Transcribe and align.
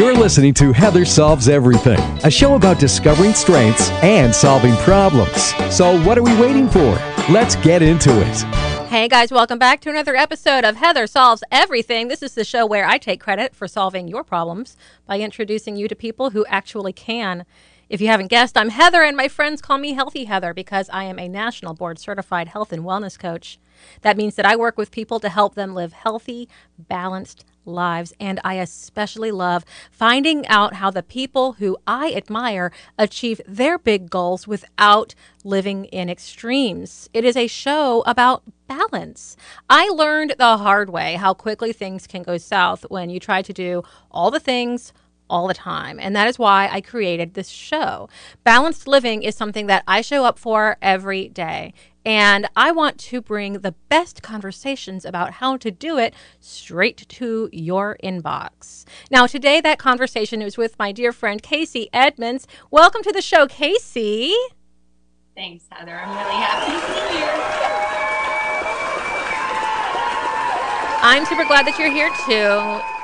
You're 0.00 0.16
listening 0.16 0.54
to 0.54 0.72
Heather 0.72 1.04
Solves 1.04 1.46
Everything, 1.46 2.00
a 2.24 2.30
show 2.30 2.54
about 2.54 2.78
discovering 2.78 3.34
strengths 3.34 3.90
and 4.02 4.34
solving 4.34 4.74
problems. 4.76 5.52
So, 5.70 6.02
what 6.04 6.16
are 6.16 6.22
we 6.22 6.34
waiting 6.40 6.70
for? 6.70 6.98
Let's 7.28 7.54
get 7.56 7.82
into 7.82 8.10
it. 8.10 8.42
Hey 8.88 9.08
guys, 9.08 9.30
welcome 9.30 9.58
back 9.58 9.82
to 9.82 9.90
another 9.90 10.16
episode 10.16 10.64
of 10.64 10.76
Heather 10.76 11.06
Solves 11.06 11.44
Everything. 11.52 12.08
This 12.08 12.22
is 12.22 12.32
the 12.32 12.46
show 12.46 12.64
where 12.64 12.86
I 12.86 12.96
take 12.96 13.20
credit 13.20 13.54
for 13.54 13.68
solving 13.68 14.08
your 14.08 14.24
problems 14.24 14.74
by 15.04 15.20
introducing 15.20 15.76
you 15.76 15.86
to 15.86 15.94
people 15.94 16.30
who 16.30 16.46
actually 16.46 16.94
can. 16.94 17.44
If 17.90 18.00
you 18.00 18.06
haven't 18.06 18.28
guessed, 18.28 18.56
I'm 18.56 18.70
Heather, 18.70 19.02
and 19.02 19.18
my 19.18 19.28
friends 19.28 19.60
call 19.60 19.76
me 19.76 19.92
Healthy 19.92 20.24
Heather 20.24 20.54
because 20.54 20.88
I 20.88 21.04
am 21.04 21.18
a 21.18 21.28
national 21.28 21.74
board 21.74 21.98
certified 21.98 22.48
health 22.48 22.72
and 22.72 22.84
wellness 22.84 23.18
coach. 23.18 23.58
That 24.00 24.16
means 24.16 24.36
that 24.36 24.46
I 24.46 24.56
work 24.56 24.78
with 24.78 24.92
people 24.92 25.20
to 25.20 25.28
help 25.28 25.56
them 25.56 25.74
live 25.74 25.92
healthy, 25.92 26.48
balanced 26.78 27.44
lives. 27.64 28.12
And 28.18 28.40
I 28.44 28.54
especially 28.54 29.30
love 29.30 29.64
finding 29.90 30.46
out 30.46 30.74
how 30.74 30.90
the 30.90 31.02
people 31.02 31.54
who 31.54 31.76
I 31.86 32.12
admire 32.12 32.72
achieve 32.98 33.40
their 33.46 33.78
big 33.78 34.10
goals 34.10 34.46
without 34.46 35.14
living 35.44 35.86
in 35.86 36.10
extremes. 36.10 37.08
It 37.12 37.24
is 37.24 37.36
a 37.36 37.46
show 37.46 38.02
about 38.06 38.42
balance. 38.66 39.36
I 39.68 39.88
learned 39.88 40.34
the 40.38 40.58
hard 40.58 40.90
way 40.90 41.14
how 41.14 41.34
quickly 41.34 41.72
things 41.72 42.06
can 42.06 42.22
go 42.22 42.38
south 42.38 42.84
when 42.88 43.10
you 43.10 43.18
try 43.18 43.42
to 43.42 43.52
do 43.52 43.82
all 44.10 44.30
the 44.30 44.40
things 44.40 44.92
all 45.30 45.46
the 45.46 45.54
time. 45.54 45.98
And 45.98 46.14
that 46.14 46.28
is 46.28 46.38
why 46.38 46.68
I 46.70 46.80
created 46.80 47.32
this 47.34 47.48
show. 47.48 48.08
Balanced 48.44 48.86
living 48.86 49.22
is 49.22 49.34
something 49.34 49.66
that 49.68 49.84
I 49.86 50.02
show 50.02 50.24
up 50.24 50.38
for 50.38 50.76
every 50.82 51.28
day. 51.28 51.72
And 52.04 52.48
I 52.56 52.72
want 52.72 52.98
to 52.98 53.20
bring 53.20 53.60
the 53.60 53.74
best 53.88 54.22
conversations 54.22 55.04
about 55.04 55.32
how 55.34 55.56
to 55.58 55.70
do 55.70 55.98
it 55.98 56.14
straight 56.40 57.06
to 57.08 57.48
your 57.52 57.98
inbox. 58.02 58.86
Now, 59.10 59.26
today, 59.26 59.60
that 59.60 59.78
conversation 59.78 60.40
is 60.40 60.56
with 60.56 60.78
my 60.78 60.92
dear 60.92 61.12
friend 61.12 61.42
Casey 61.42 61.90
Edmonds. 61.92 62.46
Welcome 62.70 63.02
to 63.02 63.12
the 63.12 63.22
show, 63.22 63.46
Casey. 63.46 64.34
Thanks, 65.34 65.64
Heather. 65.70 65.94
I'm 65.94 66.16
really 66.16 66.36
happy 66.36 66.72
to 66.72 67.12
be 67.12 67.18
here. 67.18 67.60
I'm 71.02 71.24
super 71.24 71.44
glad 71.44 71.66
that 71.66 71.78
you're 71.78 71.90
here 71.90 72.10
too. 72.26 72.99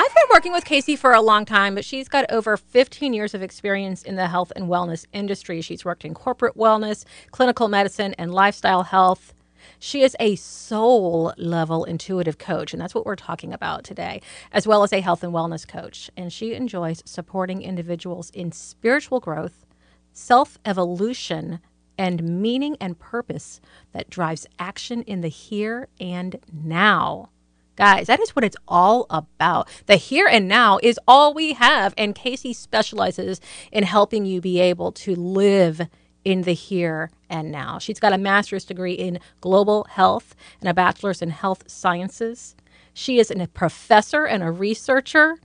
I've 0.00 0.14
been 0.14 0.28
working 0.30 0.52
with 0.52 0.64
Casey 0.64 0.94
for 0.94 1.12
a 1.12 1.20
long 1.20 1.44
time, 1.44 1.74
but 1.74 1.84
she's 1.84 2.08
got 2.08 2.30
over 2.30 2.56
15 2.56 3.12
years 3.12 3.34
of 3.34 3.42
experience 3.42 4.04
in 4.04 4.14
the 4.14 4.28
health 4.28 4.52
and 4.54 4.66
wellness 4.66 5.04
industry. 5.12 5.60
She's 5.60 5.84
worked 5.84 6.04
in 6.04 6.14
corporate 6.14 6.56
wellness, 6.56 7.04
clinical 7.32 7.66
medicine, 7.66 8.14
and 8.16 8.32
lifestyle 8.32 8.84
health. 8.84 9.34
She 9.80 10.02
is 10.02 10.14
a 10.20 10.36
soul 10.36 11.32
level 11.36 11.82
intuitive 11.82 12.38
coach, 12.38 12.72
and 12.72 12.80
that's 12.80 12.94
what 12.94 13.06
we're 13.06 13.16
talking 13.16 13.52
about 13.52 13.82
today, 13.82 14.22
as 14.52 14.68
well 14.68 14.84
as 14.84 14.92
a 14.92 15.00
health 15.00 15.24
and 15.24 15.32
wellness 15.32 15.66
coach. 15.66 16.12
And 16.16 16.32
she 16.32 16.54
enjoys 16.54 17.02
supporting 17.04 17.60
individuals 17.60 18.30
in 18.30 18.52
spiritual 18.52 19.18
growth, 19.18 19.66
self 20.12 20.58
evolution, 20.64 21.58
and 21.98 22.22
meaning 22.40 22.76
and 22.80 23.00
purpose 23.00 23.60
that 23.90 24.10
drives 24.10 24.46
action 24.60 25.02
in 25.02 25.22
the 25.22 25.28
here 25.28 25.88
and 25.98 26.38
now. 26.52 27.30
Guys, 27.78 28.08
that 28.08 28.18
is 28.18 28.34
what 28.34 28.44
it's 28.44 28.56
all 28.66 29.06
about. 29.08 29.68
The 29.86 29.94
here 29.94 30.26
and 30.26 30.48
now 30.48 30.80
is 30.82 30.98
all 31.06 31.32
we 31.32 31.52
have. 31.52 31.94
And 31.96 32.12
Casey 32.12 32.52
specializes 32.52 33.40
in 33.70 33.84
helping 33.84 34.26
you 34.26 34.40
be 34.40 34.58
able 34.58 34.90
to 34.92 35.14
live 35.14 35.82
in 36.24 36.42
the 36.42 36.54
here 36.54 37.12
and 37.30 37.52
now. 37.52 37.78
She's 37.78 38.00
got 38.00 38.12
a 38.12 38.18
master's 38.18 38.64
degree 38.64 38.94
in 38.94 39.20
global 39.40 39.84
health 39.90 40.34
and 40.60 40.68
a 40.68 40.74
bachelor's 40.74 41.22
in 41.22 41.30
health 41.30 41.70
sciences. 41.70 42.56
She 42.94 43.20
is 43.20 43.30
a 43.30 43.46
professor 43.46 44.26
and 44.26 44.42
a 44.42 44.50
researcher. 44.50 45.36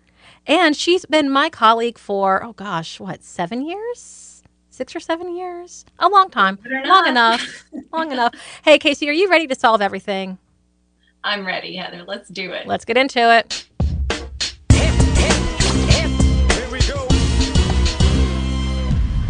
And 0.48 0.76
she's 0.76 1.06
been 1.06 1.30
my 1.30 1.52
colleague 1.52 2.00
for, 2.00 2.44
oh 2.44 2.54
gosh, 2.54 3.00
what, 3.00 3.24
seven 3.24 3.64
years? 3.64 4.42
Six 4.72 4.96
or 4.96 5.00
seven 5.00 5.36
years? 5.38 5.86
A 6.00 6.10
long 6.10 6.32
time. 6.32 6.58
Long 6.84 7.06
enough. 7.06 7.66
long 7.94 8.12
enough. 8.12 8.34
Hey, 8.64 8.80
Casey, 8.80 9.08
are 9.08 9.14
you 9.14 9.30
ready 9.30 9.46
to 9.46 9.54
solve 9.54 9.84
everything? 9.84 10.40
I'm 11.24 11.46
ready, 11.46 11.76
Heather. 11.76 12.04
Let's 12.06 12.28
do 12.30 12.52
it. 12.52 12.68
Let's 12.68 12.84
get 12.86 12.98
into 12.98 13.20
it. 13.20 13.66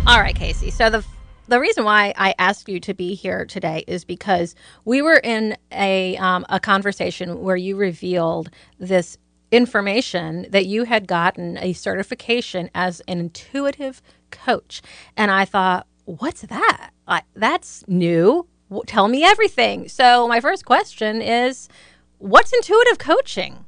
All 0.05 0.19
right, 0.19 0.35
Casey. 0.35 0.69
So 0.69 0.89
the 0.89 1.05
the 1.47 1.59
reason 1.59 1.83
why 1.83 2.13
I 2.17 2.33
asked 2.39 2.67
you 2.67 2.79
to 2.79 2.93
be 2.93 3.15
here 3.15 3.45
today 3.45 3.83
is 3.87 4.05
because 4.05 4.55
we 4.85 5.01
were 5.01 5.19
in 5.23 5.55
a 5.71 6.17
um, 6.17 6.45
a 6.49 6.59
conversation 6.59 7.41
where 7.41 7.55
you 7.55 7.75
revealed 7.75 8.49
this 8.79 9.17
information 9.51 10.47
that 10.49 10.65
you 10.65 10.85
had 10.85 11.07
gotten 11.07 11.57
a 11.59 11.73
certification 11.73 12.69
as 12.73 13.01
an 13.07 13.19
intuitive 13.19 14.01
coach, 14.31 14.81
and 15.15 15.29
I 15.31 15.45
thought, 15.45 15.85
what's 16.05 16.41
that? 16.41 16.91
I, 17.07 17.21
that's 17.35 17.83
new 17.87 18.47
tell 18.85 19.07
me 19.07 19.23
everything. 19.23 19.87
So, 19.87 20.27
my 20.27 20.39
first 20.39 20.65
question 20.65 21.21
is 21.21 21.69
what's 22.17 22.53
intuitive 22.53 22.97
coaching? 22.97 23.65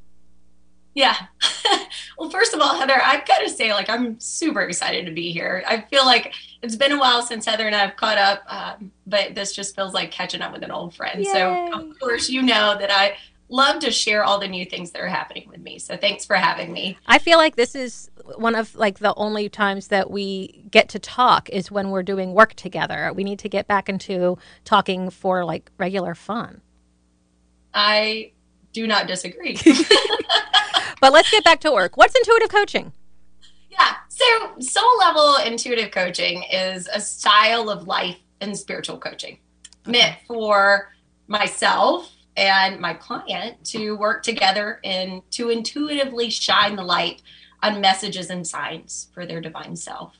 Yeah. 0.94 1.14
well, 2.18 2.30
first 2.30 2.54
of 2.54 2.60
all, 2.60 2.78
Heather, 2.78 2.98
I've 3.04 3.26
got 3.26 3.40
to 3.40 3.50
say, 3.50 3.74
like, 3.74 3.90
I'm 3.90 4.18
super 4.18 4.62
excited 4.62 5.04
to 5.04 5.12
be 5.12 5.30
here. 5.30 5.62
I 5.68 5.82
feel 5.82 6.06
like 6.06 6.32
it's 6.62 6.74
been 6.74 6.92
a 6.92 6.98
while 6.98 7.20
since 7.20 7.44
Heather 7.44 7.66
and 7.66 7.76
I 7.76 7.80
have 7.80 7.96
caught 7.96 8.16
up, 8.16 8.42
um, 8.48 8.90
but 9.06 9.34
this 9.34 9.54
just 9.54 9.76
feels 9.76 9.92
like 9.92 10.10
catching 10.10 10.40
up 10.40 10.54
with 10.54 10.62
an 10.62 10.70
old 10.70 10.94
friend. 10.94 11.22
Yay. 11.22 11.30
So, 11.30 11.70
of 11.74 11.98
course, 12.00 12.30
you 12.30 12.40
know 12.40 12.78
that 12.78 12.90
I 12.90 13.16
love 13.48 13.80
to 13.80 13.90
share 13.90 14.24
all 14.24 14.40
the 14.40 14.48
new 14.48 14.64
things 14.64 14.90
that 14.90 15.00
are 15.00 15.08
happening 15.08 15.48
with 15.48 15.60
me. 15.60 15.78
So, 15.78 15.96
thanks 15.96 16.24
for 16.24 16.36
having 16.36 16.72
me. 16.72 16.98
I 17.06 17.18
feel 17.18 17.38
like 17.38 17.56
this 17.56 17.74
is 17.74 18.10
one 18.36 18.54
of 18.54 18.74
like 18.74 18.98
the 18.98 19.14
only 19.14 19.48
times 19.48 19.88
that 19.88 20.10
we 20.10 20.64
get 20.70 20.88
to 20.90 20.98
talk 20.98 21.48
is 21.50 21.70
when 21.70 21.90
we're 21.90 22.02
doing 22.02 22.32
work 22.32 22.54
together. 22.54 23.12
We 23.14 23.24
need 23.24 23.38
to 23.40 23.48
get 23.48 23.66
back 23.66 23.88
into 23.88 24.38
talking 24.64 25.10
for 25.10 25.44
like 25.44 25.70
regular 25.78 26.14
fun. 26.14 26.60
I 27.72 28.32
do 28.72 28.86
not 28.86 29.06
disagree. 29.06 29.58
but 31.00 31.12
let's 31.12 31.30
get 31.30 31.44
back 31.44 31.60
to 31.60 31.72
work. 31.72 31.96
What's 31.96 32.14
intuitive 32.14 32.48
coaching? 32.48 32.92
Yeah. 33.70 33.94
So, 34.08 34.24
soul 34.60 34.98
level 34.98 35.36
intuitive 35.44 35.90
coaching 35.90 36.42
is 36.50 36.88
a 36.92 37.00
style 37.00 37.68
of 37.68 37.86
life 37.86 38.16
and 38.40 38.56
spiritual 38.56 38.98
coaching 38.98 39.38
meant 39.86 40.16
for 40.26 40.92
myself 41.28 42.10
and 42.36 42.80
my 42.80 42.94
client 42.94 43.64
to 43.64 43.96
work 43.96 44.22
together 44.22 44.80
and 44.84 45.22
to 45.32 45.50
intuitively 45.50 46.30
shine 46.30 46.76
the 46.76 46.82
light 46.82 47.22
on 47.62 47.80
messages 47.80 48.30
and 48.30 48.46
signs 48.46 49.08
for 49.14 49.26
their 49.26 49.40
divine 49.40 49.76
self. 49.76 50.14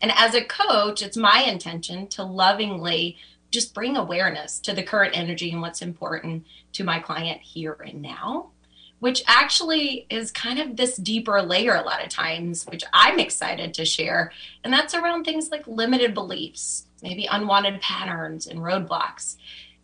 And 0.00 0.12
as 0.16 0.34
a 0.34 0.44
coach, 0.44 1.00
it's 1.00 1.16
my 1.16 1.44
intention 1.46 2.08
to 2.08 2.24
lovingly 2.24 3.16
just 3.50 3.74
bring 3.74 3.96
awareness 3.96 4.58
to 4.60 4.74
the 4.74 4.82
current 4.82 5.16
energy 5.16 5.52
and 5.52 5.60
what's 5.60 5.82
important 5.82 6.46
to 6.72 6.84
my 6.84 6.98
client 6.98 7.40
here 7.42 7.76
and 7.86 8.02
now, 8.02 8.50
which 8.98 9.22
actually 9.26 10.06
is 10.10 10.30
kind 10.30 10.58
of 10.58 10.76
this 10.76 10.96
deeper 10.96 11.40
layer 11.42 11.76
a 11.76 11.82
lot 11.82 12.02
of 12.02 12.08
times, 12.08 12.64
which 12.64 12.82
I'm 12.92 13.18
excited 13.18 13.74
to 13.74 13.84
share. 13.84 14.32
And 14.64 14.72
that's 14.72 14.94
around 14.94 15.24
things 15.24 15.50
like 15.50 15.66
limited 15.66 16.14
beliefs, 16.14 16.86
maybe 17.02 17.26
unwanted 17.30 17.80
patterns 17.80 18.46
and 18.46 18.60
roadblocks. 18.60 19.36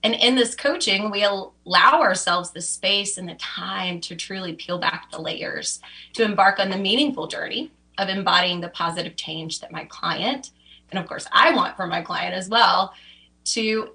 And 0.02 0.14
in 0.14 0.36
this 0.36 0.54
coaching, 0.54 1.10
we 1.10 1.24
allow 1.24 2.00
ourselves 2.00 2.50
the 2.50 2.60
space 2.60 3.18
and 3.18 3.28
the 3.28 3.34
time 3.34 4.00
to 4.02 4.14
truly 4.14 4.52
peel 4.52 4.78
back 4.78 5.10
the 5.10 5.20
layers, 5.20 5.80
to 6.14 6.22
embark 6.22 6.60
on 6.60 6.70
the 6.70 6.76
meaningful 6.76 7.26
journey 7.26 7.72
of 7.98 8.08
embodying 8.08 8.60
the 8.60 8.68
positive 8.68 9.16
change 9.16 9.60
that 9.60 9.72
my 9.72 9.84
client, 9.86 10.52
and 10.90 11.00
of 11.00 11.06
course, 11.06 11.26
I 11.32 11.54
want 11.54 11.76
for 11.76 11.86
my 11.86 12.00
client 12.00 12.34
as 12.34 12.48
well, 12.48 12.94
to 13.46 13.90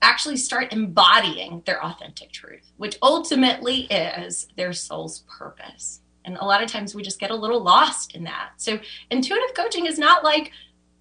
actually 0.00 0.36
start 0.36 0.72
embodying 0.72 1.62
their 1.66 1.84
authentic 1.84 2.30
truth, 2.30 2.70
which 2.76 2.96
ultimately 3.02 3.82
is 3.86 4.46
their 4.56 4.72
soul's 4.72 5.24
purpose. 5.28 6.00
And 6.24 6.36
a 6.36 6.44
lot 6.44 6.62
of 6.62 6.70
times 6.70 6.94
we 6.94 7.02
just 7.02 7.18
get 7.18 7.30
a 7.30 7.36
little 7.36 7.62
lost 7.62 8.14
in 8.14 8.24
that. 8.24 8.50
So, 8.58 8.78
intuitive 9.10 9.54
coaching 9.54 9.86
is 9.86 9.98
not 9.98 10.22
like 10.22 10.52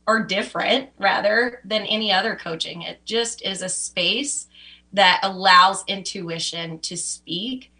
are 0.08 0.24
different 0.24 0.90
rather 0.98 1.62
than 1.66 1.86
any 1.86 2.12
other 2.12 2.36
coaching. 2.36 2.82
It 2.82 3.06
just 3.06 3.42
is 3.44 3.62
a 3.62 3.70
space 3.70 4.48
that 4.94 5.20
allows 5.22 5.84
intuition 5.88 6.80
to 6.80 6.96
speak 6.96 7.74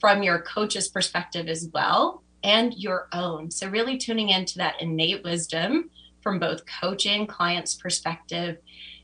from 0.00 0.22
your 0.22 0.40
coach's 0.40 0.88
perspective 0.88 1.46
as 1.46 1.68
well 1.72 2.22
and 2.42 2.74
your 2.74 3.08
own. 3.12 3.50
So, 3.50 3.68
really 3.68 3.98
tuning 3.98 4.30
into 4.30 4.58
that 4.58 4.80
innate 4.80 5.22
wisdom 5.22 5.90
from 6.22 6.38
both 6.38 6.62
coaching, 6.80 7.26
client's 7.26 7.74
perspective, 7.74 8.56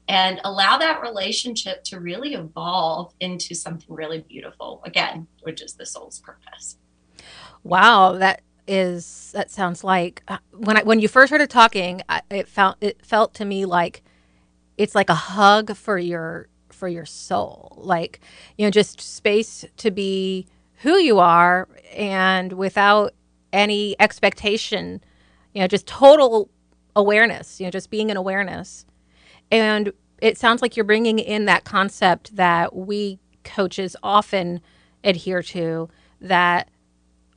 and 0.08 0.40
allow 0.44 0.78
that 0.78 1.02
relationship 1.02 1.84
to 1.84 2.00
really 2.00 2.34
evolve 2.34 3.12
into 3.20 3.54
something 3.54 3.94
really 3.94 4.20
beautiful, 4.20 4.82
again, 4.84 5.26
which 5.42 5.62
is 5.62 5.74
the 5.74 5.84
soul's 5.84 6.18
purpose. 6.20 6.78
Wow, 7.62 8.12
that 8.12 8.40
is 8.70 9.32
that 9.34 9.50
sounds 9.50 9.82
like 9.82 10.22
uh, 10.28 10.38
when 10.52 10.76
I 10.76 10.84
when 10.84 11.00
you 11.00 11.08
first 11.08 11.30
started 11.30 11.50
talking, 11.50 12.02
it 12.30 12.46
felt 12.46 12.76
it 12.80 13.04
felt 13.04 13.34
to 13.34 13.44
me 13.44 13.64
like 13.64 14.02
it's 14.78 14.94
like 14.94 15.10
a 15.10 15.14
hug 15.14 15.76
for 15.76 15.98
your 15.98 16.46
for 16.68 16.86
your 16.86 17.04
soul, 17.04 17.72
like 17.76 18.20
you 18.56 18.64
know, 18.64 18.70
just 18.70 19.00
space 19.00 19.64
to 19.78 19.90
be 19.90 20.46
who 20.82 20.98
you 20.98 21.18
are, 21.18 21.68
and 21.92 22.52
without 22.52 23.12
any 23.52 23.96
expectation, 23.98 25.02
you 25.52 25.60
know, 25.60 25.66
just 25.66 25.88
total 25.88 26.48
awareness, 26.94 27.58
you 27.58 27.66
know, 27.66 27.70
just 27.72 27.90
being 27.90 28.08
an 28.08 28.16
awareness. 28.16 28.86
And 29.50 29.92
it 30.22 30.38
sounds 30.38 30.62
like 30.62 30.76
you're 30.76 30.84
bringing 30.84 31.18
in 31.18 31.46
that 31.46 31.64
concept 31.64 32.36
that 32.36 32.76
we 32.76 33.18
coaches 33.42 33.96
often 34.00 34.60
adhere 35.02 35.42
to 35.42 35.88
that 36.20 36.68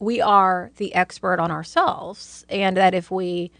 we 0.03 0.19
are 0.21 0.71
the 0.77 0.93
expert 0.93 1.39
on 1.39 1.49
ourselves 1.49 2.45
and 2.49 2.75
that 2.77 2.93
if 2.93 3.09
we 3.09 3.51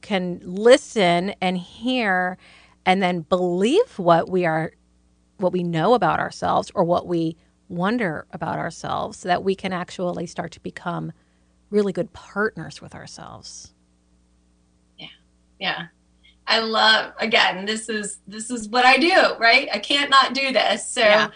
can 0.00 0.40
listen 0.42 1.30
and 1.40 1.58
hear 1.58 2.36
and 2.84 3.02
then 3.02 3.20
believe 3.20 3.98
what 3.98 4.30
we 4.30 4.44
are 4.44 4.72
what 5.38 5.52
we 5.52 5.62
know 5.62 5.94
about 5.94 6.18
ourselves 6.18 6.70
or 6.74 6.82
what 6.82 7.06
we 7.06 7.36
wonder 7.68 8.26
about 8.32 8.58
ourselves 8.58 9.18
so 9.18 9.28
that 9.28 9.44
we 9.44 9.54
can 9.54 9.72
actually 9.72 10.26
start 10.26 10.50
to 10.50 10.60
become 10.60 11.12
really 11.70 11.92
good 11.92 12.12
partners 12.12 12.80
with 12.80 12.94
ourselves. 12.94 13.72
Yeah. 14.96 15.06
Yeah. 15.60 15.86
I 16.46 16.60
love 16.60 17.12
again, 17.20 17.66
this 17.66 17.88
is 17.88 18.18
this 18.26 18.50
is 18.50 18.68
what 18.68 18.84
I 18.84 18.96
do, 18.96 19.36
right? 19.38 19.68
I 19.72 19.78
can't 19.78 20.10
not 20.10 20.34
do 20.34 20.52
this. 20.52 20.86
So 20.88 21.02
yeah. 21.02 21.28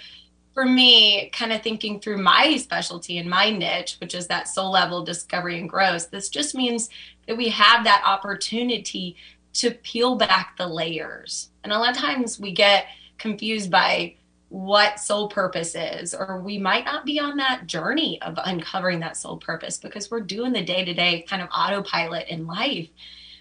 For 0.54 0.64
me, 0.64 1.30
kind 1.30 1.52
of 1.52 1.62
thinking 1.62 1.98
through 1.98 2.18
my 2.18 2.56
specialty 2.56 3.18
and 3.18 3.28
my 3.28 3.50
niche, 3.50 3.96
which 4.00 4.14
is 4.14 4.26
that 4.26 4.48
soul 4.48 4.70
level 4.70 5.04
discovery 5.04 5.58
and 5.58 5.68
growth, 5.68 6.10
this 6.10 6.28
just 6.28 6.54
means 6.54 6.90
that 7.26 7.36
we 7.36 7.48
have 7.48 7.84
that 7.84 8.02
opportunity 8.04 9.16
to 9.54 9.70
peel 9.70 10.16
back 10.16 10.56
the 10.56 10.66
layers. 10.66 11.50
And 11.64 11.72
a 11.72 11.78
lot 11.78 11.96
of 11.96 12.02
times 12.02 12.38
we 12.38 12.52
get 12.52 12.86
confused 13.18 13.70
by 13.70 14.16
what 14.48 15.00
soul 15.00 15.28
purpose 15.28 15.74
is, 15.74 16.12
or 16.12 16.38
we 16.40 16.58
might 16.58 16.84
not 16.84 17.06
be 17.06 17.18
on 17.18 17.38
that 17.38 17.66
journey 17.66 18.20
of 18.20 18.38
uncovering 18.44 19.00
that 19.00 19.16
soul 19.16 19.38
purpose 19.38 19.78
because 19.78 20.10
we're 20.10 20.20
doing 20.20 20.52
the 20.52 20.62
day 20.62 20.84
to 20.84 20.92
day 20.92 21.24
kind 21.26 21.40
of 21.40 21.48
autopilot 21.56 22.28
in 22.28 22.46
life. 22.46 22.88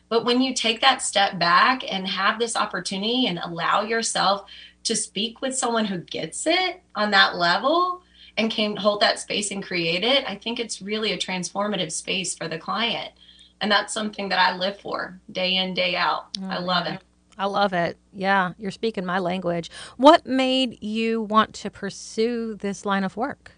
But 0.07 0.23
when 0.23 0.41
you 0.41 0.53
take 0.53 0.81
that 0.81 1.01
step 1.01 1.37
back 1.37 1.83
and 1.89 2.07
have 2.07 2.39
this 2.39 2.55
opportunity 2.55 3.27
and 3.27 3.39
allow 3.39 3.81
yourself 3.81 4.45
to 4.83 4.95
speak 4.95 5.41
with 5.41 5.57
someone 5.57 5.85
who 5.85 5.99
gets 5.99 6.47
it 6.47 6.81
on 6.95 7.11
that 7.11 7.35
level 7.35 8.01
and 8.37 8.51
can 8.51 8.75
hold 8.75 9.01
that 9.01 9.19
space 9.19 9.51
and 9.51 9.63
create 9.63 10.03
it, 10.03 10.23
I 10.27 10.35
think 10.35 10.59
it's 10.59 10.81
really 10.81 11.11
a 11.11 11.17
transformative 11.17 11.91
space 11.91 12.35
for 12.35 12.47
the 12.47 12.57
client. 12.57 13.11
And 13.59 13.71
that's 13.71 13.93
something 13.93 14.29
that 14.29 14.39
I 14.39 14.57
live 14.57 14.79
for 14.79 15.19
day 15.31 15.55
in, 15.55 15.73
day 15.73 15.95
out. 15.95 16.37
Oh, 16.41 16.49
I 16.49 16.57
mm. 16.57 16.65
love 16.65 16.87
it. 16.87 17.01
I 17.37 17.45
love 17.45 17.73
it. 17.73 17.97
Yeah, 18.13 18.53
you're 18.57 18.71
speaking 18.71 19.05
my 19.05 19.19
language. 19.19 19.69
What 19.97 20.25
made 20.25 20.83
you 20.83 21.21
want 21.21 21.53
to 21.55 21.69
pursue 21.69 22.55
this 22.55 22.85
line 22.85 23.03
of 23.03 23.17
work? 23.17 23.51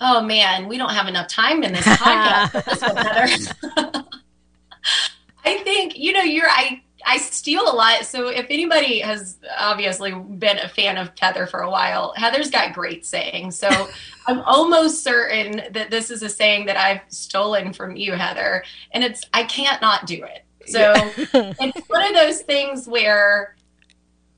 Oh 0.00 0.20
man, 0.20 0.68
we 0.68 0.78
don't 0.78 0.92
have 0.92 1.08
enough 1.08 1.28
time 1.28 1.62
in 1.62 1.72
this 1.72 1.84
podcast. 1.84 2.64
this 2.64 3.52
I 5.44 5.58
think 5.58 5.96
you 5.96 6.12
know 6.12 6.22
you're 6.22 6.48
I 6.48 6.82
I 7.08 7.18
steal 7.18 7.62
a 7.62 7.74
lot. 7.74 8.04
So 8.04 8.28
if 8.28 8.46
anybody 8.50 8.98
has 8.98 9.38
obviously 9.58 10.12
been 10.12 10.58
a 10.58 10.68
fan 10.68 10.98
of 10.98 11.12
Heather 11.18 11.46
for 11.46 11.60
a 11.60 11.70
while, 11.70 12.12
Heather's 12.16 12.50
got 12.50 12.74
great 12.74 13.06
sayings. 13.06 13.56
So 13.56 13.68
I'm 14.26 14.40
almost 14.40 15.04
certain 15.04 15.72
that 15.72 15.90
this 15.90 16.10
is 16.10 16.22
a 16.22 16.28
saying 16.28 16.66
that 16.66 16.76
I've 16.76 17.00
stolen 17.08 17.72
from 17.72 17.96
you, 17.96 18.14
Heather, 18.14 18.64
and 18.90 19.04
it's 19.04 19.24
I 19.32 19.44
can't 19.44 19.80
not 19.80 20.06
do 20.06 20.24
it. 20.24 20.44
So 20.66 20.94
it's 21.16 21.88
one 21.88 22.04
of 22.04 22.14
those 22.14 22.42
things 22.42 22.88
where 22.88 23.54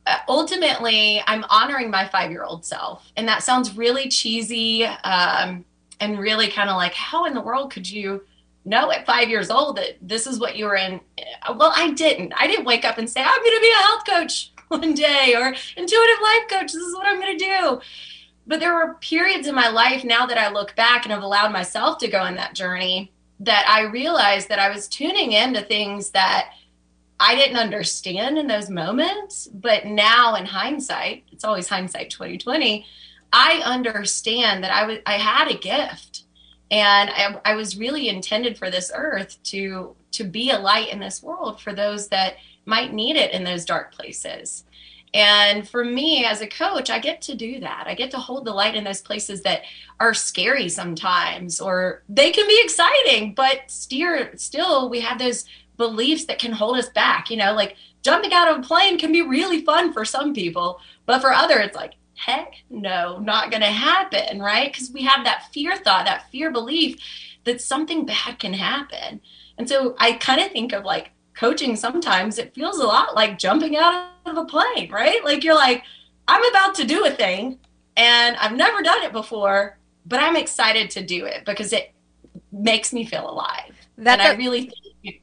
uh, 0.06 0.18
ultimately 0.28 1.22
I'm 1.26 1.44
honoring 1.48 1.90
my 1.90 2.06
five 2.06 2.30
year 2.30 2.44
old 2.44 2.66
self. 2.66 3.10
And 3.16 3.26
that 3.28 3.42
sounds 3.42 3.76
really 3.76 4.08
cheesy 4.08 4.84
um, 4.84 5.64
and 6.00 6.18
really 6.18 6.48
kind 6.48 6.68
of 6.68 6.76
like, 6.76 6.92
how 6.92 7.24
in 7.24 7.32
the 7.32 7.40
world 7.40 7.72
could 7.72 7.88
you 7.88 8.22
know 8.68 8.90
at 8.90 9.06
five 9.06 9.28
years 9.28 9.50
old 9.50 9.76
that 9.76 9.96
this 10.00 10.26
is 10.26 10.38
what 10.38 10.56
you 10.56 10.66
were 10.66 10.76
in? 10.76 11.00
Well, 11.56 11.72
I 11.74 11.90
didn't. 11.92 12.32
I 12.36 12.46
didn't 12.46 12.64
wake 12.64 12.84
up 12.84 12.98
and 12.98 13.08
say, 13.08 13.20
I'm 13.20 13.42
going 13.42 13.56
to 13.56 13.60
be 13.60 13.72
a 13.72 13.82
health 13.82 14.06
coach 14.06 14.52
one 14.68 14.94
day 14.94 15.34
or 15.36 15.46
intuitive 15.48 16.22
life 16.22 16.48
coach. 16.48 16.72
This 16.72 16.82
is 16.82 16.94
what 16.94 17.06
I'm 17.06 17.20
going 17.20 17.38
to 17.38 17.44
do. 17.44 17.80
But 18.46 18.60
there 18.60 18.74
were 18.74 18.94
periods 19.00 19.46
in 19.46 19.54
my 19.54 19.68
life 19.68 20.04
now 20.04 20.26
that 20.26 20.38
I 20.38 20.50
look 20.50 20.74
back 20.74 21.04
and 21.04 21.12
have 21.12 21.22
allowed 21.22 21.52
myself 21.52 21.98
to 21.98 22.08
go 22.08 22.18
on 22.18 22.36
that 22.36 22.54
journey 22.54 23.12
that 23.40 23.66
I 23.68 23.82
realized 23.82 24.48
that 24.48 24.58
I 24.58 24.70
was 24.70 24.88
tuning 24.88 25.32
into 25.32 25.60
things 25.60 26.10
that 26.10 26.50
I 27.20 27.34
didn't 27.34 27.56
understand 27.56 28.38
in 28.38 28.46
those 28.46 28.70
moments, 28.70 29.48
but 29.48 29.86
now 29.86 30.34
in 30.36 30.46
hindsight, 30.46 31.24
it's 31.32 31.44
always 31.44 31.68
hindsight 31.68 32.10
2020, 32.10 32.86
I 33.32 33.60
understand 33.64 34.64
that 34.64 34.72
I 34.72 34.86
was 34.86 34.98
I 35.04 35.14
had 35.14 35.48
a 35.48 35.58
gift 35.58 36.07
and 36.70 37.10
I, 37.10 37.40
I 37.44 37.54
was 37.54 37.78
really 37.78 38.08
intended 38.08 38.58
for 38.58 38.70
this 38.70 38.90
earth 38.94 39.42
to 39.44 39.94
to 40.10 40.24
be 40.24 40.50
a 40.50 40.58
light 40.58 40.88
in 40.88 40.98
this 40.98 41.22
world 41.22 41.60
for 41.60 41.74
those 41.74 42.08
that 42.08 42.34
might 42.64 42.92
need 42.92 43.16
it 43.16 43.32
in 43.32 43.44
those 43.44 43.64
dark 43.64 43.92
places. 43.92 44.64
And 45.14 45.66
for 45.66 45.84
me 45.84 46.24
as 46.24 46.40
a 46.40 46.46
coach, 46.46 46.90
I 46.90 46.98
get 46.98 47.22
to 47.22 47.34
do 47.34 47.60
that. 47.60 47.84
I 47.86 47.94
get 47.94 48.10
to 48.10 48.18
hold 48.18 48.44
the 48.44 48.52
light 48.52 48.74
in 48.74 48.84
those 48.84 49.00
places 49.00 49.42
that 49.42 49.62
are 50.00 50.12
scary 50.12 50.68
sometimes, 50.68 51.60
or 51.60 52.02
they 52.08 52.30
can 52.30 52.46
be 52.46 52.60
exciting, 52.62 53.34
but 53.34 53.62
steer, 53.68 54.32
still 54.36 54.90
we 54.90 55.00
have 55.00 55.18
those 55.18 55.46
beliefs 55.78 56.26
that 56.26 56.38
can 56.38 56.52
hold 56.52 56.76
us 56.76 56.90
back. 56.90 57.30
You 57.30 57.38
know, 57.38 57.54
like 57.54 57.76
jumping 58.02 58.32
out 58.32 58.50
of 58.50 58.58
a 58.58 58.66
plane 58.66 58.98
can 58.98 59.12
be 59.12 59.22
really 59.22 59.64
fun 59.64 59.92
for 59.92 60.04
some 60.04 60.34
people, 60.34 60.80
but 61.06 61.20
for 61.20 61.32
other, 61.32 61.58
it's 61.58 61.76
like, 61.76 61.94
heck 62.18 62.54
no, 62.68 63.18
not 63.18 63.50
going 63.50 63.60
to 63.60 63.68
happen, 63.68 64.40
right? 64.40 64.72
Because 64.72 64.90
we 64.90 65.02
have 65.02 65.24
that 65.24 65.52
fear 65.52 65.76
thought, 65.76 66.04
that 66.06 66.30
fear 66.30 66.50
belief 66.50 66.98
that 67.44 67.60
something 67.60 68.04
bad 68.04 68.38
can 68.38 68.52
happen. 68.52 69.20
And 69.56 69.68
so 69.68 69.94
I 69.98 70.12
kind 70.12 70.40
of 70.40 70.50
think 70.50 70.72
of 70.72 70.84
like 70.84 71.12
coaching 71.34 71.76
sometimes 71.76 72.36
it 72.38 72.52
feels 72.54 72.78
a 72.78 72.84
lot 72.84 73.14
like 73.14 73.38
jumping 73.38 73.76
out 73.76 74.10
of 74.26 74.36
a 74.36 74.44
plane, 74.44 74.90
right? 74.90 75.24
Like 75.24 75.44
you're 75.44 75.54
like, 75.54 75.84
I'm 76.26 76.44
about 76.50 76.74
to 76.76 76.84
do 76.84 77.04
a 77.04 77.10
thing 77.10 77.58
and 77.96 78.36
I've 78.36 78.56
never 78.56 78.82
done 78.82 79.02
it 79.04 79.12
before, 79.12 79.78
but 80.04 80.20
I'm 80.20 80.36
excited 80.36 80.90
to 80.90 81.02
do 81.02 81.24
it 81.24 81.44
because 81.44 81.72
it 81.72 81.92
makes 82.50 82.92
me 82.92 83.04
feel 83.04 83.30
alive. 83.30 83.74
That 83.96 84.20
and 84.20 84.22
I 84.22 84.34
really 84.34 84.72
think, 85.02 85.22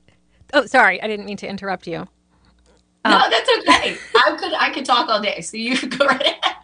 Oh, 0.54 0.66
sorry, 0.66 1.02
I 1.02 1.08
didn't 1.08 1.26
mean 1.26 1.38
to 1.38 1.48
interrupt 1.48 1.86
you. 1.86 2.08
No, 3.06 3.18
um, 3.18 3.24
that's 3.30 3.50
okay. 3.60 3.98
I 4.16 4.38
could 4.40 4.54
I 4.54 4.72
could 4.74 4.86
talk 4.86 5.10
all 5.10 5.22
day, 5.22 5.42
so 5.42 5.58
you 5.58 5.80
go 5.90 6.06
right 6.06 6.22
ahead. 6.22 6.55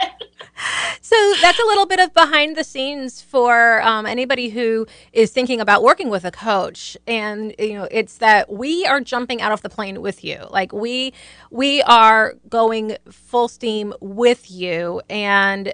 So 1.11 1.33
that's 1.41 1.59
a 1.59 1.65
little 1.65 1.85
bit 1.85 1.99
of 1.99 2.13
behind 2.13 2.55
the 2.55 2.63
scenes 2.63 3.21
for 3.21 3.81
um, 3.81 4.05
anybody 4.05 4.47
who 4.47 4.87
is 5.11 5.31
thinking 5.31 5.59
about 5.59 5.83
working 5.83 6.09
with 6.09 6.23
a 6.23 6.31
coach, 6.31 6.95
and 7.05 7.53
you 7.59 7.73
know, 7.73 7.85
it's 7.91 8.19
that 8.19 8.49
we 8.49 8.85
are 8.85 9.01
jumping 9.01 9.41
out 9.41 9.51
of 9.51 9.61
the 9.61 9.67
plane 9.67 10.01
with 10.01 10.23
you. 10.23 10.47
Like 10.49 10.71
we 10.71 11.11
we 11.49 11.81
are 11.81 12.35
going 12.47 12.95
full 13.11 13.49
steam 13.49 13.93
with 13.99 14.49
you, 14.49 15.01
and 15.09 15.73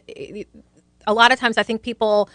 a 1.06 1.14
lot 1.14 1.32
of 1.32 1.38
times 1.38 1.60
I 1.60 1.62
think 1.62 1.84
people 1.84 2.32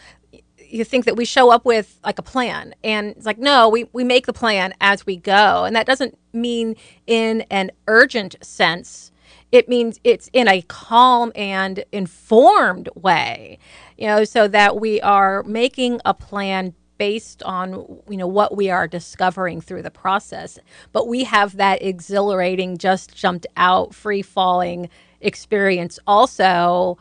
you 0.59 0.85
think 0.85 1.05
that 1.05 1.17
we 1.17 1.25
show 1.25 1.51
up 1.51 1.65
with 1.65 1.99
like 2.05 2.21
a 2.21 2.23
plan. 2.23 2.73
And 2.85 3.09
it's 3.17 3.27
like 3.27 3.39
no 3.39 3.69
we, 3.69 3.89
we 3.93 4.05
make 4.05 4.27
the 4.27 4.33
plan 4.33 4.75
as 4.81 5.05
we 5.05 5.17
go. 5.17 5.65
And 5.65 5.75
that 5.75 5.87
doesn't 5.87 6.17
mean 6.33 6.77
in 7.09 7.43
an 7.51 7.73
urgent 7.89 8.37
sense 8.43 9.12
it 9.53 9.69
means 9.69 10.01
it's 10.03 10.29
in 10.33 10.49
a 10.49 10.63
calm 10.63 11.31
and 11.37 11.85
informed 11.93 12.89
way, 12.95 13.59
you 13.99 14.07
know, 14.07 14.25
so 14.25 14.49
that 14.49 14.81
we 14.81 15.01
are 15.03 15.43
making 15.45 16.01
a 16.05 16.15
plan 16.15 16.75
based 16.99 17.43
on 17.43 18.01
you 18.09 18.17
know 18.17 18.27
what 18.29 18.57
we 18.57 18.71
are 18.71 18.87
discovering 18.87 19.61
through 19.61 19.83
the 19.83 19.91
process. 19.91 20.59
But 20.93 21.09
we 21.09 21.25
have 21.25 21.57
that 21.57 21.83
exhilarating 21.83 22.79
just 22.79 23.15
jumped 23.15 23.47
out 23.57 23.95
free 23.95 24.23
falling 24.23 24.89
experience 25.21 25.99
also 26.07 26.99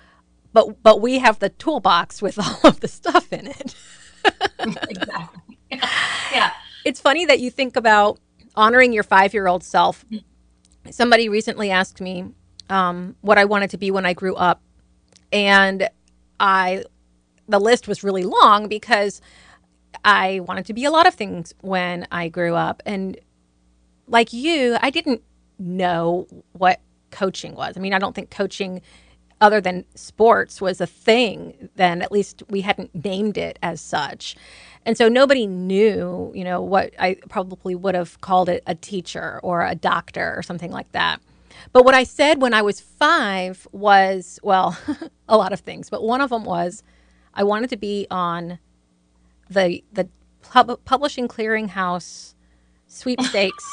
but 0.54 0.82
but 0.84 1.02
we 1.02 1.20
have 1.20 1.40
the 1.40 1.50
toolbox 1.50 2.22
with 2.22 2.38
all 2.64 2.70
of 2.70 2.80
the 2.80 2.88
stuff 2.88 3.32
in 3.34 3.48
it. 3.48 3.76
Exactly. 4.60 5.40
Yeah. 5.72 5.90
yeah. 6.34 6.52
It's 6.84 7.00
funny 7.00 7.24
that 7.28 7.40
you 7.40 7.50
think 7.50 7.78
about 7.78 8.20
honoring 8.58 8.92
your 8.92 9.06
5-year-old 9.06 9.64
self. 9.64 10.04
Mm. 10.12 10.26
Somebody 10.90 11.30
recently 11.30 11.72
asked 11.72 12.02
me 12.02 12.26
um, 12.72 13.16
what 13.22 13.38
I 13.38 13.46
wanted 13.46 13.70
to 13.72 13.78
be 13.78 13.92
when 13.92 14.06
I 14.06 14.14
grew 14.14 14.36
up. 14.36 14.62
And 15.32 15.90
I, 16.40 16.86
the 17.48 17.60
list 17.60 17.88
was 17.88 18.04
really 18.04 18.24
long 18.24 18.68
because 18.68 19.22
I 20.04 20.40
wanted 20.40 20.66
to 20.68 20.74
be 20.74 20.86
a 20.86 20.92
lot 20.92 21.06
of 21.06 21.14
things 21.14 21.54
when 21.62 22.08
I 22.12 22.30
grew 22.30 22.56
up. 22.56 22.82
And 22.86 23.20
like 24.08 24.34
you, 24.34 24.78
I 24.82 24.90
didn't 24.90 25.22
know 25.60 26.28
what 26.54 26.80
coaching 27.12 27.56
was. 27.56 27.78
I 27.78 27.82
mean, 27.82 27.94
I 27.94 28.00
don't 28.00 28.16
think 28.16 28.32
coaching 28.32 28.82
other 29.42 29.60
than 29.60 29.84
sports 29.96 30.62
was 30.62 30.80
a 30.80 30.86
thing 30.86 31.70
then 31.76 32.04
at 32.04 32.12
least 32.12 32.44
we 32.50 32.62
hadn't 32.62 32.94
named 32.94 33.40
it 33.40 33.58
as 33.64 33.82
such 33.82 34.36
and 34.86 34.96
so 34.96 35.10
nobody 35.10 35.48
knew 35.48 36.32
you 36.36 36.44
know 36.44 36.62
what 36.62 36.94
i 37.00 37.16
probably 37.28 37.74
would 37.74 37.96
have 37.96 38.22
called 38.22 38.48
it 38.48 38.62
a 38.68 38.76
teacher 38.76 39.40
or 39.42 39.66
a 39.66 39.74
doctor 39.74 40.36
or 40.38 40.44
something 40.44 40.72
like 40.72 40.92
that 40.92 41.20
but 41.74 41.86
what 41.86 41.96
I 41.96 42.04
said 42.04 42.42
when 42.42 42.54
I 42.54 42.62
was 42.62 42.80
five 42.80 43.68
was, 43.72 44.40
well, 44.44 44.78
a 45.28 45.38
lot 45.38 45.54
of 45.54 45.60
things, 45.60 45.90
but 45.90 46.04
one 46.04 46.22
of 46.22 46.30
them 46.30 46.44
was 46.44 46.84
I 47.34 47.44
wanted 47.44 47.70
to 47.72 47.78
be 47.78 48.08
on 48.12 48.60
the 49.50 49.84
the 49.92 50.10
pub- 50.42 50.84
publishing 50.86 51.28
clearinghouse 51.28 52.36
sweepstakes 52.88 53.66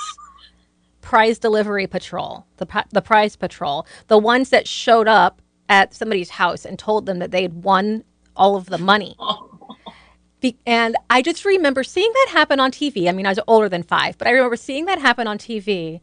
prize 1.00 1.38
delivery 1.38 1.87
patrol, 1.87 2.47
the 2.56 2.66
the 2.90 3.02
prize 3.02 3.37
patrol, 3.37 3.87
the 4.08 4.18
ones 4.18 4.50
that 4.50 4.68
showed 4.68 5.08
up 5.08 5.40
at 5.68 5.94
somebody's 5.94 6.30
house 6.30 6.64
and 6.64 6.78
told 6.78 7.06
them 7.06 7.18
that 7.18 7.30
they 7.30 7.42
had 7.42 7.64
won 7.64 8.04
all 8.37 8.56
of 8.56 8.66
the 8.66 8.78
money. 8.78 9.16
Be- 10.40 10.56
and 10.66 10.97
I 11.11 11.20
just 11.20 11.44
remember 11.44 11.82
seeing 11.82 12.12
that 12.12 12.28
happen 12.30 12.61
on 12.61 12.70
TV. 12.70 13.08
I 13.08 13.12
mean, 13.12 13.26
I 13.26 13.30
was 13.30 13.40
older 13.49 13.68
than 13.68 13.82
five, 13.82 14.16
but 14.18 14.28
I 14.28 14.30
remember 14.30 14.54
seeing 14.54 14.85
that 14.85 15.00
happen 15.00 15.26
on 15.26 15.37
TV, 15.37 16.00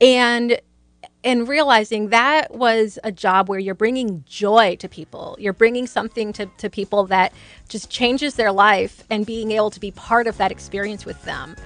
and 0.00 0.60
and 1.22 1.48
realizing 1.48 2.08
that 2.08 2.54
was 2.54 2.98
a 3.04 3.12
job 3.12 3.48
where 3.48 3.58
you're 3.58 3.74
bringing 3.74 4.24
joy 4.26 4.76
to 4.76 4.88
people. 4.88 5.36
You're 5.38 5.52
bringing 5.52 5.86
something 5.86 6.32
to, 6.34 6.46
to 6.46 6.70
people 6.70 7.06
that 7.06 7.32
just 7.68 7.90
changes 7.90 8.34
their 8.34 8.52
life 8.52 9.04
and 9.10 9.26
being 9.26 9.50
able 9.50 9.70
to 9.70 9.80
be 9.80 9.90
part 9.90 10.26
of 10.26 10.38
that 10.38 10.50
experience 10.50 11.04
with 11.04 11.22
them. 11.24 11.56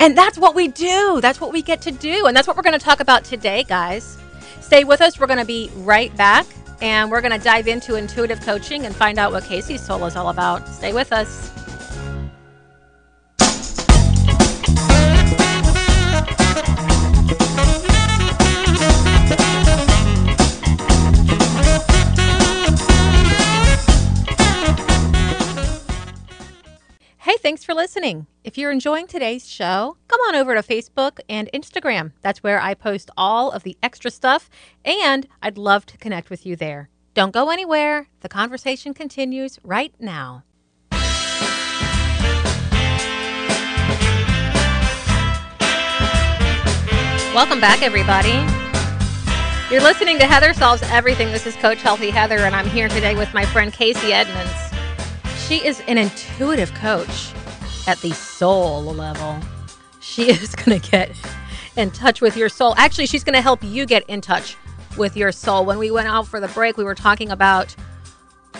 And 0.00 0.16
that's 0.16 0.38
what 0.38 0.54
we 0.54 0.68
do. 0.68 1.20
That's 1.20 1.40
what 1.40 1.52
we 1.52 1.60
get 1.60 1.82
to 1.82 1.90
do. 1.90 2.26
And 2.26 2.36
that's 2.36 2.46
what 2.46 2.56
we're 2.56 2.62
going 2.62 2.78
to 2.78 2.84
talk 2.84 3.00
about 3.00 3.24
today, 3.24 3.64
guys. 3.64 4.16
Stay 4.60 4.84
with 4.84 5.00
us. 5.00 5.18
We're 5.18 5.26
going 5.26 5.40
to 5.40 5.44
be 5.44 5.70
right 5.76 6.16
back 6.16 6.46
and 6.80 7.10
we're 7.10 7.20
going 7.20 7.36
to 7.36 7.42
dive 7.42 7.66
into 7.66 7.96
intuitive 7.96 8.40
coaching 8.42 8.86
and 8.86 8.94
find 8.94 9.18
out 9.18 9.32
what 9.32 9.42
Casey's 9.44 9.84
soul 9.84 10.04
is 10.04 10.14
all 10.14 10.28
about. 10.28 10.68
Stay 10.68 10.92
with 10.92 11.12
us. 11.12 11.50
Hey, 27.28 27.36
thanks 27.36 27.62
for 27.62 27.74
listening. 27.74 28.26
If 28.42 28.56
you're 28.56 28.70
enjoying 28.70 29.06
today's 29.06 29.46
show, 29.46 29.98
come 30.08 30.20
on 30.28 30.34
over 30.34 30.54
to 30.54 30.62
Facebook 30.62 31.20
and 31.28 31.50
Instagram. 31.52 32.12
That's 32.22 32.42
where 32.42 32.58
I 32.58 32.72
post 32.72 33.10
all 33.18 33.50
of 33.50 33.64
the 33.64 33.76
extra 33.82 34.10
stuff, 34.10 34.48
and 34.82 35.28
I'd 35.42 35.58
love 35.58 35.84
to 35.84 35.98
connect 35.98 36.30
with 36.30 36.46
you 36.46 36.56
there. 36.56 36.88
Don't 37.12 37.34
go 37.34 37.50
anywhere. 37.50 38.08
The 38.20 38.30
conversation 38.30 38.94
continues 38.94 39.58
right 39.62 39.92
now. 40.00 40.44
Welcome 47.34 47.60
back, 47.60 47.82
everybody. 47.82 48.42
You're 49.70 49.82
listening 49.82 50.18
to 50.20 50.26
Heather 50.26 50.54
Solves 50.54 50.82
Everything. 50.84 51.30
This 51.30 51.46
is 51.46 51.56
Coach 51.56 51.82
Healthy 51.82 52.08
Heather, 52.08 52.38
and 52.38 52.56
I'm 52.56 52.70
here 52.70 52.88
today 52.88 53.14
with 53.14 53.34
my 53.34 53.44
friend 53.44 53.70
Casey 53.70 54.14
Edmonds. 54.14 54.67
She 55.48 55.66
is 55.66 55.80
an 55.88 55.96
intuitive 55.96 56.74
coach 56.74 57.32
at 57.86 57.98
the 58.02 58.10
soul 58.10 58.82
level. 58.82 59.38
She 59.98 60.28
is 60.30 60.54
going 60.54 60.78
to 60.78 60.90
get 60.90 61.16
in 61.74 61.90
touch 61.90 62.20
with 62.20 62.36
your 62.36 62.50
soul. 62.50 62.74
Actually, 62.76 63.06
she's 63.06 63.24
going 63.24 63.32
to 63.32 63.40
help 63.40 63.64
you 63.64 63.86
get 63.86 64.06
in 64.10 64.20
touch 64.20 64.58
with 64.98 65.16
your 65.16 65.32
soul. 65.32 65.64
When 65.64 65.78
we 65.78 65.90
went 65.90 66.06
out 66.06 66.28
for 66.28 66.38
the 66.38 66.48
break, 66.48 66.76
we 66.76 66.84
were 66.84 66.94
talking 66.94 67.30
about 67.30 67.74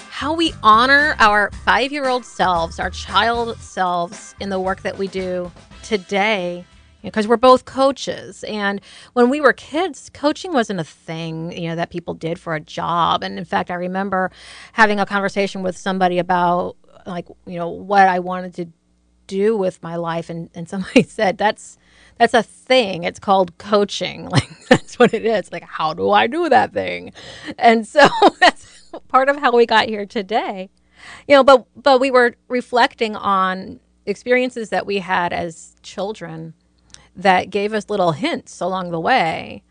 how 0.08 0.32
we 0.32 0.54
honor 0.62 1.14
our 1.18 1.50
five 1.62 1.92
year 1.92 2.08
old 2.08 2.24
selves, 2.24 2.80
our 2.80 2.88
child 2.88 3.58
selves 3.58 4.34
in 4.40 4.48
the 4.48 4.58
work 4.58 4.80
that 4.80 4.96
we 4.96 5.08
do 5.08 5.52
today 5.82 6.64
because 7.02 7.26
we're 7.28 7.36
both 7.36 7.64
coaches. 7.64 8.44
And 8.44 8.80
when 9.12 9.30
we 9.30 9.40
were 9.40 9.52
kids 9.52 10.10
coaching 10.12 10.52
wasn't 10.52 10.80
a 10.80 10.84
thing 10.84 11.52
you 11.52 11.68
know 11.68 11.76
that 11.76 11.90
people 11.90 12.14
did 12.14 12.38
for 12.38 12.54
a 12.54 12.60
job. 12.60 13.22
And 13.22 13.38
in 13.38 13.44
fact 13.44 13.70
i 13.70 13.74
remember 13.74 14.30
having 14.72 15.00
a 15.00 15.06
conversation 15.06 15.62
with 15.62 15.76
somebody 15.76 16.18
about 16.18 16.76
like 17.06 17.28
you 17.46 17.58
know 17.58 17.68
what 17.68 18.06
i 18.08 18.18
wanted 18.18 18.54
to 18.54 18.66
do 19.28 19.56
with 19.56 19.80
my 19.82 19.94
life. 19.94 20.28
And, 20.28 20.50
and 20.54 20.68
somebody 20.72 21.04
said 21.04 21.38
that's 21.38 21.78
that's 22.16 22.34
a 22.34 22.42
thing. 22.42 23.04
It's 23.04 23.20
called 23.20 23.56
coaching. 23.58 24.28
Like 24.38 24.48
that's 24.68 24.98
what 24.98 25.14
it 25.14 25.24
is. 25.24 25.52
Like 25.52 25.62
how 25.62 25.94
do 25.94 26.10
i 26.10 26.26
do 26.26 26.48
that 26.48 26.72
thing? 26.72 27.12
And 27.58 27.86
so 27.86 28.08
that's 28.40 28.90
part 29.06 29.28
of 29.28 29.36
how 29.36 29.52
we 29.52 29.66
got 29.66 29.88
here 29.88 30.06
today. 30.06 30.70
You 31.28 31.36
know 31.36 31.44
but 31.44 31.66
but 31.76 32.00
we 32.00 32.10
were 32.10 32.34
reflecting 32.48 33.14
on 33.14 33.78
experiences 34.06 34.70
that 34.70 34.86
we 34.86 34.98
had 34.98 35.32
as 35.32 35.76
children 35.82 36.54
that 37.18 37.50
gave 37.50 37.74
us 37.74 37.90
little 37.90 38.12
hints 38.12 38.60
along 38.60 38.90
the 38.90 39.00
way. 39.00 39.62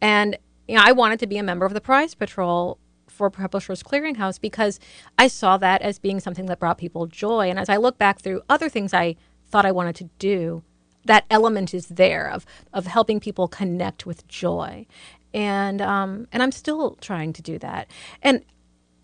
And 0.00 0.36
you 0.66 0.74
know, 0.74 0.82
I 0.84 0.92
wanted 0.92 1.20
to 1.20 1.26
be 1.26 1.38
a 1.38 1.42
member 1.42 1.64
of 1.66 1.74
the 1.74 1.80
Prize 1.80 2.14
Patrol 2.14 2.78
for 3.06 3.30
Publishers 3.30 3.82
Clearinghouse 3.82 4.40
because 4.40 4.80
I 5.16 5.28
saw 5.28 5.56
that 5.58 5.82
as 5.82 5.98
being 5.98 6.18
something 6.18 6.46
that 6.46 6.58
brought 6.58 6.78
people 6.78 7.06
joy. 7.06 7.48
And 7.48 7.58
as 7.58 7.68
I 7.68 7.76
look 7.76 7.98
back 7.98 8.20
through 8.20 8.42
other 8.48 8.68
things 8.68 8.92
I 8.92 9.16
thought 9.46 9.64
I 9.64 9.72
wanted 9.72 9.94
to 9.96 10.10
do, 10.18 10.64
that 11.04 11.24
element 11.30 11.72
is 11.72 11.86
there 11.86 12.28
of 12.28 12.44
of 12.72 12.86
helping 12.86 13.20
people 13.20 13.46
connect 13.46 14.06
with 14.06 14.26
joy, 14.26 14.86
and 15.32 15.80
um, 15.80 16.26
and 16.32 16.42
I'm 16.42 16.50
still 16.50 16.96
trying 17.00 17.32
to 17.34 17.42
do 17.42 17.58
that. 17.60 17.88
And 18.22 18.44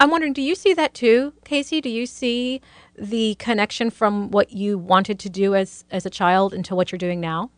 I'm 0.01 0.11
wondering, 0.11 0.33
do 0.33 0.43
you 0.43 0.57
see 0.57 0.75
that 0.75 0.95
too, 0.95 1.33
Casey? 1.45 1.81
Do 1.81 1.89
you 1.89 2.07
see 2.07 2.61
the 2.99 3.37
connection 3.37 3.89
from 3.89 4.33
what 4.33 4.51
you 4.51 4.79
wanted 4.79 5.21
to 5.21 5.31
do 5.31 5.55
as 5.55 5.85
as 5.93 6.05
a 6.05 6.11
child 6.11 6.53
into 6.53 6.75
what 6.75 6.91
you're 6.91 6.99
doing 6.99 7.21
now? 7.21 7.51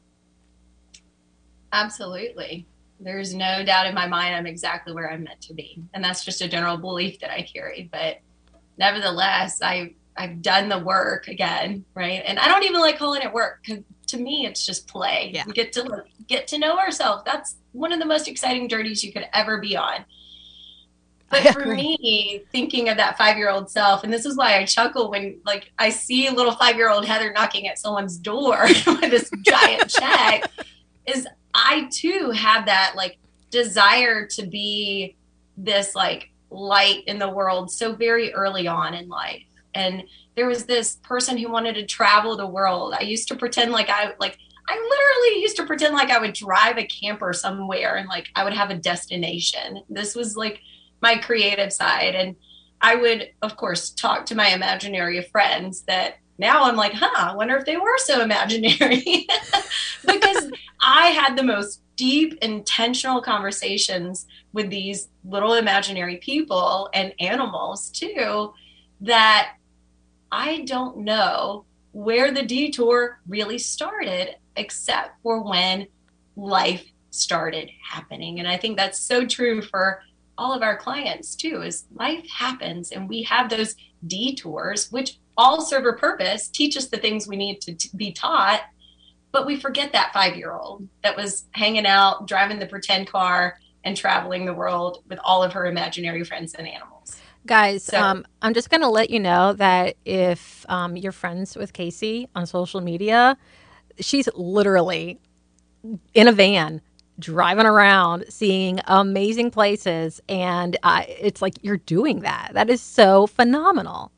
Absolutely. 1.74 2.66
There's 3.00 3.34
no 3.34 3.64
doubt 3.64 3.86
in 3.86 3.94
my 3.94 4.06
mind 4.06 4.34
I'm 4.34 4.46
exactly 4.46 4.94
where 4.94 5.10
I'm 5.10 5.24
meant 5.24 5.40
to 5.42 5.54
be. 5.54 5.82
And 5.92 6.02
that's 6.02 6.24
just 6.24 6.40
a 6.40 6.48
general 6.48 6.76
belief 6.76 7.18
that 7.20 7.32
I 7.32 7.42
carry. 7.42 7.88
But 7.90 8.20
nevertheless, 8.78 9.60
I 9.60 9.94
I've 10.16 10.42
done 10.42 10.68
the 10.68 10.78
work 10.78 11.26
again, 11.26 11.84
right? 11.94 12.22
And 12.24 12.38
I 12.38 12.46
don't 12.46 12.62
even 12.62 12.80
like 12.80 12.98
calling 12.98 13.22
it 13.22 13.32
work 13.32 13.60
because 13.62 13.82
to 14.08 14.18
me 14.18 14.46
it's 14.46 14.64
just 14.64 14.86
play. 14.86 15.32
Yeah. 15.34 15.42
We 15.46 15.52
get 15.52 15.72
to 15.72 16.04
get 16.28 16.46
to 16.48 16.58
know 16.58 16.78
ourselves. 16.78 17.24
That's 17.26 17.56
one 17.72 17.92
of 17.92 17.98
the 17.98 18.06
most 18.06 18.28
exciting 18.28 18.68
journeys 18.68 19.02
you 19.02 19.12
could 19.12 19.26
ever 19.32 19.58
be 19.58 19.76
on. 19.76 20.04
But 21.30 21.52
for 21.52 21.66
me, 21.66 22.42
thinking 22.52 22.88
of 22.88 22.96
that 22.98 23.18
five 23.18 23.36
year 23.36 23.50
old 23.50 23.68
self, 23.68 24.04
and 24.04 24.12
this 24.12 24.24
is 24.24 24.36
why 24.36 24.56
I 24.56 24.64
chuckle 24.64 25.10
when 25.10 25.40
like 25.44 25.72
I 25.80 25.90
see 25.90 26.30
little 26.30 26.52
five 26.52 26.76
year 26.76 26.90
old 26.90 27.04
Heather 27.04 27.32
knocking 27.32 27.66
at 27.66 27.80
someone's 27.80 28.16
door 28.16 28.62
with 28.86 29.10
this 29.10 29.30
giant 29.42 29.90
check, 29.90 30.48
is 31.06 31.26
I 31.54 31.88
too 31.92 32.30
have 32.30 32.66
that 32.66 32.94
like 32.96 33.18
desire 33.50 34.26
to 34.26 34.46
be 34.46 35.16
this 35.56 35.94
like 35.94 36.30
light 36.50 37.04
in 37.06 37.18
the 37.18 37.28
world 37.28 37.70
so 37.70 37.94
very 37.94 38.34
early 38.34 38.66
on 38.66 38.94
in 38.94 39.08
life. 39.08 39.44
And 39.74 40.04
there 40.36 40.46
was 40.46 40.66
this 40.66 40.96
person 40.96 41.38
who 41.38 41.50
wanted 41.50 41.74
to 41.74 41.86
travel 41.86 42.36
the 42.36 42.46
world. 42.46 42.94
I 42.98 43.02
used 43.02 43.28
to 43.28 43.36
pretend 43.36 43.72
like 43.72 43.88
I 43.88 44.12
like 44.18 44.38
I 44.68 44.74
literally 44.74 45.42
used 45.42 45.56
to 45.56 45.66
pretend 45.66 45.94
like 45.94 46.10
I 46.10 46.18
would 46.18 46.32
drive 46.32 46.78
a 46.78 46.86
camper 46.86 47.32
somewhere 47.32 47.96
and 47.96 48.08
like 48.08 48.28
I 48.34 48.44
would 48.44 48.54
have 48.54 48.70
a 48.70 48.78
destination. 48.78 49.82
This 49.88 50.14
was 50.14 50.36
like 50.36 50.60
my 51.00 51.16
creative 51.16 51.72
side 51.72 52.14
and 52.14 52.34
I 52.80 52.96
would 52.96 53.30
of 53.42 53.56
course 53.56 53.90
talk 53.90 54.26
to 54.26 54.34
my 54.34 54.48
imaginary 54.48 55.22
friends 55.22 55.82
that 55.82 56.16
now 56.38 56.64
I'm 56.64 56.76
like, 56.76 56.92
huh, 56.92 57.30
I 57.30 57.34
wonder 57.34 57.56
if 57.56 57.64
they 57.64 57.76
were 57.76 57.98
so 57.98 58.22
imaginary. 58.22 59.26
because 60.06 60.50
I 60.80 61.08
had 61.08 61.36
the 61.36 61.42
most 61.42 61.80
deep, 61.96 62.38
intentional 62.42 63.22
conversations 63.22 64.26
with 64.52 64.68
these 64.68 65.08
little 65.24 65.54
imaginary 65.54 66.16
people 66.16 66.90
and 66.92 67.14
animals 67.20 67.90
too, 67.90 68.52
that 69.00 69.54
I 70.32 70.62
don't 70.62 70.98
know 70.98 71.64
where 71.92 72.32
the 72.32 72.42
detour 72.42 73.20
really 73.28 73.58
started, 73.58 74.36
except 74.56 75.22
for 75.22 75.42
when 75.42 75.86
life 76.36 76.84
started 77.10 77.70
happening. 77.88 78.40
And 78.40 78.48
I 78.48 78.56
think 78.56 78.76
that's 78.76 78.98
so 78.98 79.24
true 79.24 79.62
for 79.62 80.02
all 80.36 80.52
of 80.52 80.62
our 80.62 80.76
clients 80.76 81.36
too 81.36 81.62
is 81.62 81.84
life 81.94 82.28
happens 82.28 82.90
and 82.90 83.08
we 83.08 83.22
have 83.22 83.48
those 83.48 83.76
detours 84.06 84.90
which 84.90 85.18
all 85.36 85.60
serve 85.60 85.86
a 85.86 85.92
purpose, 85.92 86.48
teach 86.48 86.76
us 86.76 86.86
the 86.86 86.96
things 86.96 87.26
we 87.26 87.36
need 87.36 87.60
to 87.62 87.74
t- 87.74 87.90
be 87.96 88.12
taught. 88.12 88.62
But 89.32 89.46
we 89.46 89.56
forget 89.58 89.92
that 89.92 90.12
five 90.12 90.36
year 90.36 90.52
old 90.52 90.88
that 91.02 91.16
was 91.16 91.46
hanging 91.52 91.86
out, 91.86 92.28
driving 92.28 92.58
the 92.58 92.66
pretend 92.66 93.08
car, 93.08 93.58
and 93.84 93.96
traveling 93.96 94.46
the 94.46 94.54
world 94.54 95.02
with 95.08 95.18
all 95.24 95.42
of 95.42 95.52
her 95.52 95.66
imaginary 95.66 96.24
friends 96.24 96.54
and 96.54 96.66
animals. 96.66 97.16
Guys, 97.46 97.84
so, 97.84 98.00
um, 98.00 98.26
I'm 98.40 98.54
just 98.54 98.70
going 98.70 98.80
to 98.80 98.88
let 98.88 99.10
you 99.10 99.20
know 99.20 99.52
that 99.54 99.96
if 100.06 100.64
um, 100.70 100.96
you're 100.96 101.12
friends 101.12 101.56
with 101.56 101.74
Casey 101.74 102.28
on 102.34 102.46
social 102.46 102.80
media, 102.80 103.36
she's 104.00 104.28
literally 104.34 105.20
in 106.14 106.28
a 106.28 106.32
van 106.32 106.80
driving 107.18 107.66
around 107.66 108.24
seeing 108.28 108.80
amazing 108.86 109.50
places 109.50 110.20
and 110.28 110.76
uh, 110.82 111.04
it's 111.06 111.40
like 111.40 111.54
you're 111.62 111.76
doing 111.76 112.20
that 112.20 112.50
that 112.54 112.68
is 112.68 112.80
so 112.80 113.26
phenomenal 113.26 114.10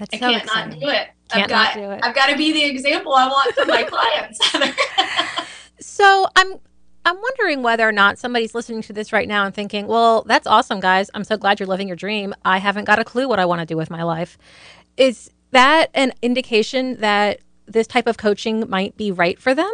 that's 0.00 0.14
I 0.14 0.18
so 0.18 0.30
can't 0.30 0.42
exciting. 0.42 0.70
not 0.70 0.80
do 0.80 0.88
it. 0.88 1.08
Can't 1.28 1.42
I've 1.42 1.48
got, 1.48 1.74
do 1.74 1.90
it. 1.90 2.00
I've 2.02 2.14
got 2.14 2.26
to 2.28 2.36
be 2.36 2.52
the 2.52 2.64
example 2.64 3.12
I 3.12 3.28
want 3.28 3.54
for 3.54 3.66
my 3.66 3.82
clients. 3.82 4.40
so 5.80 6.26
I'm 6.34 6.54
I'm 7.04 7.16
wondering 7.20 7.62
whether 7.62 7.86
or 7.86 7.92
not 7.92 8.18
somebody's 8.18 8.54
listening 8.54 8.82
to 8.82 8.92
this 8.94 9.12
right 9.12 9.28
now 9.28 9.44
and 9.44 9.54
thinking, 9.54 9.86
"Well, 9.86 10.22
that's 10.22 10.46
awesome, 10.46 10.80
guys. 10.80 11.10
I'm 11.12 11.24
so 11.24 11.36
glad 11.36 11.60
you're 11.60 11.66
living 11.66 11.86
your 11.86 11.96
dream. 11.96 12.34
I 12.44 12.58
haven't 12.58 12.84
got 12.84 12.98
a 12.98 13.04
clue 13.04 13.28
what 13.28 13.38
I 13.38 13.44
want 13.44 13.60
to 13.60 13.66
do 13.66 13.76
with 13.76 13.90
my 13.90 14.02
life." 14.02 14.38
Is 14.96 15.30
that 15.50 15.90
an 15.94 16.14
indication 16.22 16.96
that 17.00 17.40
this 17.66 17.86
type 17.86 18.06
of 18.06 18.16
coaching 18.16 18.68
might 18.68 18.96
be 18.96 19.12
right 19.12 19.38
for 19.38 19.54
them? 19.54 19.70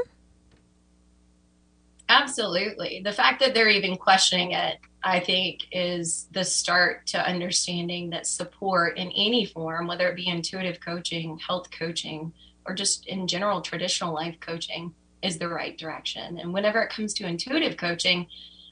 Absolutely. 2.09 3.01
The 3.05 3.13
fact 3.13 3.41
that 3.41 3.53
they're 3.53 3.69
even 3.69 3.97
questioning 3.97 4.53
it, 4.53 4.79
I 5.03 5.21
think, 5.21 5.63
is 5.73 6.29
the 6.31 6.45
start 6.45 7.07
to 7.09 7.27
understanding 7.27 8.11
that 8.11 8.27
support 8.27 8.97
in 8.97 9.09
any 9.09 9.47
form, 9.47 9.87
whether 9.87 10.09
it 10.09 10.17
be 10.17 10.29
intuitive 10.29 10.81
coaching, 10.81 11.39
health 11.39 11.71
coaching, 11.71 12.33
or 12.65 12.75
just 12.75 13.07
in 13.07 13.27
general 13.27 13.61
traditional 13.61 14.15
life 14.15 14.39
coaching, 14.41 14.95
is 15.23 15.39
the 15.39 15.49
right 15.49 15.77
direction. 15.77 16.39
And 16.39 16.53
whenever 16.53 16.81
it 16.83 16.91
comes 16.91 17.13
to 17.15 17.27
intuitive 17.27 17.77
coaching, 17.77 18.27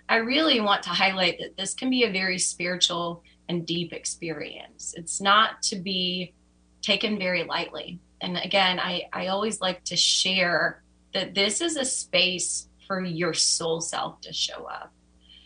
I 0.09 0.17
really 0.17 0.61
want 0.61 0.83
to 0.85 0.91
highlight 0.91 1.39
that 1.39 1.57
this 1.57 1.75
can 1.75 1.91
be 1.91 2.05
a 2.05 2.13
very 2.13 2.39
spiritual 2.39 3.23
and 3.49 3.67
deep 3.67 3.93
experience. 3.93 4.95
It's 4.97 5.21
not 5.21 5.63
to 5.63 5.77
be 5.77 6.35
taken 6.83 7.19
very 7.19 7.45
lightly. 7.45 7.99
And 8.21 8.37
again, 8.37 8.79
I, 8.79 9.09
I 9.13 9.29
always 9.29 9.61
like 9.61 9.83
to 9.85 9.97
share 9.97 10.83
that 11.15 11.35
this 11.35 11.61
is 11.61 11.77
a 11.77 11.85
space 11.85 12.69
for 12.87 13.03
your 13.05 13.35
soul 13.35 13.81
self 13.81 14.21
to 14.23 14.33
show 14.33 14.65
up. 14.65 14.93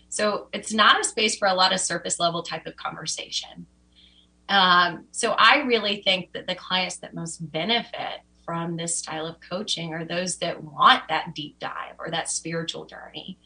So 0.08 0.48
it's 0.52 0.72
not 0.72 1.00
a 1.00 1.04
space 1.04 1.36
for 1.36 1.48
a 1.48 1.54
lot 1.54 1.72
of 1.72 1.80
surface 1.80 2.18
level 2.18 2.42
type 2.42 2.66
of 2.66 2.76
conversation. 2.76 3.66
Um, 4.48 5.06
so 5.10 5.32
I 5.32 5.58
really 5.58 6.02
think 6.02 6.32
that 6.32 6.46
the 6.46 6.54
clients 6.54 6.96
that 6.98 7.14
most 7.14 7.38
benefit 7.52 8.20
from 8.44 8.76
this 8.76 8.96
style 8.96 9.26
of 9.26 9.36
coaching 9.40 9.92
are 9.92 10.06
those 10.06 10.38
that 10.38 10.62
want 10.62 11.02
that 11.10 11.34
deep 11.34 11.58
dive 11.58 11.94
or 11.98 12.10
that 12.10 12.30
spiritual 12.30 12.86
journey, 12.86 13.38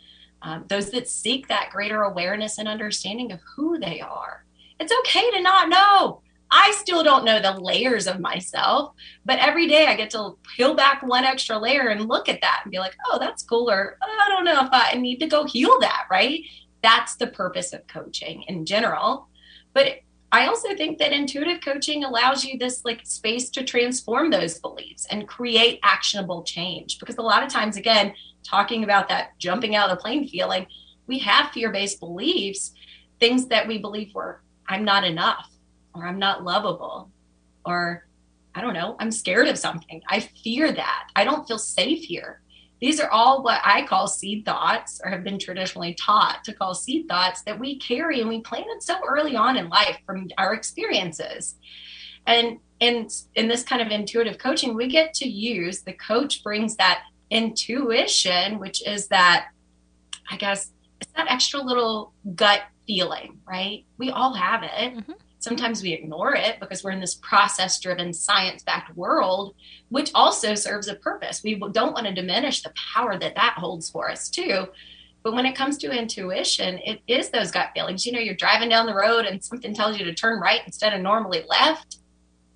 um, 0.43 0.65
those 0.69 0.91
that 0.91 1.09
seek 1.09 1.49
that 1.49 1.71
greater 1.73 2.03
awareness 2.03 2.59
and 2.59 2.69
understanding 2.69 3.33
of 3.33 3.41
who 3.57 3.79
they 3.81 4.01
are. 4.01 4.45
It's 4.79 4.93
okay 5.01 5.31
to 5.33 5.43
not 5.43 5.69
know. 5.69 6.23
I 6.55 6.71
still 6.79 7.03
don't 7.03 7.25
know 7.25 7.41
the 7.41 7.59
layers 7.59 8.07
of 8.07 8.21
myself, 8.21 8.95
but 9.25 9.39
every 9.39 9.67
day 9.67 9.87
I 9.87 9.97
get 9.97 10.11
to 10.11 10.37
peel 10.55 10.75
back 10.75 11.03
one 11.03 11.25
extra 11.25 11.57
layer 11.57 11.89
and 11.89 12.07
look 12.07 12.29
at 12.29 12.43
that 12.43 12.61
and 12.63 12.71
be 12.71 12.79
like, 12.79 12.95
oh, 13.11 13.19
that's 13.19 13.43
cooler. 13.43 13.97
I 14.03 14.29
don't 14.29 14.45
know 14.45 14.61
if 14.61 14.69
I 14.71 14.93
need 14.99 15.19
to 15.21 15.27
go 15.27 15.45
heal 15.47 15.81
that, 15.81 16.05
right? 16.11 16.43
That's 16.83 17.17
the 17.17 17.29
purpose 17.29 17.73
of 17.73 17.87
coaching 17.87 18.43
in 18.49 18.67
general. 18.67 19.29
But 19.73 20.01
I 20.31 20.47
also 20.47 20.77
think 20.77 20.99
that 20.99 21.15
intuitive 21.15 21.63
coaching 21.63 22.05
allows 22.05 22.45
you 22.45 22.59
this 22.59 22.85
like 22.85 23.01
space 23.07 23.49
to 23.51 23.65
transform 23.65 24.31
those 24.31 24.59
beliefs 24.59 25.07
and 25.11 25.27
create 25.27 25.81
actionable 25.83 26.43
change. 26.43 26.99
Because 26.99 27.17
a 27.17 27.23
lot 27.23 27.43
of 27.43 27.49
times, 27.49 27.79
again, 27.79 28.13
talking 28.45 28.85
about 28.85 29.09
that 29.09 29.39
jumping 29.39 29.75
out 29.75 29.89
of 29.89 29.97
the 29.97 30.03
plane 30.03 30.29
feeling, 30.29 30.67
we 31.07 31.19
have 31.21 31.51
fear 31.53 31.73
based 31.73 31.99
beliefs, 31.99 32.73
things 33.21 33.47
that 33.47 33.67
we 33.67 33.79
believe 33.79 34.15
were, 34.15 34.43
I'm 34.69 34.85
not 34.85 35.05
enough 35.05 35.49
or 35.95 36.07
I'm 36.07 36.19
not 36.19 36.45
lovable 36.45 37.11
or 37.65 38.07
I 38.55 38.61
don't 38.61 38.75
know, 38.75 38.97
I'm 38.99 39.11
scared 39.11 39.49
of 39.49 39.59
something. 39.59 40.03
I 40.09 40.21
fear 40.21 40.73
that. 40.73 41.09
I 41.17 41.25
don't 41.25 41.47
feel 41.47 41.59
safe 41.59 42.05
here. 42.05 42.43
These 42.81 43.01
are 43.01 43.11
all 43.11 43.43
what 43.43 43.61
I 43.65 43.87
call 43.87 44.09
seed 44.09 44.45
thoughts 44.45 45.01
or 45.03 45.11
have 45.11 45.25
been 45.25 45.39
traditionally 45.39 45.95
taught 45.95 46.43
to 46.45 46.53
call 46.53 46.75
seed 46.75 47.09
thoughts 47.09 47.43
that 47.43 47.59
we 47.59 47.79
carry 47.79 48.21
and 48.21 48.29
we 48.29 48.41
planted 48.41 48.83
so 48.83 48.99
early 49.09 49.37
on 49.37 49.57
in 49.57 49.69
life 49.69 49.99
from 50.05 50.29
our 50.37 50.53
experiences. 50.53 51.55
And 52.27 52.59
in, 52.81 53.09
in 53.37 53.49
this 53.49 53.63
kind 53.63 53.81
of 53.81 53.89
intuitive 53.89 54.39
coaching, 54.39 54.75
we 54.75 54.89
get 54.89 55.15
to 55.15 55.29
use 55.29 55.83
the 55.83 55.93
coach 55.93 56.43
brings 56.43 56.77
that 56.77 57.05
intuition, 57.31 58.59
which 58.59 58.87
is 58.87 59.09
that, 59.09 59.47
I 60.29 60.37
guess, 60.37 60.73
it's 61.01 61.13
that 61.13 61.31
extra 61.31 61.61
little 61.61 62.13
gut 62.35 62.63
feeling, 62.87 63.39
right? 63.47 63.85
We 63.97 64.11
all 64.11 64.35
have 64.35 64.65
it. 64.65 64.71
Mm-hmm 64.71 65.13
sometimes 65.43 65.83
we 65.83 65.93
ignore 65.93 66.35
it 66.35 66.61
because 66.61 66.85
we're 66.85 66.93
in 66.93 67.01
this 67.01 67.17
process 67.17 67.81
driven 67.81 68.13
science 68.13 68.63
backed 68.63 68.97
world 68.97 69.55
which 69.89 70.11
also 70.15 70.55
serves 70.55 70.89
a 70.89 70.95
purpose. 70.95 71.43
We 71.43 71.57
don't 71.73 71.93
want 71.93 72.07
to 72.07 72.15
diminish 72.15 72.63
the 72.63 72.73
power 72.95 73.19
that 73.19 73.35
that 73.35 73.55
holds 73.59 73.91
for 73.91 74.11
us 74.11 74.31
too. 74.31 74.69
But 75.23 75.35
when 75.35 75.45
it 75.45 75.57
comes 75.57 75.77
to 75.79 75.91
intuition 75.91 76.79
it 76.79 77.01
is 77.07 77.31
those 77.31 77.51
gut 77.51 77.71
feelings. 77.75 78.07
You 78.07 78.13
know 78.13 78.21
you're 78.21 78.35
driving 78.35 78.69
down 78.69 78.87
the 78.87 78.95
road 78.95 79.27
and 79.27 79.45
something 79.45 79.75
tells 79.75 79.99
you 79.99 80.05
to 80.05 80.15
turn 80.15 80.41
right 80.41 80.61
instead 80.65 80.95
of 80.95 81.01
normally 81.01 81.45
left. 81.49 81.99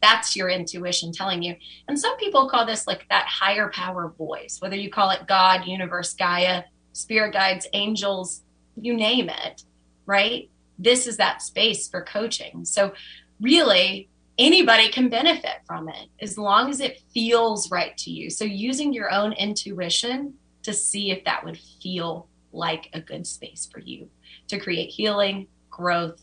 That's 0.00 0.36
your 0.36 0.48
intuition 0.48 1.12
telling 1.12 1.42
you. 1.42 1.56
And 1.88 1.98
some 1.98 2.16
people 2.18 2.48
call 2.48 2.64
this 2.66 2.86
like 2.86 3.06
that 3.08 3.26
higher 3.26 3.68
power 3.68 4.14
voice 4.16 4.58
whether 4.60 4.76
you 4.76 4.90
call 4.90 5.10
it 5.10 5.26
god 5.26 5.66
universe 5.66 6.14
gaia 6.14 6.62
spirit 6.92 7.32
guides 7.32 7.66
angels 7.72 8.42
you 8.80 8.94
name 8.94 9.28
it 9.28 9.64
right 10.06 10.48
this 10.78 11.06
is 11.06 11.16
that 11.16 11.42
space 11.42 11.88
for 11.88 12.02
coaching. 12.02 12.64
So, 12.64 12.92
really, 13.40 14.08
anybody 14.38 14.88
can 14.88 15.08
benefit 15.08 15.60
from 15.66 15.88
it 15.88 16.08
as 16.20 16.36
long 16.36 16.70
as 16.70 16.80
it 16.80 17.00
feels 17.12 17.70
right 17.70 17.96
to 17.98 18.10
you. 18.10 18.30
So, 18.30 18.44
using 18.44 18.92
your 18.92 19.10
own 19.10 19.32
intuition 19.32 20.34
to 20.62 20.72
see 20.72 21.10
if 21.10 21.24
that 21.24 21.44
would 21.44 21.58
feel 21.58 22.28
like 22.52 22.90
a 22.92 23.00
good 23.00 23.26
space 23.26 23.68
for 23.70 23.80
you 23.80 24.08
to 24.48 24.58
create 24.58 24.90
healing, 24.90 25.46
growth, 25.70 26.20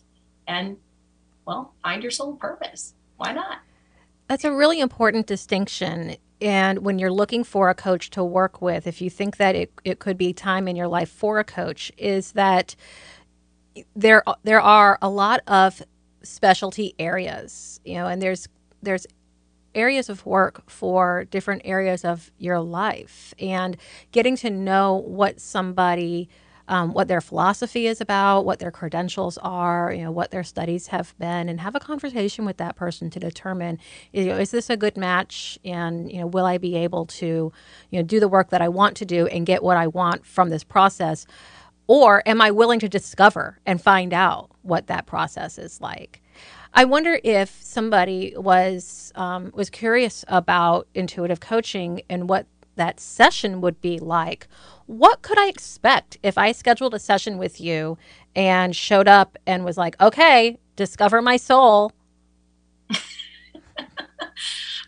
and, 0.48 0.78
well, 1.46 1.74
find 1.84 2.02
your 2.02 2.12
soul 2.12 2.36
purpose. 2.36 2.94
Why 3.18 3.34
not? 3.34 3.60
That's 4.28 4.44
a 4.44 4.52
really 4.52 4.80
important 4.80 5.28
distinction. 5.28 6.16
And 6.42 6.80
when 6.80 7.00
you're 7.00 7.12
looking 7.12 7.44
for 7.44 7.70
a 7.70 7.76
coach 7.76 8.10
to 8.12 8.24
work 8.24 8.62
with, 8.62 8.88
if 8.88 9.02
you 9.02 9.10
think 9.10 9.38
that 9.38 9.56
it, 9.56 9.72
it 9.84 10.00
could 10.00 10.18
be 10.18 10.34
time 10.34 10.68
in 10.68 10.76
your 10.76 10.88
life 10.88 11.10
for 11.10 11.40
a 11.40 11.44
coach, 11.44 11.92
is 11.98 12.34
that 12.34 12.76
there 13.96 14.24
there 14.44 14.62
are 14.62 14.98
a 15.02 15.10
lot 15.10 15.42
of 15.48 15.82
specialty 16.24 16.96
areas, 17.00 17.80
you 17.86 17.96
know, 17.96 18.08
and 18.08 18.22
there's 18.22 18.48
there's 18.82 19.08
areas 19.76 20.10
of 20.10 20.26
work 20.26 20.70
for 20.70 21.26
different 21.26 21.62
areas 21.66 22.06
of 22.06 22.32
your 22.38 22.60
life. 22.60 23.34
And 23.40 23.78
getting 24.12 24.36
to 24.38 24.50
know 24.50 24.96
what 24.96 25.40
somebody 25.40 26.30
um, 26.70 26.94
what 26.94 27.10
their 27.10 27.20
philosophy 27.20 27.88
is 27.88 28.00
about 28.00 28.46
what 28.46 28.60
their 28.60 28.72
credentials 28.72 29.38
are 29.40 29.92
you 29.94 30.02
know 30.02 30.12
what 30.12 30.32
their 30.32 30.46
studies 30.46 30.88
have 30.88 31.14
been 31.20 31.50
and 31.50 31.60
have 31.60 31.76
a 31.76 31.80
conversation 31.80 32.46
with 32.46 32.56
that 32.58 32.78
person 32.78 33.10
to 33.10 33.20
determine 33.20 33.80
you 34.14 34.26
know 34.26 34.38
is 34.38 34.52
this 34.52 34.70
a 34.70 34.78
good 34.78 34.96
match? 34.96 35.60
And 35.66 36.10
you 36.12 36.20
know 36.22 36.28
will 36.28 36.46
i 36.46 36.58
be 36.58 36.76
able 36.78 37.06
to 37.08 37.52
you 37.90 38.00
know 38.00 38.04
do 38.04 38.20
the 38.20 38.30
work 38.30 38.50
that 38.52 38.62
i 38.62 38.70
want 38.70 38.96
to 38.98 39.06
do 39.06 39.28
and 39.28 39.46
get 39.46 39.62
what 39.62 39.76
i 39.76 39.88
want 39.88 40.26
from 40.26 40.50
this 40.50 40.64
process 40.64 41.26
or 41.88 42.24
am 42.26 42.42
I 42.42 42.52
willing 42.52 42.80
to 42.80 42.90
discover 42.90 43.60
and 43.66 43.82
find 43.82 44.14
out 44.14 44.52
what 44.62 44.88
that 44.88 45.06
process 45.06 45.58
is 45.58 45.82
like? 45.82 46.22
I 46.74 46.86
wonder 46.86 47.20
if 47.24 47.62
somebody 47.62 48.34
was 48.36 49.12
um, 49.16 49.52
was 49.54 49.70
curious 49.70 50.26
about 50.28 50.88
intuitive 50.96 51.40
coaching 51.40 52.02
and 52.10 52.28
what 52.28 52.48
that 52.76 53.00
session 53.00 53.62
would 53.62 53.80
be 53.80 54.00
like. 54.00 54.48
What 54.88 55.22
could 55.22 55.38
I 55.38 55.48
expect 55.48 56.18
if 56.24 56.38
I 56.38 56.52
scheduled 56.52 56.96
a 56.96 57.00
session 57.00 57.38
with 57.38 57.62
you 57.62 57.98
and 58.36 58.76
showed 58.76 59.08
up 59.08 59.38
and 59.46 59.64
was 59.64 59.78
like, 59.78 60.00
"Okay, 60.02 60.58
discover 60.76 61.22
my 61.22 61.38
soul." 61.38 61.92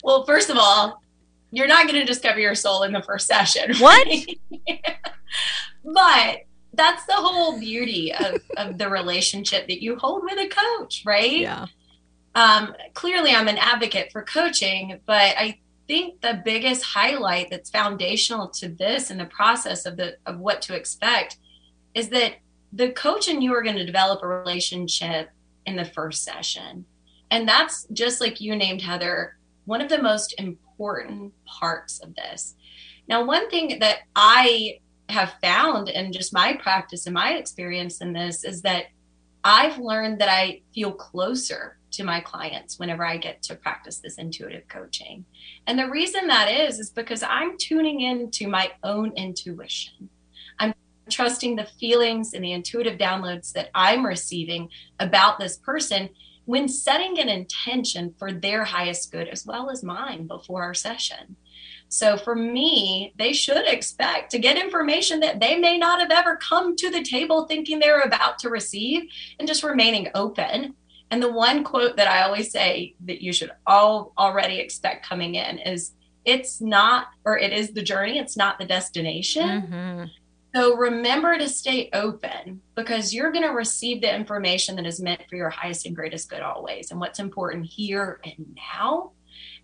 well, 0.04 0.26
first 0.26 0.50
of 0.50 0.58
all, 0.58 1.04
you're 1.52 1.68
not 1.68 1.88
going 1.88 2.00
to 2.00 2.06
discover 2.06 2.40
your 2.40 2.56
soul 2.56 2.82
in 2.84 2.92
the 2.92 3.02
first 3.04 3.28
session. 3.28 3.76
What? 3.78 4.08
but 5.84 6.40
that's 6.76 7.06
the 7.06 7.14
whole 7.14 7.60
beauty 7.60 8.14
of, 8.14 8.42
of 8.58 8.78
the 8.78 8.90
relationship 8.90 9.68
that 9.68 9.82
you 9.82 9.96
hold 9.98 10.24
with 10.24 10.40
a 10.40 10.48
coach, 10.48 11.04
right? 11.06 11.40
Yeah. 11.40 11.66
Um, 12.36 12.74
clearly, 12.94 13.32
I'm 13.32 13.48
an 13.48 13.58
advocate 13.58 14.12
for 14.12 14.22
coaching, 14.24 15.00
but 15.06 15.36
I 15.38 15.60
think 15.88 16.22
the 16.22 16.42
biggest 16.44 16.84
highlight 16.84 17.50
that's 17.50 17.70
foundational 17.70 18.50
to 18.50 18.70
this 18.70 19.10
and 19.10 19.20
the 19.20 19.26
process 19.26 19.86
of 19.86 19.98
the 19.98 20.18
of 20.26 20.40
what 20.40 20.62
to 20.64 20.76
expect 20.76 21.38
is 21.94 22.10
that 22.10 22.36
the 22.74 22.92
coach 22.92 23.28
and 23.30 23.42
you 23.42 23.54
are 23.54 23.64
going 23.64 23.78
to 23.78 23.86
develop 23.86 24.22
a 24.22 24.28
relationship 24.28 25.30
in 25.66 25.76
the 25.76 25.86
first 25.86 26.24
session. 26.24 26.86
And 27.32 27.48
that's 27.48 27.88
just 27.94 28.20
like 28.20 28.42
you 28.42 28.56
named 28.56 28.82
Heather, 28.82 29.38
one 29.66 29.82
of 29.82 29.90
the 29.90 30.02
most 30.02 30.36
important 30.38 31.34
parts 31.46 32.00
of 32.00 32.14
this. 32.16 32.56
Now, 33.08 33.24
one 33.24 33.50
thing 33.50 33.80
that 33.80 34.00
I 34.16 34.80
have 35.10 35.36
found 35.42 35.90
in 35.90 36.12
just 36.12 36.34
my 36.34 36.54
practice 36.54 37.06
and 37.06 37.14
my 37.14 37.34
experience 37.34 38.02
in 38.02 38.14
this 38.14 38.44
is 38.44 38.62
that 38.64 38.86
I've 39.44 39.78
learned 39.78 40.20
that 40.20 40.30
I 40.30 40.62
feel 40.74 40.92
closer 40.92 41.78
to 41.92 42.04
my 42.04 42.20
clients 42.20 42.80
whenever 42.80 43.06
I 43.06 43.18
get 43.18 43.42
to 43.44 43.56
practice 43.56 44.00
this 44.00 44.18
intuitive 44.18 44.68
coaching. 44.68 45.26
And 45.68 45.78
the 45.78 45.90
reason 45.90 46.28
that 46.28 46.52
is, 46.52 46.80
is 46.80 46.90
because 46.90 47.24
I'm 47.24 47.58
tuning 47.58 48.02
into 48.02 48.48
my 48.48 48.72
own 48.84 49.14
intuition. 49.16 50.10
I'm 50.60 50.74
trusting 51.10 51.56
the 51.56 51.68
feelings 51.80 52.34
and 52.34 52.44
the 52.44 52.54
intuitive 52.54 52.98
downloads 52.98 53.54
that 53.54 53.70
I'm 53.76 54.06
receiving 54.06 54.70
about 55.00 55.40
this 55.40 55.58
person 55.58 56.10
when 56.46 56.68
setting 56.68 57.20
an 57.20 57.30
intention 57.30 58.14
for 58.18 58.32
their 58.32 58.64
highest 58.64 59.12
good 59.12 59.28
as 59.28 59.46
well 59.46 59.70
as 59.70 59.84
mine 59.84 60.28
before 60.28 60.64
our 60.64 60.74
session. 60.74 61.36
So 61.96 62.18
for 62.18 62.36
me, 62.36 63.14
they 63.18 63.32
should 63.32 63.66
expect 63.66 64.32
to 64.32 64.40
get 64.40 64.58
information 64.58 65.22
that 65.22 65.40
they 65.40 65.58
may 65.58 65.78
not 65.78 66.02
have 66.02 66.12
ever 66.12 66.36
come 66.36 66.76
to 66.76 66.92
the 66.92 67.02
table 67.02 67.46
thinking 67.46 67.80
they're 67.80 68.02
about 68.02 68.38
to 68.40 68.50
receive 68.50 69.04
and 69.40 69.48
just 69.48 69.64
remaining 69.64 70.10
open 70.14 70.76
And 71.12 71.22
the 71.22 71.32
one 71.32 71.64
quote 71.64 71.98
that 71.98 72.08
I 72.08 72.24
always 72.24 72.52
say 72.52 72.96
that 73.06 73.22
you 73.22 73.32
should 73.32 73.52
all 73.66 74.14
already 74.18 74.60
expect 74.60 75.08
coming 75.08 75.36
in 75.36 75.60
is 75.60 75.92
it's 76.26 76.60
not, 76.60 77.08
or 77.24 77.38
it 77.38 77.54
is 77.54 77.72
the 77.72 77.84
journey, 77.84 78.18
it's 78.18 78.36
not 78.36 78.58
the 78.58 78.66
destination. 78.66 79.48
Mm-hmm. 79.48 80.06
So 80.56 80.76
remember 80.76 81.38
to 81.38 81.50
stay 81.50 81.90
open 81.94 82.62
because 82.76 83.14
you're 83.14 83.32
going 83.32 83.44
to 83.44 83.54
receive 83.54 84.02
the 84.02 84.14
information 84.14 84.78
that 84.78 84.86
is 84.86 85.02
meant 85.02 85.22
for 85.30 85.36
your 85.36 85.50
highest 85.50 85.86
and 85.86 85.96
greatest 85.96 86.30
good 86.30 86.42
always 86.42 86.92
and 86.92 87.00
what's 87.00 87.20
important 87.20 87.66
here 87.66 88.20
and 88.24 88.58
now. 88.74 89.12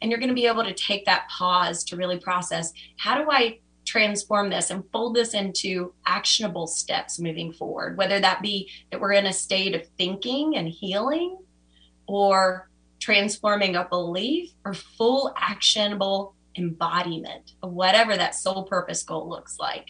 And 0.01 0.09
you're 0.09 0.19
going 0.19 0.29
to 0.29 0.35
be 0.35 0.47
able 0.47 0.63
to 0.63 0.73
take 0.73 1.05
that 1.05 1.29
pause 1.29 1.83
to 1.85 1.95
really 1.95 2.19
process 2.19 2.73
how 2.97 3.21
do 3.21 3.29
I 3.29 3.59
transform 3.85 4.49
this 4.49 4.69
and 4.69 4.83
fold 4.91 5.15
this 5.15 5.33
into 5.33 5.93
actionable 6.05 6.67
steps 6.67 7.19
moving 7.19 7.51
forward, 7.51 7.97
whether 7.97 8.19
that 8.19 8.41
be 8.41 8.69
that 8.91 9.01
we're 9.01 9.13
in 9.13 9.25
a 9.25 9.33
state 9.33 9.75
of 9.75 9.87
thinking 9.97 10.55
and 10.55 10.67
healing 10.67 11.37
or 12.07 12.69
transforming 12.99 13.75
a 13.75 13.85
belief 13.85 14.51
or 14.63 14.73
full 14.73 15.33
actionable 15.37 16.35
embodiment 16.57 17.53
of 17.63 17.73
whatever 17.73 18.15
that 18.15 18.35
soul 18.35 18.63
purpose 18.63 19.03
goal 19.03 19.27
looks 19.27 19.57
like. 19.59 19.89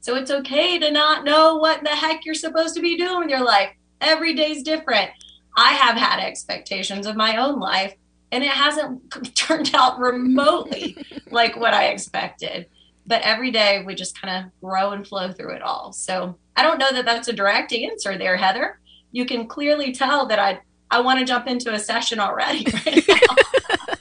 So 0.00 0.16
it's 0.16 0.30
okay 0.30 0.78
to 0.78 0.90
not 0.90 1.24
know 1.24 1.56
what 1.56 1.82
the 1.82 1.90
heck 1.90 2.24
you're 2.24 2.34
supposed 2.34 2.74
to 2.74 2.82
be 2.82 2.96
doing 2.96 3.20
with 3.20 3.30
your 3.30 3.44
life. 3.44 3.70
Every 4.00 4.34
day's 4.34 4.62
different. 4.62 5.10
I 5.56 5.72
have 5.72 5.96
had 5.96 6.20
expectations 6.20 7.06
of 7.06 7.16
my 7.16 7.36
own 7.36 7.60
life, 7.60 7.94
and 8.32 8.42
it 8.42 8.50
hasn't 8.50 9.10
turned 9.36 9.70
out 9.74 9.98
remotely 9.98 10.96
like 11.30 11.56
what 11.56 11.74
I 11.74 11.88
expected. 11.88 12.66
But 13.06 13.22
every 13.22 13.50
day 13.50 13.82
we 13.84 13.94
just 13.94 14.20
kind 14.20 14.44
of 14.44 14.60
grow 14.60 14.92
and 14.92 15.06
flow 15.06 15.32
through 15.32 15.54
it 15.54 15.62
all. 15.62 15.92
So 15.92 16.36
I 16.56 16.62
don't 16.62 16.78
know 16.78 16.92
that 16.92 17.04
that's 17.04 17.28
a 17.28 17.32
direct 17.32 17.72
answer 17.72 18.16
there, 18.16 18.36
Heather. 18.36 18.80
You 19.12 19.26
can 19.26 19.46
clearly 19.46 19.92
tell 19.92 20.26
that 20.26 20.38
I 20.38 20.60
I 20.90 21.00
want 21.00 21.20
to 21.20 21.24
jump 21.24 21.46
into 21.46 21.72
a 21.72 21.78
session 21.78 22.20
already 22.20 22.66
right 22.84 23.08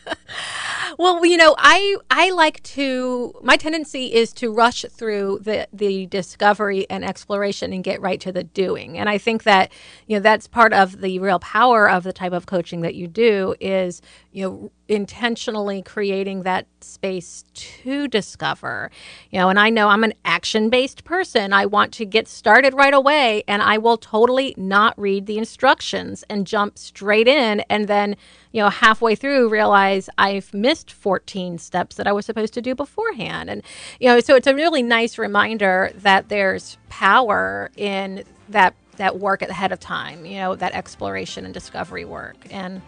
well, 1.01 1.25
you 1.25 1.35
know, 1.35 1.55
I 1.57 1.97
I 2.11 2.29
like 2.29 2.61
to 2.63 3.33
my 3.41 3.57
tendency 3.57 4.13
is 4.13 4.31
to 4.33 4.53
rush 4.53 4.85
through 4.87 5.39
the 5.41 5.67
the 5.73 6.05
discovery 6.05 6.87
and 6.91 7.03
exploration 7.03 7.73
and 7.73 7.83
get 7.83 7.99
right 8.01 8.21
to 8.21 8.31
the 8.31 8.43
doing. 8.43 8.99
And 8.99 9.09
I 9.09 9.17
think 9.17 9.41
that, 9.43 9.71
you 10.05 10.15
know, 10.15 10.21
that's 10.21 10.45
part 10.45 10.73
of 10.73 11.01
the 11.01 11.17
real 11.17 11.39
power 11.39 11.89
of 11.89 12.03
the 12.03 12.13
type 12.13 12.33
of 12.33 12.45
coaching 12.45 12.81
that 12.81 12.93
you 12.93 13.07
do 13.07 13.55
is, 13.59 14.03
you 14.31 14.43
know, 14.47 14.71
intentionally 14.91 15.81
creating 15.81 16.43
that 16.43 16.67
space 16.81 17.45
to 17.53 18.09
discover. 18.09 18.91
You 19.29 19.39
know, 19.39 19.49
and 19.49 19.57
I 19.57 19.69
know 19.69 19.87
I'm 19.87 20.03
an 20.03 20.13
action 20.25 20.69
based 20.69 21.05
person. 21.05 21.53
I 21.53 21.65
want 21.65 21.93
to 21.93 22.05
get 22.05 22.27
started 22.27 22.73
right 22.73 22.93
away, 22.93 23.43
and 23.47 23.61
I 23.61 23.77
will 23.77 23.97
totally 23.97 24.53
not 24.57 24.99
read 24.99 25.27
the 25.27 25.37
instructions 25.37 26.25
and 26.29 26.45
jump 26.45 26.77
straight 26.77 27.27
in 27.27 27.61
and 27.69 27.87
then, 27.87 28.17
you 28.51 28.61
know, 28.61 28.69
halfway 28.69 29.15
through 29.15 29.47
realize 29.47 30.09
I've 30.17 30.53
missed 30.53 30.91
14 30.91 31.57
steps 31.57 31.95
that 31.95 32.05
I 32.05 32.11
was 32.11 32.25
supposed 32.25 32.53
to 32.55 32.61
do 32.61 32.75
beforehand. 32.75 33.49
And, 33.49 33.63
you 34.01 34.09
know, 34.09 34.19
so 34.19 34.35
it's 34.35 34.47
a 34.47 34.55
really 34.55 34.83
nice 34.83 35.17
reminder 35.17 35.91
that 35.95 36.27
there's 36.27 36.77
power 36.89 37.71
in 37.77 38.25
that 38.49 38.75
that 38.97 39.19
work 39.19 39.41
ahead 39.41 39.71
of 39.71 39.79
time, 39.79 40.25
you 40.25 40.37
know, 40.37 40.53
that 40.55 40.73
exploration 40.73 41.45
and 41.45 41.53
discovery 41.53 42.05
work. 42.05 42.35
And 42.51 42.81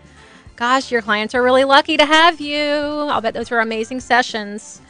Gosh, 0.56 0.92
your 0.92 1.02
clients 1.02 1.34
are 1.34 1.42
really 1.42 1.64
lucky 1.64 1.98
to 1.98 2.06
have 2.06 2.40
you. 2.40 2.60
I'll 2.60 3.22
bet 3.22 3.34
those 3.34 3.50
were 3.50 3.60
amazing 3.60 4.00
sessions. 4.00 4.82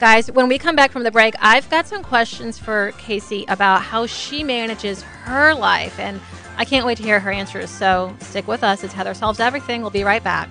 Guys, 0.00 0.30
when 0.30 0.48
we 0.48 0.58
come 0.58 0.74
back 0.74 0.90
from 0.90 1.02
the 1.02 1.10
break, 1.10 1.34
I've 1.40 1.68
got 1.70 1.86
some 1.86 2.02
questions 2.02 2.58
for 2.58 2.92
Casey 2.98 3.44
about 3.48 3.82
how 3.82 4.06
she 4.06 4.42
manages 4.42 5.02
her 5.02 5.54
life, 5.54 5.98
and 6.00 6.20
I 6.56 6.64
can't 6.64 6.86
wait 6.86 6.96
to 6.96 7.02
hear 7.02 7.20
her 7.20 7.30
answers. 7.30 7.70
So 7.70 8.16
stick 8.20 8.48
with 8.48 8.64
us. 8.64 8.82
It's 8.82 8.94
Heather 8.94 9.14
Solves 9.14 9.40
Everything. 9.40 9.82
We'll 9.82 9.90
be 9.90 10.04
right 10.04 10.24
back. 10.24 10.48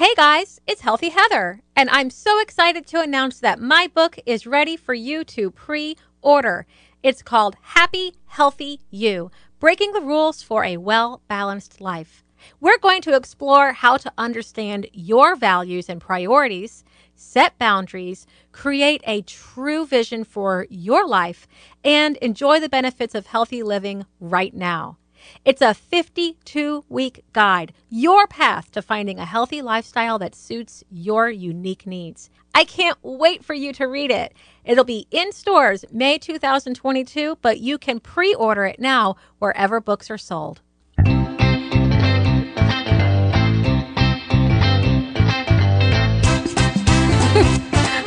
Hey 0.00 0.14
guys, 0.16 0.62
it's 0.66 0.80
Healthy 0.80 1.10
Heather, 1.10 1.60
and 1.76 1.90
I'm 1.90 2.08
so 2.08 2.40
excited 2.40 2.86
to 2.86 3.02
announce 3.02 3.38
that 3.40 3.60
my 3.60 3.86
book 3.86 4.18
is 4.24 4.46
ready 4.46 4.74
for 4.74 4.94
you 4.94 5.24
to 5.24 5.50
pre 5.50 5.94
order. 6.22 6.64
It's 7.02 7.20
called 7.20 7.58
Happy, 7.60 8.14
Healthy 8.24 8.80
You 8.90 9.30
Breaking 9.58 9.92
the 9.92 10.00
Rules 10.00 10.42
for 10.42 10.64
a 10.64 10.78
Well 10.78 11.20
Balanced 11.28 11.82
Life. 11.82 12.24
We're 12.60 12.78
going 12.78 13.02
to 13.02 13.14
explore 13.14 13.74
how 13.74 13.98
to 13.98 14.10
understand 14.16 14.86
your 14.94 15.36
values 15.36 15.90
and 15.90 16.00
priorities, 16.00 16.82
set 17.14 17.58
boundaries, 17.58 18.26
create 18.52 19.02
a 19.06 19.20
true 19.20 19.84
vision 19.84 20.24
for 20.24 20.66
your 20.70 21.06
life, 21.06 21.46
and 21.84 22.16
enjoy 22.22 22.58
the 22.58 22.70
benefits 22.70 23.14
of 23.14 23.26
healthy 23.26 23.62
living 23.62 24.06
right 24.18 24.54
now. 24.54 24.96
It's 25.44 25.62
a 25.62 25.74
52 25.74 26.84
week 26.88 27.24
guide, 27.32 27.72
your 27.88 28.26
path 28.26 28.70
to 28.72 28.82
finding 28.82 29.18
a 29.18 29.24
healthy 29.24 29.62
lifestyle 29.62 30.18
that 30.18 30.34
suits 30.34 30.84
your 30.90 31.30
unique 31.30 31.86
needs. 31.86 32.30
I 32.54 32.64
can't 32.64 32.98
wait 33.02 33.44
for 33.44 33.54
you 33.54 33.72
to 33.74 33.86
read 33.86 34.10
it. 34.10 34.34
It'll 34.64 34.84
be 34.84 35.06
in 35.10 35.32
stores 35.32 35.84
May 35.92 36.18
2022, 36.18 37.38
but 37.40 37.60
you 37.60 37.78
can 37.78 38.00
pre 38.00 38.34
order 38.34 38.64
it 38.64 38.80
now 38.80 39.16
wherever 39.38 39.80
books 39.80 40.10
are 40.10 40.18
sold. 40.18 40.60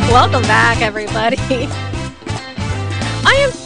Welcome 0.10 0.44
back, 0.44 0.82
everybody. 0.82 1.38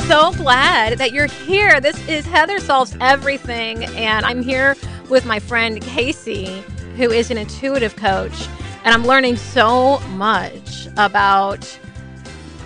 So 0.08 0.32
glad 0.32 1.00
that 1.00 1.12
you're 1.12 1.26
here. 1.28 1.82
This 1.82 2.08
is 2.08 2.26
Heather 2.26 2.62
Solves 2.62 2.96
Everything, 3.02 3.84
and 3.84 4.26
I'm 4.26 4.42
here 4.42 4.78
with 5.10 5.26
my 5.26 5.38
friend 5.38 5.82
Casey, 5.82 6.64
who 6.96 7.12
is 7.12 7.30
an 7.30 7.38
intuitive 7.38 7.94
coach. 7.98 8.48
And 8.86 8.94
I'm 8.94 9.06
learning 9.06 9.36
so 9.36 10.00
much 10.12 10.88
about 10.96 11.78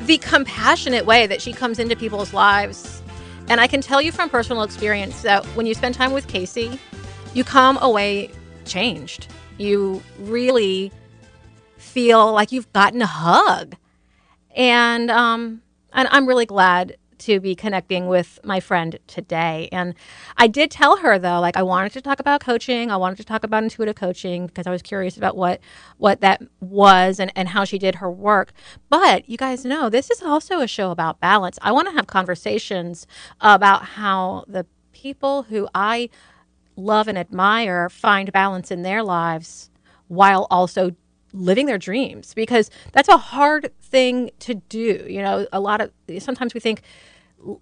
the 0.04 0.20
compassionate 0.20 1.08
way 1.08 1.26
that 1.26 1.42
she 1.42 1.52
comes 1.52 1.80
into 1.80 1.96
people's 1.96 2.32
lives. 2.32 3.02
And 3.50 3.60
I 3.60 3.66
can 3.66 3.82
tell 3.82 4.04
you 4.04 4.12
from 4.12 4.30
personal 4.30 4.62
experience 4.62 5.24
that 5.24 5.44
when 5.56 5.66
you 5.66 5.74
spend 5.74 5.96
time 5.96 6.14
with 6.14 6.28
Casey, 6.28 6.80
you 7.34 7.44
come 7.44 7.80
away 7.82 8.30
changed. 8.66 9.30
You 9.58 10.04
really 10.20 10.92
feel 11.78 12.32
like 12.34 12.52
you've 12.52 12.72
gotten 12.72 13.02
a 13.02 13.08
hug. 13.08 13.76
And 14.56 15.10
um, 15.10 15.64
and 15.92 16.08
I'm 16.12 16.28
really 16.28 16.46
glad 16.46 16.98
to 17.22 17.40
be 17.40 17.56
connecting 17.56 18.08
with 18.08 18.40
my 18.44 18.60
friend 18.60 19.00
today. 19.08 19.70
And 19.72 19.96
I 20.38 20.48
did 20.48 20.72
tell 20.72 20.98
her 20.98 21.18
though, 21.18 21.40
like 21.40 21.58
I 21.58 21.64
wanted 21.64 21.92
to 21.94 22.02
talk 22.02 22.20
about 22.20 22.42
coaching. 22.42 22.92
I 22.92 22.98
wanted 22.98 23.18
to 23.18 23.24
talk 23.24 23.44
about 23.44 23.64
intuitive 23.64 23.96
coaching 23.96 24.48
because 24.48 24.68
I 24.68 24.72
was 24.72 24.82
curious 24.82 25.18
about 25.18 25.36
what 25.36 25.60
what 25.98 26.22
that 26.22 26.42
was 26.60 27.20
and, 27.20 27.32
and 27.36 27.50
how 27.50 27.64
she 27.64 27.78
did 27.78 27.96
her 27.96 28.12
work. 28.12 28.54
But 28.90 29.30
you 29.30 29.38
guys 29.38 29.66
know 29.66 29.90
this 29.90 30.12
is 30.12 30.22
also 30.22 30.60
a 30.60 30.68
show 30.68 30.92
about 30.92 31.20
balance. 31.20 31.58
I 31.62 31.72
want 31.72 31.88
to 31.88 31.94
have 31.94 32.08
conversations 32.08 33.08
about 33.40 33.84
how 33.84 34.46
the 34.48 34.66
people 34.92 35.44
who 35.44 35.68
I 35.74 36.10
love 36.76 37.08
and 37.08 37.18
admire 37.18 37.90
find 37.90 38.32
balance 38.32 38.72
in 38.72 38.82
their 38.82 39.04
lives 39.04 39.70
while 40.08 40.48
also 40.50 40.92
living 41.34 41.66
their 41.66 41.78
dreams 41.78 42.34
because 42.34 42.70
that's 42.92 43.08
a 43.08 43.18
hard 43.18 43.72
thing 43.82 44.32
to 44.40 44.56
do. 44.56 45.06
You 45.08 45.22
know, 45.22 45.48
a 45.52 45.60
lot 45.60 45.82
of 45.82 45.92
sometimes 46.20 46.54
we 46.54 46.60
think 46.60 46.82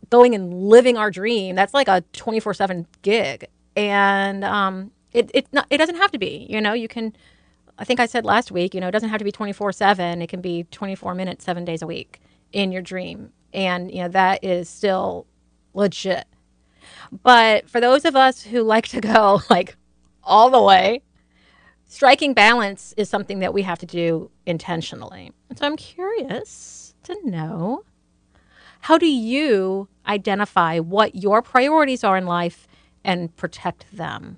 going 0.09 0.35
and 0.35 0.53
living 0.53 0.97
our 0.97 1.09
dream 1.11 1.55
that's 1.55 1.73
like 1.73 1.87
a 1.87 2.03
24/7 2.13 2.85
gig 3.01 3.47
and 3.75 4.43
um 4.43 4.91
it 5.13 5.31
it 5.33 5.47
not, 5.51 5.65
it 5.69 5.77
doesn't 5.77 5.95
have 5.95 6.11
to 6.11 6.19
be. 6.19 6.45
You 6.49 6.61
know, 6.61 6.73
you 6.73 6.87
can 6.87 7.13
I 7.77 7.85
think 7.85 7.99
I 7.99 8.05
said 8.05 8.25
last 8.25 8.51
week, 8.51 8.73
you 8.73 8.81
know, 8.81 8.89
it 8.89 8.91
doesn't 8.91 9.09
have 9.09 9.19
to 9.19 9.25
be 9.25 9.31
24/7. 9.31 10.21
It 10.21 10.27
can 10.27 10.41
be 10.41 10.65
24 10.65 11.15
minutes 11.15 11.45
7 11.45 11.63
days 11.65 11.81
a 11.81 11.87
week 11.87 12.19
in 12.51 12.71
your 12.71 12.81
dream. 12.81 13.31
And 13.53 13.91
you 13.91 14.03
know, 14.03 14.09
that 14.09 14.43
is 14.43 14.69
still 14.69 15.25
legit. 15.73 16.25
But 17.23 17.69
for 17.69 17.79
those 17.79 18.05
of 18.05 18.15
us 18.15 18.43
who 18.43 18.61
like 18.61 18.87
to 18.89 19.01
go 19.01 19.41
like 19.49 19.75
all 20.23 20.49
the 20.49 20.61
way, 20.61 21.01
striking 21.85 22.33
balance 22.33 22.93
is 22.97 23.09
something 23.09 23.39
that 23.39 23.53
we 23.53 23.61
have 23.63 23.79
to 23.79 23.85
do 23.85 24.29
intentionally. 24.45 25.31
so 25.55 25.65
I'm 25.65 25.77
curious 25.77 26.93
to 27.03 27.17
know 27.23 27.83
how 28.79 28.97
do 28.97 29.07
you 29.07 29.87
identify 30.07 30.79
what 30.79 31.15
your 31.15 31.41
priorities 31.41 32.03
are 32.03 32.17
in 32.17 32.25
life 32.25 32.67
and 33.03 33.35
protect 33.35 33.85
them? 33.95 34.37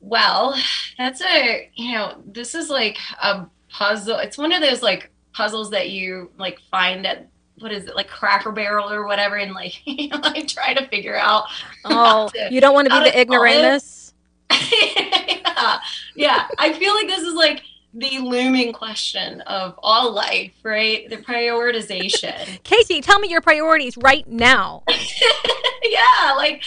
Well, 0.00 0.54
that's 0.96 1.20
a, 1.22 1.70
you 1.74 1.92
know, 1.92 2.22
this 2.24 2.54
is 2.54 2.70
like 2.70 2.98
a 3.22 3.46
puzzle. 3.68 4.18
It's 4.18 4.38
one 4.38 4.52
of 4.52 4.62
those 4.62 4.82
like 4.82 5.10
puzzles 5.32 5.70
that 5.70 5.90
you 5.90 6.30
like 6.38 6.58
find 6.70 7.06
at 7.06 7.28
what 7.58 7.72
is 7.72 7.86
it 7.86 7.96
like 7.96 8.08
Cracker 8.08 8.52
Barrel 8.52 8.90
or 8.90 9.06
whatever, 9.06 9.36
and 9.36 9.52
like 9.52 9.74
you 9.86 10.08
know, 10.08 10.18
like 10.18 10.46
try 10.48 10.74
to 10.74 10.86
figure 10.88 11.16
out. 11.16 11.44
Oh, 11.84 12.30
to, 12.34 12.48
you 12.52 12.60
don't 12.60 12.74
want 12.74 12.88
to 12.88 12.98
be 12.98 13.10
the 13.10 13.20
ignoramus. 13.20 14.14
yeah, 14.50 15.78
yeah. 16.14 16.48
I 16.58 16.72
feel 16.72 16.94
like 16.94 17.08
this 17.08 17.22
is 17.22 17.34
like 17.34 17.62
the 17.98 18.18
looming 18.18 18.72
question 18.72 19.40
of 19.42 19.74
all 19.82 20.12
life, 20.12 20.52
right? 20.62 21.08
The 21.08 21.16
prioritization. 21.16 22.62
Casey, 22.62 23.00
tell 23.00 23.18
me 23.18 23.28
your 23.28 23.40
priorities 23.40 23.96
right 23.96 24.26
now. 24.28 24.84
yeah, 24.88 26.34
like 26.36 26.62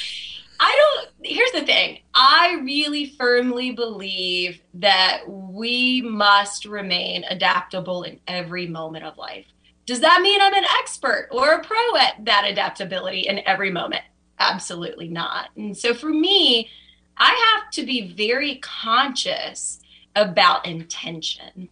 I 0.59 0.75
don't. 0.75 1.09
Here's 1.23 1.51
the 1.51 1.65
thing 1.65 1.99
I 2.13 2.59
really 2.63 3.07
firmly 3.17 3.71
believe 3.71 4.61
that 4.75 5.23
we 5.27 6.01
must 6.01 6.65
remain 6.65 7.23
adaptable 7.29 8.03
in 8.03 8.19
every 8.27 8.67
moment 8.67 9.05
of 9.05 9.17
life. 9.17 9.45
Does 9.85 10.01
that 10.01 10.21
mean 10.21 10.39
I'm 10.39 10.53
an 10.53 10.65
expert 10.79 11.29
or 11.31 11.53
a 11.53 11.63
pro 11.63 11.95
at 11.97 12.25
that 12.25 12.45
adaptability 12.47 13.21
in 13.21 13.41
every 13.47 13.71
moment? 13.71 14.03
Absolutely 14.39 15.07
not. 15.07 15.49
And 15.55 15.75
so 15.75 15.93
for 15.93 16.09
me, 16.09 16.69
I 17.17 17.55
have 17.55 17.71
to 17.71 17.85
be 17.85 18.13
very 18.13 18.55
conscious 18.61 19.79
about 20.15 20.65
intention. 20.65 21.69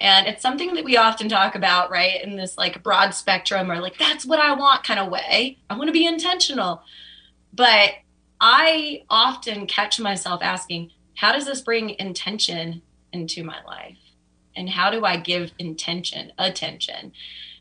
And 0.00 0.26
it's 0.26 0.42
something 0.42 0.74
that 0.74 0.84
we 0.84 0.96
often 0.96 1.28
talk 1.28 1.54
about, 1.54 1.90
right, 1.90 2.22
in 2.22 2.36
this 2.36 2.56
like 2.56 2.82
broad 2.82 3.14
spectrum 3.14 3.70
or 3.70 3.80
like, 3.80 3.98
that's 3.98 4.24
what 4.24 4.38
I 4.38 4.54
want 4.54 4.84
kind 4.84 5.00
of 5.00 5.10
way. 5.10 5.58
I 5.68 5.76
want 5.76 5.88
to 5.88 5.92
be 5.92 6.06
intentional. 6.06 6.82
But 7.52 7.90
I 8.40 9.02
often 9.10 9.66
catch 9.66 9.98
myself 9.98 10.40
asking, 10.42 10.92
how 11.14 11.32
does 11.32 11.46
this 11.46 11.60
bring 11.60 11.90
intention 11.98 12.82
into 13.12 13.42
my 13.42 13.56
life? 13.66 13.98
And 14.54 14.68
how 14.68 14.90
do 14.90 15.04
I 15.04 15.16
give 15.16 15.52
intention 15.58 16.32
attention? 16.38 17.12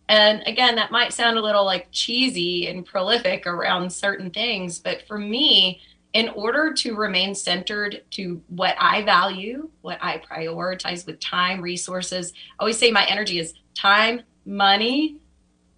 And 0.09 0.43
again, 0.45 0.75
that 0.75 0.91
might 0.91 1.13
sound 1.13 1.37
a 1.37 1.41
little 1.41 1.65
like 1.65 1.87
cheesy 1.91 2.67
and 2.67 2.85
prolific 2.85 3.45
around 3.45 3.91
certain 3.91 4.29
things, 4.29 4.79
but 4.79 5.07
for 5.07 5.17
me, 5.17 5.81
in 6.13 6.29
order 6.29 6.73
to 6.73 6.95
remain 6.95 7.35
centered 7.35 8.03
to 8.11 8.41
what 8.47 8.75
I 8.79 9.03
value, 9.03 9.69
what 9.81 9.99
I 10.01 10.19
prioritize 10.19 11.05
with 11.05 11.19
time, 11.19 11.61
resources, 11.61 12.33
I 12.59 12.63
always 12.63 12.77
say 12.77 12.91
my 12.91 13.05
energy 13.05 13.39
is 13.39 13.53
time, 13.75 14.21
money, 14.45 15.17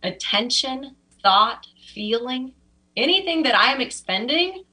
attention, 0.04 0.96
thought, 1.22 1.68
feeling, 1.94 2.54
anything 2.96 3.44
that 3.44 3.56
I 3.56 3.72
am 3.72 3.82
expending 3.82 4.64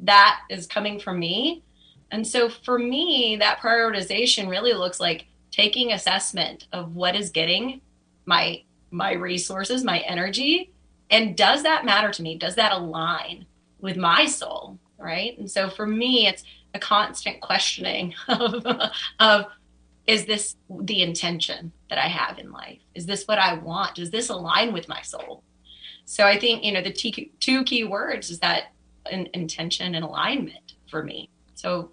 that 0.00 0.40
is 0.50 0.66
coming 0.66 0.98
from 0.98 1.18
me. 1.18 1.62
And 2.10 2.26
so 2.26 2.48
for 2.48 2.78
me, 2.78 3.36
that 3.40 3.60
prioritization 3.60 4.48
really 4.48 4.72
looks 4.72 5.00
like 5.00 5.26
taking 5.50 5.92
assessment 5.92 6.66
of 6.72 6.94
what 6.94 7.16
is 7.16 7.30
getting 7.30 7.80
my 8.26 8.62
my 8.90 9.14
resources, 9.14 9.82
my 9.82 10.00
energy, 10.00 10.70
and 11.10 11.34
does 11.34 11.62
that 11.62 11.86
matter 11.86 12.10
to 12.10 12.22
me? 12.22 12.36
Does 12.36 12.56
that 12.56 12.72
align 12.72 13.46
with 13.80 13.96
my 13.96 14.26
soul, 14.26 14.78
right? 15.02 15.36
And 15.38 15.50
so 15.50 15.68
for 15.68 15.86
me, 15.86 16.26
it's 16.26 16.44
a 16.74 16.78
constant 16.78 17.40
questioning 17.40 18.14
of, 18.28 18.66
of 19.18 19.46
is 20.06 20.24
this 20.24 20.56
the 20.68 21.02
intention 21.02 21.72
that 21.88 21.98
I 21.98 22.08
have 22.08 22.38
in 22.38 22.50
life? 22.50 22.80
Is 22.94 23.06
this 23.06 23.24
what 23.26 23.38
I 23.38 23.54
want? 23.54 23.96
Does 23.96 24.10
this 24.10 24.30
align 24.30 24.72
with 24.72 24.88
my 24.88 25.00
soul? 25.02 25.44
So 26.04 26.26
I 26.26 26.38
think, 26.38 26.64
you 26.64 26.72
know, 26.72 26.82
the 26.82 26.92
t- 26.92 27.32
two 27.38 27.62
key 27.64 27.84
words 27.84 28.30
is 28.30 28.40
that 28.40 28.72
an 29.10 29.28
intention 29.34 29.94
and 29.94 30.04
alignment 30.04 30.74
for 30.90 31.02
me. 31.02 31.30
So 31.54 31.92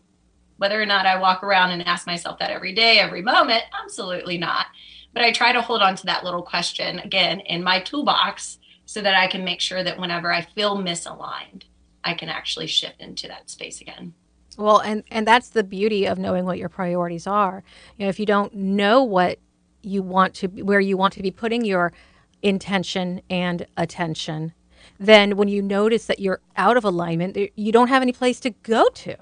whether 0.57 0.81
or 0.81 0.85
not 0.85 1.05
I 1.05 1.19
walk 1.19 1.43
around 1.43 1.71
and 1.71 1.85
ask 1.85 2.05
myself 2.05 2.39
that 2.39 2.51
every 2.51 2.73
day, 2.73 2.99
every 2.99 3.21
moment, 3.21 3.63
absolutely 3.81 4.37
not. 4.37 4.65
But 5.13 5.23
I 5.23 5.31
try 5.31 5.53
to 5.53 5.61
hold 5.61 5.81
on 5.81 5.95
to 5.95 6.05
that 6.07 6.23
little 6.23 6.43
question 6.43 6.99
again 6.99 7.39
in 7.41 7.63
my 7.63 7.79
toolbox 7.79 8.59
so 8.85 9.01
that 9.01 9.15
I 9.15 9.27
can 9.27 9.43
make 9.43 9.61
sure 9.61 9.83
that 9.83 9.99
whenever 9.99 10.33
I 10.33 10.41
feel 10.41 10.77
misaligned, 10.77 11.63
I 12.09 12.15
can 12.15 12.29
actually 12.29 12.67
shift 12.67 13.01
into 13.01 13.27
that 13.27 13.49
space 13.49 13.81
again. 13.81 14.13
Well, 14.57 14.79
and 14.79 15.03
and 15.11 15.27
that's 15.27 15.49
the 15.49 15.63
beauty 15.63 16.05
of 16.05 16.17
knowing 16.17 16.43
what 16.43 16.57
your 16.57 16.69
priorities 16.69 17.27
are. 17.27 17.63
You 17.97 18.05
know, 18.05 18.09
if 18.09 18.19
you 18.19 18.25
don't 18.25 18.53
know 18.53 19.03
what 19.03 19.39
you 19.81 20.01
want 20.01 20.33
to 20.35 20.47
where 20.47 20.79
you 20.79 20.97
want 20.97 21.13
to 21.13 21.21
be 21.21 21.31
putting 21.31 21.63
your 21.63 21.93
intention 22.41 23.21
and 23.29 23.67
attention, 23.77 24.53
then 24.99 25.37
when 25.37 25.47
you 25.49 25.61
notice 25.61 26.07
that 26.07 26.19
you're 26.19 26.41
out 26.57 26.77
of 26.77 26.83
alignment, 26.83 27.37
you 27.55 27.71
don't 27.71 27.89
have 27.89 28.01
any 28.01 28.11
place 28.11 28.39
to 28.41 28.49
go 28.49 28.89
to. 28.89 29.15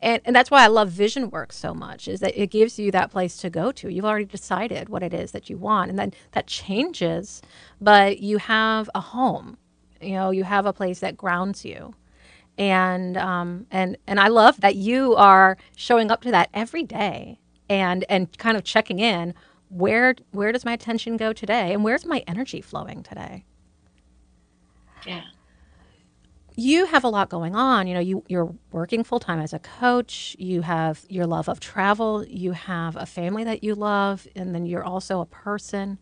And, 0.00 0.20
and 0.24 0.34
that's 0.34 0.50
why 0.50 0.64
I 0.64 0.68
love 0.68 0.90
vision 0.90 1.30
work 1.30 1.52
so 1.52 1.74
much 1.74 2.06
is 2.08 2.20
that 2.20 2.40
it 2.40 2.50
gives 2.50 2.78
you 2.78 2.90
that 2.92 3.10
place 3.10 3.36
to 3.38 3.50
go 3.50 3.72
to. 3.72 3.88
You've 3.88 4.04
already 4.04 4.24
decided 4.24 4.88
what 4.88 5.02
it 5.02 5.14
is 5.14 5.32
that 5.32 5.48
you 5.48 5.56
want, 5.56 5.90
and 5.90 5.98
then 5.98 6.12
that 6.32 6.46
changes, 6.46 7.42
but 7.80 8.20
you 8.20 8.38
have 8.38 8.90
a 8.94 9.00
home. 9.00 9.56
You 10.00 10.12
know, 10.12 10.30
you 10.30 10.44
have 10.44 10.66
a 10.66 10.72
place 10.72 11.00
that 11.00 11.16
grounds 11.16 11.64
you, 11.64 11.94
and 12.58 13.16
um, 13.16 13.66
and 13.70 13.96
and 14.06 14.20
I 14.20 14.28
love 14.28 14.60
that 14.60 14.76
you 14.76 15.14
are 15.14 15.56
showing 15.76 16.10
up 16.10 16.20
to 16.22 16.30
that 16.32 16.50
every 16.52 16.82
day, 16.82 17.38
and 17.70 18.04
and 18.08 18.36
kind 18.38 18.56
of 18.56 18.64
checking 18.64 18.98
in. 18.98 19.34
Where 19.70 20.14
where 20.32 20.52
does 20.52 20.64
my 20.64 20.72
attention 20.72 21.16
go 21.16 21.32
today, 21.32 21.72
and 21.72 21.84
where's 21.84 22.04
my 22.04 22.24
energy 22.26 22.60
flowing 22.60 23.02
today? 23.02 23.44
Yeah. 25.06 25.22
You 26.56 26.86
have 26.86 27.04
a 27.04 27.08
lot 27.08 27.28
going 27.28 27.54
on. 27.54 27.86
You 27.86 27.94
know, 27.94 28.00
you, 28.00 28.24
you're 28.28 28.52
working 28.72 29.04
full 29.04 29.20
time 29.20 29.38
as 29.38 29.52
a 29.52 29.60
coach. 29.60 30.34
You 30.40 30.62
have 30.62 31.04
your 31.08 31.24
love 31.24 31.48
of 31.48 31.60
travel. 31.60 32.24
You 32.26 32.50
have 32.50 32.96
a 32.96 33.06
family 33.06 33.44
that 33.44 33.62
you 33.62 33.76
love. 33.76 34.26
And 34.34 34.52
then 34.54 34.66
you're 34.66 34.82
also 34.82 35.20
a 35.20 35.26
person. 35.26 35.98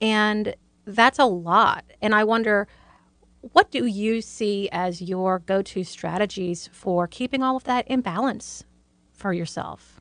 And 0.00 0.54
that's 0.86 1.18
a 1.18 1.24
lot. 1.24 1.84
And 2.00 2.14
I 2.14 2.22
wonder, 2.22 2.68
what 3.52 3.70
do 3.70 3.86
you 3.86 4.20
see 4.20 4.68
as 4.72 5.02
your 5.02 5.38
go 5.38 5.62
to 5.62 5.84
strategies 5.84 6.68
for 6.72 7.06
keeping 7.06 7.42
all 7.42 7.56
of 7.56 7.64
that 7.64 7.86
in 7.88 8.00
balance 8.00 8.64
for 9.12 9.32
yourself? 9.32 10.00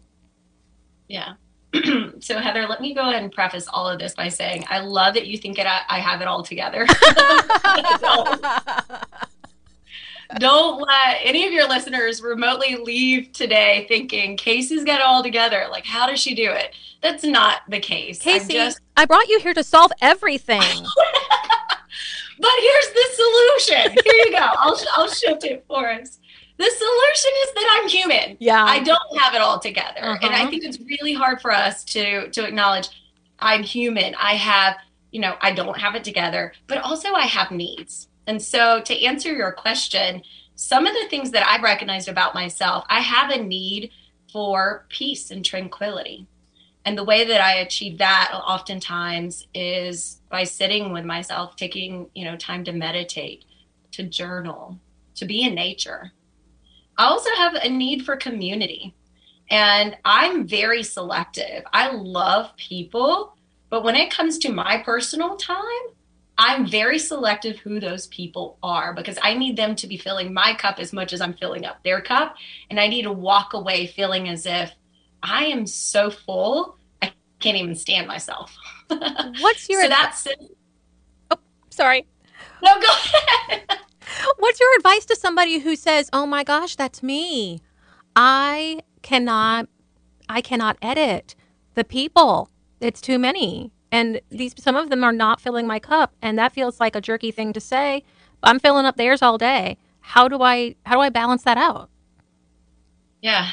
Yeah. 1.07 1.33
so 2.19 2.39
Heather, 2.39 2.67
let 2.67 2.81
me 2.81 2.93
go 2.93 3.09
ahead 3.09 3.21
and 3.21 3.31
preface 3.31 3.67
all 3.67 3.89
of 3.89 3.99
this 3.99 4.13
by 4.15 4.29
saying 4.29 4.65
I 4.69 4.79
love 4.79 5.15
that 5.15 5.27
you 5.27 5.37
think 5.37 5.59
it, 5.59 5.67
I 5.67 5.99
have 5.99 6.21
it 6.21 6.27
all 6.27 6.43
together. 6.43 6.85
don't, 10.39 10.79
let 10.81 11.17
any 11.23 11.45
of 11.45 11.53
your 11.53 11.67
listeners 11.67 12.21
remotely 12.21 12.77
leave 12.77 13.31
today 13.33 13.85
thinking 13.87 14.37
Casey's 14.37 14.83
got 14.83 14.99
it 14.99 15.05
all 15.05 15.23
together. 15.23 15.67
Like, 15.69 15.85
how 15.85 16.07
does 16.07 16.19
she 16.19 16.35
do 16.35 16.49
it? 16.51 16.73
That's 17.01 17.23
not 17.23 17.61
the 17.67 17.79
case. 17.79 18.19
Casey, 18.19 18.53
just... 18.53 18.79
I 18.95 19.05
brought 19.05 19.27
you 19.27 19.39
here 19.39 19.53
to 19.53 19.63
solve 19.63 19.91
everything. 20.01 20.61
but 22.43 22.51
here's 22.59 22.89
the 22.93 23.07
solution. 23.23 23.97
Here 24.03 24.25
you 24.25 24.31
go. 24.31 24.47
I'll, 24.59 24.79
I'll 24.93 25.09
shift 25.09 25.43
it 25.45 25.63
for 25.67 25.89
us 25.89 26.19
the 26.57 26.65
solution 26.65 27.31
is 27.43 27.53
that 27.53 27.79
I'm 27.79 27.89
human. 27.89 28.37
Yeah. 28.39 28.63
I 28.63 28.79
don't 28.79 29.19
have 29.19 29.33
it 29.33 29.41
all 29.41 29.59
together. 29.59 30.01
Uh-huh. 30.01 30.19
And 30.21 30.33
I 30.33 30.41
uh-huh. 30.41 30.49
think 30.49 30.63
it's 30.63 30.79
really 30.79 31.13
hard 31.13 31.41
for 31.41 31.51
us 31.51 31.83
to 31.85 32.29
to 32.29 32.45
acknowledge 32.45 32.89
I'm 33.39 33.63
human. 33.63 34.15
I 34.15 34.35
have, 34.35 34.77
you 35.11 35.19
know, 35.19 35.35
I 35.41 35.51
don't 35.51 35.77
have 35.77 35.95
it 35.95 36.03
together, 36.03 36.53
but 36.67 36.77
also 36.79 37.13
I 37.13 37.25
have 37.25 37.51
needs. 37.51 38.07
And 38.27 38.41
so 38.41 38.81
to 38.81 39.03
answer 39.03 39.33
your 39.33 39.51
question, 39.51 40.21
some 40.55 40.85
of 40.85 40.93
the 40.93 41.09
things 41.09 41.31
that 41.31 41.45
I've 41.45 41.63
recognized 41.63 42.07
about 42.07 42.33
myself, 42.33 42.85
I 42.87 43.01
have 43.01 43.31
a 43.31 43.43
need 43.43 43.91
for 44.31 44.85
peace 44.89 45.31
and 45.31 45.43
tranquility. 45.43 46.27
And 46.85 46.97
the 46.97 47.03
way 47.03 47.25
that 47.25 47.41
I 47.41 47.55
achieve 47.55 47.97
that 47.99 48.31
oftentimes 48.33 49.47
is 49.53 50.19
by 50.29 50.43
sitting 50.43 50.91
with 50.91 51.05
myself, 51.05 51.55
taking, 51.55 52.09
you 52.13 52.25
know, 52.25 52.35
time 52.35 52.63
to 52.65 52.73
meditate, 52.73 53.45
to 53.91 54.03
journal, 54.03 54.79
to 55.15 55.25
be 55.25 55.43
in 55.43 55.55
nature 55.55 56.11
I 56.97 57.05
also 57.05 57.29
have 57.37 57.55
a 57.55 57.69
need 57.69 58.05
for 58.05 58.15
community. 58.15 58.93
And 59.49 59.97
I'm 60.05 60.47
very 60.47 60.83
selective. 60.83 61.63
I 61.73 61.91
love 61.91 62.55
people, 62.55 63.35
but 63.69 63.83
when 63.83 63.95
it 63.95 64.11
comes 64.11 64.37
to 64.39 64.51
my 64.51 64.77
personal 64.77 65.35
time, 65.35 65.63
I'm 66.37 66.65
very 66.65 66.97
selective 66.97 67.59
who 67.59 67.79
those 67.79 68.07
people 68.07 68.57
are 68.63 68.93
because 68.93 69.19
I 69.21 69.35
need 69.35 69.55
them 69.55 69.75
to 69.75 69.87
be 69.87 69.97
filling 69.97 70.33
my 70.33 70.55
cup 70.55 70.79
as 70.79 70.91
much 70.91 71.13
as 71.13 71.21
I'm 71.21 71.33
filling 71.33 71.65
up 71.65 71.83
their 71.83 72.01
cup. 72.01 72.35
And 72.69 72.79
I 72.79 72.87
need 72.87 73.03
to 73.03 73.11
walk 73.11 73.53
away 73.53 73.87
feeling 73.87 74.29
as 74.29 74.45
if 74.45 74.71
I 75.23 75.45
am 75.45 75.65
so 75.65 76.11
full, 76.11 76.77
I 77.01 77.13
can't 77.39 77.57
even 77.57 77.75
stand 77.75 78.07
myself. 78.07 78.55
What's 78.87 79.69
your. 79.69 79.83
so 79.83 79.89
that's. 79.89 80.27
Oh, 81.31 81.37
sorry. 81.69 82.05
No, 82.61 82.79
go 82.79 82.87
ahead. 82.87 83.63
What's 84.37 84.59
your 84.59 84.75
advice 84.77 85.05
to 85.05 85.15
somebody 85.15 85.59
who 85.59 85.75
says, 85.75 86.09
"Oh 86.13 86.25
my 86.25 86.43
gosh, 86.43 86.75
that's 86.75 87.01
me. 87.01 87.61
I 88.15 88.81
cannot 89.01 89.67
I 90.29 90.41
cannot 90.41 90.77
edit 90.81 91.35
the 91.73 91.83
people. 91.83 92.49
It's 92.81 93.01
too 93.01 93.17
many." 93.17 93.71
And 93.91 94.21
these 94.29 94.53
some 94.57 94.75
of 94.75 94.89
them 94.89 95.03
are 95.03 95.13
not 95.13 95.39
filling 95.39 95.65
my 95.65 95.79
cup, 95.79 96.13
and 96.21 96.37
that 96.37 96.53
feels 96.53 96.79
like 96.79 96.95
a 96.95 97.01
jerky 97.01 97.31
thing 97.31 97.53
to 97.53 97.61
say. 97.61 98.03
I'm 98.43 98.59
filling 98.59 98.85
up 98.85 98.97
theirs 98.97 99.21
all 99.21 99.37
day. 99.37 99.77
How 100.01 100.27
do 100.27 100.41
I 100.41 100.75
how 100.85 100.95
do 100.95 101.01
I 101.01 101.09
balance 101.09 101.43
that 101.43 101.57
out? 101.57 101.89
Yeah. 103.21 103.49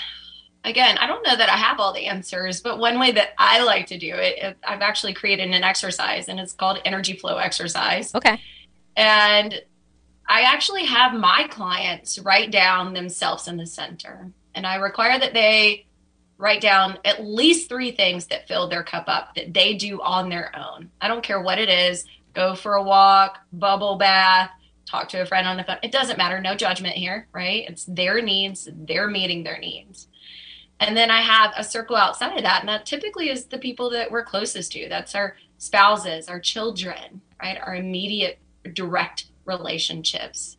Again, 0.64 0.98
I 0.98 1.06
don't 1.06 1.26
know 1.26 1.36
that 1.36 1.48
I 1.48 1.56
have 1.56 1.80
all 1.80 1.92
the 1.92 2.06
answers, 2.06 2.60
but 2.60 2.78
one 2.78 2.98
way 2.98 3.12
that 3.12 3.30
I 3.38 3.62
like 3.62 3.86
to 3.86 3.98
do 3.98 4.14
it, 4.14 4.56
I've 4.66 4.82
actually 4.82 5.14
created 5.14 5.50
an 5.50 5.64
exercise 5.64 6.28
and 6.28 6.38
it's 6.38 6.52
called 6.52 6.78
energy 6.84 7.16
flow 7.16 7.36
exercise. 7.36 8.14
Okay. 8.14 8.40
And 8.96 9.62
I 10.28 10.42
actually 10.42 10.84
have 10.84 11.12
my 11.14 11.46
clients 11.50 12.18
write 12.18 12.50
down 12.50 12.92
themselves 12.92 13.48
in 13.48 13.56
the 13.56 13.66
center. 13.66 14.30
And 14.54 14.66
I 14.66 14.76
require 14.76 15.18
that 15.18 15.34
they 15.34 15.86
write 16.38 16.60
down 16.60 16.98
at 17.04 17.24
least 17.24 17.68
three 17.68 17.90
things 17.90 18.26
that 18.26 18.48
fill 18.48 18.68
their 18.68 18.82
cup 18.82 19.04
up 19.08 19.34
that 19.34 19.52
they 19.52 19.74
do 19.74 20.00
on 20.00 20.28
their 20.28 20.52
own. 20.56 20.90
I 21.00 21.08
don't 21.08 21.22
care 21.22 21.40
what 21.40 21.58
it 21.58 21.68
is 21.68 22.04
go 22.32 22.54
for 22.54 22.74
a 22.74 22.82
walk, 22.82 23.38
bubble 23.52 23.96
bath, 23.96 24.50
talk 24.86 25.08
to 25.08 25.20
a 25.20 25.26
friend 25.26 25.48
on 25.48 25.56
the 25.56 25.64
phone. 25.64 25.78
It 25.82 25.92
doesn't 25.92 26.16
matter. 26.16 26.40
No 26.40 26.54
judgment 26.54 26.94
here, 26.94 27.26
right? 27.32 27.64
It's 27.68 27.84
their 27.84 28.22
needs, 28.22 28.68
they're 28.72 29.08
meeting 29.08 29.42
their 29.42 29.58
needs. 29.58 30.08
And 30.80 30.96
then 30.96 31.10
I 31.10 31.20
have 31.20 31.52
a 31.56 31.62
circle 31.62 31.94
outside 31.94 32.36
of 32.36 32.42
that. 32.42 32.60
And 32.60 32.68
that 32.68 32.86
typically 32.86 33.28
is 33.28 33.44
the 33.44 33.58
people 33.58 33.90
that 33.90 34.10
we're 34.10 34.24
closest 34.24 34.72
to. 34.72 34.88
That's 34.88 35.14
our 35.14 35.36
spouses, 35.58 36.28
our 36.28 36.40
children, 36.40 37.20
right? 37.40 37.58
Our 37.62 37.76
immediate 37.76 38.38
direct 38.72 39.26
relationships. 39.44 40.56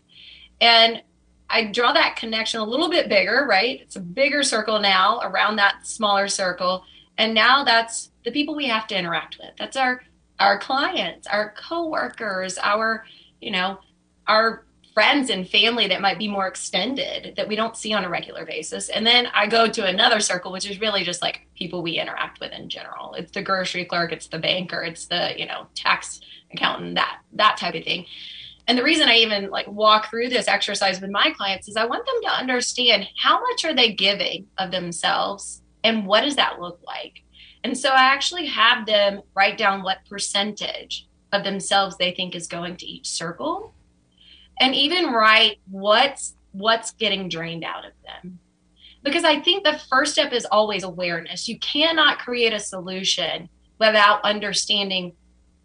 And 0.62 1.02
I 1.50 1.66
draw 1.66 1.92
that 1.94 2.16
connection 2.16 2.60
a 2.60 2.66
little 2.66 2.90
bit 2.90 3.10
bigger, 3.10 3.46
right? 3.50 3.82
It's 3.82 3.96
a 3.96 4.02
bigger 4.02 4.44
circle 4.44 4.80
now 4.80 5.20
around 5.24 5.58
that 5.58 5.86
smaller 5.88 6.28
circle. 6.28 6.84
And 7.18 7.34
now 7.34 7.64
that's 7.64 8.12
the 8.24 8.32
people 8.32 8.56
we 8.56 8.68
have 8.68 8.88
to 8.88 8.98
interact 8.98 9.38
with. 9.40 9.52
That's 9.58 9.76
our 9.76 10.02
our 10.40 10.58
clients, 10.58 11.28
our 11.28 11.54
coworkers, 11.56 12.58
our, 12.58 13.06
you 13.40 13.52
know, 13.52 13.78
our 14.28 14.66
friends 14.94 15.30
and 15.30 15.48
family 15.48 15.88
that 15.88 16.02
might 16.02 16.20
be 16.20 16.28
more 16.28 16.48
extended 16.48 17.34
that 17.38 17.48
we 17.48 17.56
don't 17.56 17.78
see 17.78 17.94
on 17.94 18.04
a 18.04 18.10
regular 18.10 18.46
basis. 18.46 18.90
And 18.90 19.08
then 19.08 19.28
I 19.34 19.48
go 19.48 19.68
to 19.68 19.86
another 19.86 20.20
circle, 20.20 20.52
which 20.52 20.70
is 20.70 20.82
really 20.82 21.04
just 21.04 21.22
like 21.22 21.48
people 21.56 21.82
we 21.82 22.00
interact 22.00 22.40
with 22.40 22.52
in 22.52 22.68
general. 22.68 23.14
It's 23.14 23.32
the 23.32 23.42
grocery 23.42 23.86
clerk, 23.86 24.12
it's 24.12 24.28
the 24.28 24.40
banker, 24.40 24.82
it's 24.82 25.06
the, 25.06 25.34
you 25.38 25.46
know, 25.46 25.68
tax 25.76 26.20
accountant, 26.54 26.96
that 26.96 27.22
that 27.34 27.58
type 27.58 27.76
of 27.76 27.84
thing. 27.84 28.06
And 28.68 28.78
the 28.78 28.84
reason 28.84 29.08
I 29.08 29.16
even 29.16 29.50
like 29.50 29.68
walk 29.68 30.10
through 30.10 30.30
this 30.30 30.48
exercise 30.48 31.02
with 31.02 31.10
my 31.10 31.32
clients 31.36 31.68
is 31.68 31.78
I 31.78 31.86
want 31.86 32.06
them 32.06 32.22
to 32.24 32.38
understand 32.38 33.08
how 33.18 33.40
much 33.40 33.66
are 33.66 33.74
they 33.74 33.94
giving 33.94 34.48
of 34.58 34.72
themselves 34.72 35.62
and 35.84 36.06
what 36.06 36.22
does 36.22 36.36
that 36.36 36.60
look 36.60 36.80
like? 36.86 37.24
And 37.64 37.78
so 37.78 37.90
I 37.90 38.04
actually 38.04 38.48
have 38.48 38.86
them 38.86 39.22
write 39.36 39.58
down 39.58 39.84
what 39.84 40.06
percentage 40.10 41.08
of 41.32 41.44
themselves 41.44 41.98
they 41.98 42.12
think 42.12 42.36
is 42.36 42.48
going 42.48 42.76
to 42.78 42.86
each 42.86 43.10
circle 43.10 43.74
and 44.62 44.76
even 44.76 45.12
write 45.12 45.60
what's 45.70 46.36
what's 46.54 46.92
getting 46.94 47.28
drained 47.28 47.64
out 47.66 47.84
of 47.84 47.92
them. 48.06 48.40
Because 49.04 49.24
i 49.24 49.40
think 49.42 49.64
the 49.64 49.82
first 49.90 50.14
step 50.14 50.32
is 50.32 50.46
always 50.46 50.84
awareness. 50.84 51.50
You 51.50 51.60
cannot 51.60 52.20
create 52.20 52.54
a 52.54 52.60
solution 52.60 53.50
without 53.80 54.24
understanding 54.24 55.14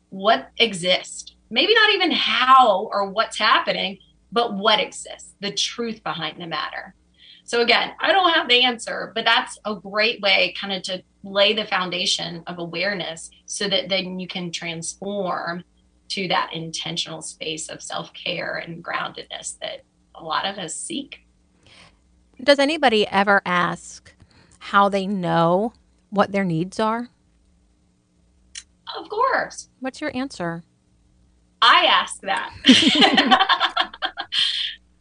what 0.08 0.50
exists. 0.58 1.36
Maybe 1.50 1.74
not 1.74 1.92
even 1.92 2.10
how 2.10 2.88
or 2.90 3.10
what's 3.10 3.38
happening 3.38 3.98
but 4.32 4.54
what 4.54 4.80
exists 4.80 5.34
the 5.40 5.52
truth 5.52 6.02
behind 6.02 6.40
the 6.40 6.46
matter. 6.46 6.94
So 7.44 7.60
again 7.60 7.92
i 8.00 8.10
don't 8.10 8.32
have 8.32 8.48
the 8.48 8.64
answer 8.64 9.12
but 9.14 9.26
that's 9.26 9.58
a 9.66 9.74
great 9.74 10.20
way 10.22 10.54
kind 10.58 10.72
of 10.72 10.82
to 10.84 11.02
lay 11.22 11.52
the 11.52 11.66
foundation 11.66 12.42
of 12.46 12.58
awareness 12.58 13.30
so 13.44 13.68
that 13.68 13.88
then 13.88 14.18
you 14.18 14.26
can 14.26 14.50
transform 14.50 15.64
to 16.08 16.28
that 16.28 16.50
intentional 16.52 17.22
space 17.22 17.68
of 17.68 17.82
self 17.82 18.12
care 18.12 18.56
and 18.56 18.84
groundedness 18.84 19.58
that 19.60 19.82
a 20.14 20.22
lot 20.22 20.46
of 20.46 20.58
us 20.58 20.74
seek. 20.74 21.20
Does 22.42 22.58
anybody 22.58 23.06
ever 23.06 23.42
ask 23.46 24.12
how 24.58 24.88
they 24.88 25.06
know 25.06 25.72
what 26.10 26.32
their 26.32 26.44
needs 26.44 26.78
are? 26.78 27.08
Of 28.96 29.08
course. 29.08 29.68
What's 29.80 30.00
your 30.00 30.14
answer? 30.14 30.62
I 31.62 31.86
ask 31.86 32.20
that. 32.22 32.52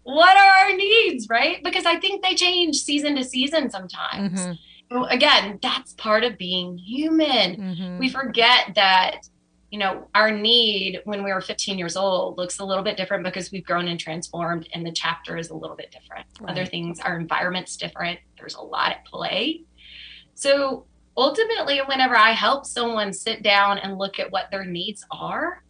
what 0.04 0.38
are 0.38 0.68
our 0.68 0.76
needs, 0.76 1.28
right? 1.30 1.63
Because 1.63 1.86
I 1.86 1.98
think 2.00 2.24
they 2.24 2.36
change 2.36 2.78
season 2.78 3.15
to 3.15 3.24
season 3.24 3.70
sometimes. 3.70 4.39
Mm-hmm. 4.39 5.04
Again, 5.10 5.60
that's 5.62 5.94
part 5.94 6.24
of 6.24 6.38
being 6.38 6.78
human. 6.78 7.56
Mm-hmm. 7.56 7.98
We 7.98 8.10
forget 8.10 8.74
that 8.76 9.28
you 9.76 9.80
know, 9.80 10.08
our 10.16 10.32
need 10.32 11.02
when 11.04 11.22
we 11.22 11.34
were 11.34 11.42
15 11.42 11.78
years 11.78 11.98
old 11.98 12.38
looks 12.38 12.60
a 12.60 12.64
little 12.64 12.82
bit 12.82 12.96
different 12.96 13.26
because 13.26 13.52
we've 13.52 13.66
grown 13.66 13.90
and 13.90 14.00
transformed 14.00 14.70
and 14.74 14.86
the 14.86 14.92
chapter 14.94 15.36
is 15.36 15.50
a 15.50 15.54
little 15.54 15.76
bit 15.76 15.92
different. 15.92 16.26
Right. 16.40 16.52
Other 16.52 16.66
things, 16.66 17.02
our 17.02 17.20
environment's 17.20 17.76
different. 17.76 18.18
There's 18.40 18.56
a 18.56 18.62
lot 18.62 18.92
at 18.94 19.04
play. 19.04 19.64
So 20.34 20.86
ultimately, 21.18 21.80
whenever 21.80 22.16
I 22.16 22.32
help 22.32 22.66
someone 22.66 23.12
sit 23.12 23.44
down 23.44 23.78
and 23.80 23.98
look 23.98 24.18
at 24.18 24.32
what 24.32 24.46
their 24.50 24.64
needs 24.64 25.06
are, 25.12 25.62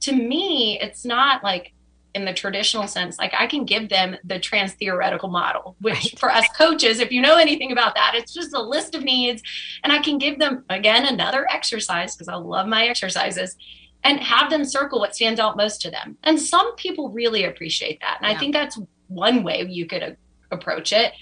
to 0.00 0.12
me, 0.14 0.78
it's 0.80 1.04
not 1.04 1.44
like 1.44 1.74
in 2.16 2.24
the 2.24 2.32
traditional 2.32 2.88
sense, 2.88 3.18
like 3.18 3.34
I 3.38 3.46
can 3.46 3.64
give 3.64 3.90
them 3.90 4.16
the 4.24 4.40
trans 4.40 4.72
theoretical 4.72 5.28
model, 5.28 5.76
which 5.80 5.94
right. 5.94 6.18
for 6.18 6.30
us 6.30 6.46
coaches, 6.56 6.98
if 6.98 7.12
you 7.12 7.20
know 7.20 7.36
anything 7.36 7.72
about 7.72 7.94
that, 7.94 8.14
it's 8.14 8.32
just 8.32 8.54
a 8.54 8.60
list 8.60 8.94
of 8.94 9.04
needs. 9.04 9.42
And 9.84 9.92
I 9.92 9.98
can 9.98 10.16
give 10.16 10.38
them, 10.38 10.64
again, 10.70 11.04
another 11.06 11.46
exercise 11.50 12.16
because 12.16 12.28
I 12.28 12.36
love 12.36 12.66
my 12.66 12.86
exercises 12.86 13.56
and 14.02 14.18
have 14.20 14.50
them 14.50 14.64
circle 14.64 14.98
what 14.98 15.14
stands 15.14 15.38
out 15.38 15.56
most 15.56 15.82
to 15.82 15.90
them. 15.90 16.16
And 16.22 16.40
some 16.40 16.74
people 16.76 17.10
really 17.10 17.44
appreciate 17.44 18.00
that. 18.00 18.18
And 18.20 18.30
yeah. 18.30 18.36
I 18.36 18.40
think 18.40 18.54
that's 18.54 18.78
one 19.08 19.44
way 19.44 19.66
you 19.68 19.86
could 19.86 20.02
a- 20.02 20.16
approach 20.50 20.92
it. 20.92 21.12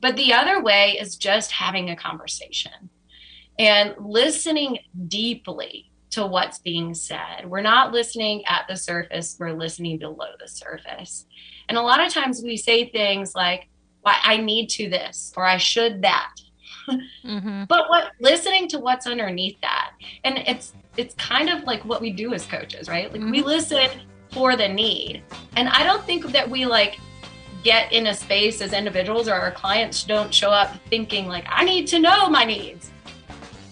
But 0.00 0.16
the 0.16 0.32
other 0.32 0.62
way 0.62 0.96
is 1.00 1.16
just 1.16 1.50
having 1.50 1.90
a 1.90 1.96
conversation 1.96 2.90
and 3.58 3.94
listening 3.98 4.78
deeply 5.08 5.90
to 6.14 6.26
what's 6.26 6.58
being 6.58 6.94
said. 6.94 7.46
We're 7.46 7.60
not 7.60 7.92
listening 7.92 8.44
at 8.46 8.66
the 8.68 8.76
surface, 8.76 9.36
we're 9.38 9.52
listening 9.52 9.98
below 9.98 10.28
the 10.38 10.48
surface. 10.48 11.26
And 11.68 11.78
a 11.78 11.82
lot 11.82 12.04
of 12.04 12.12
times 12.12 12.42
we 12.42 12.56
say 12.56 12.88
things 12.90 13.34
like, 13.34 13.68
well, 14.04 14.16
I 14.22 14.36
need 14.36 14.68
to 14.70 14.88
this 14.88 15.32
or 15.36 15.44
I 15.44 15.56
should 15.56 16.02
that. 16.02 16.34
Mm-hmm. 17.24 17.64
but 17.64 17.88
what 17.88 18.10
listening 18.20 18.68
to 18.68 18.78
what's 18.78 19.06
underneath 19.06 19.58
that. 19.62 19.92
And 20.24 20.36
it's 20.46 20.74
it's 20.98 21.14
kind 21.14 21.48
of 21.48 21.64
like 21.64 21.82
what 21.86 22.02
we 22.02 22.12
do 22.12 22.34
as 22.34 22.44
coaches, 22.44 22.90
right? 22.90 23.10
Like 23.10 23.22
mm-hmm. 23.22 23.30
we 23.30 23.40
listen 23.40 23.88
for 24.30 24.54
the 24.54 24.68
need. 24.68 25.22
And 25.56 25.70
I 25.70 25.82
don't 25.82 26.04
think 26.04 26.26
that 26.32 26.50
we 26.50 26.66
like 26.66 26.98
get 27.62 27.90
in 27.90 28.08
a 28.08 28.14
space 28.14 28.60
as 28.60 28.74
individuals 28.74 29.28
or 29.28 29.32
our 29.32 29.50
clients 29.50 30.04
don't 30.04 30.34
show 30.34 30.50
up 30.50 30.76
thinking 30.90 31.26
like 31.26 31.46
I 31.48 31.64
need 31.64 31.86
to 31.88 31.98
know 31.98 32.28
my 32.28 32.44
needs 32.44 32.90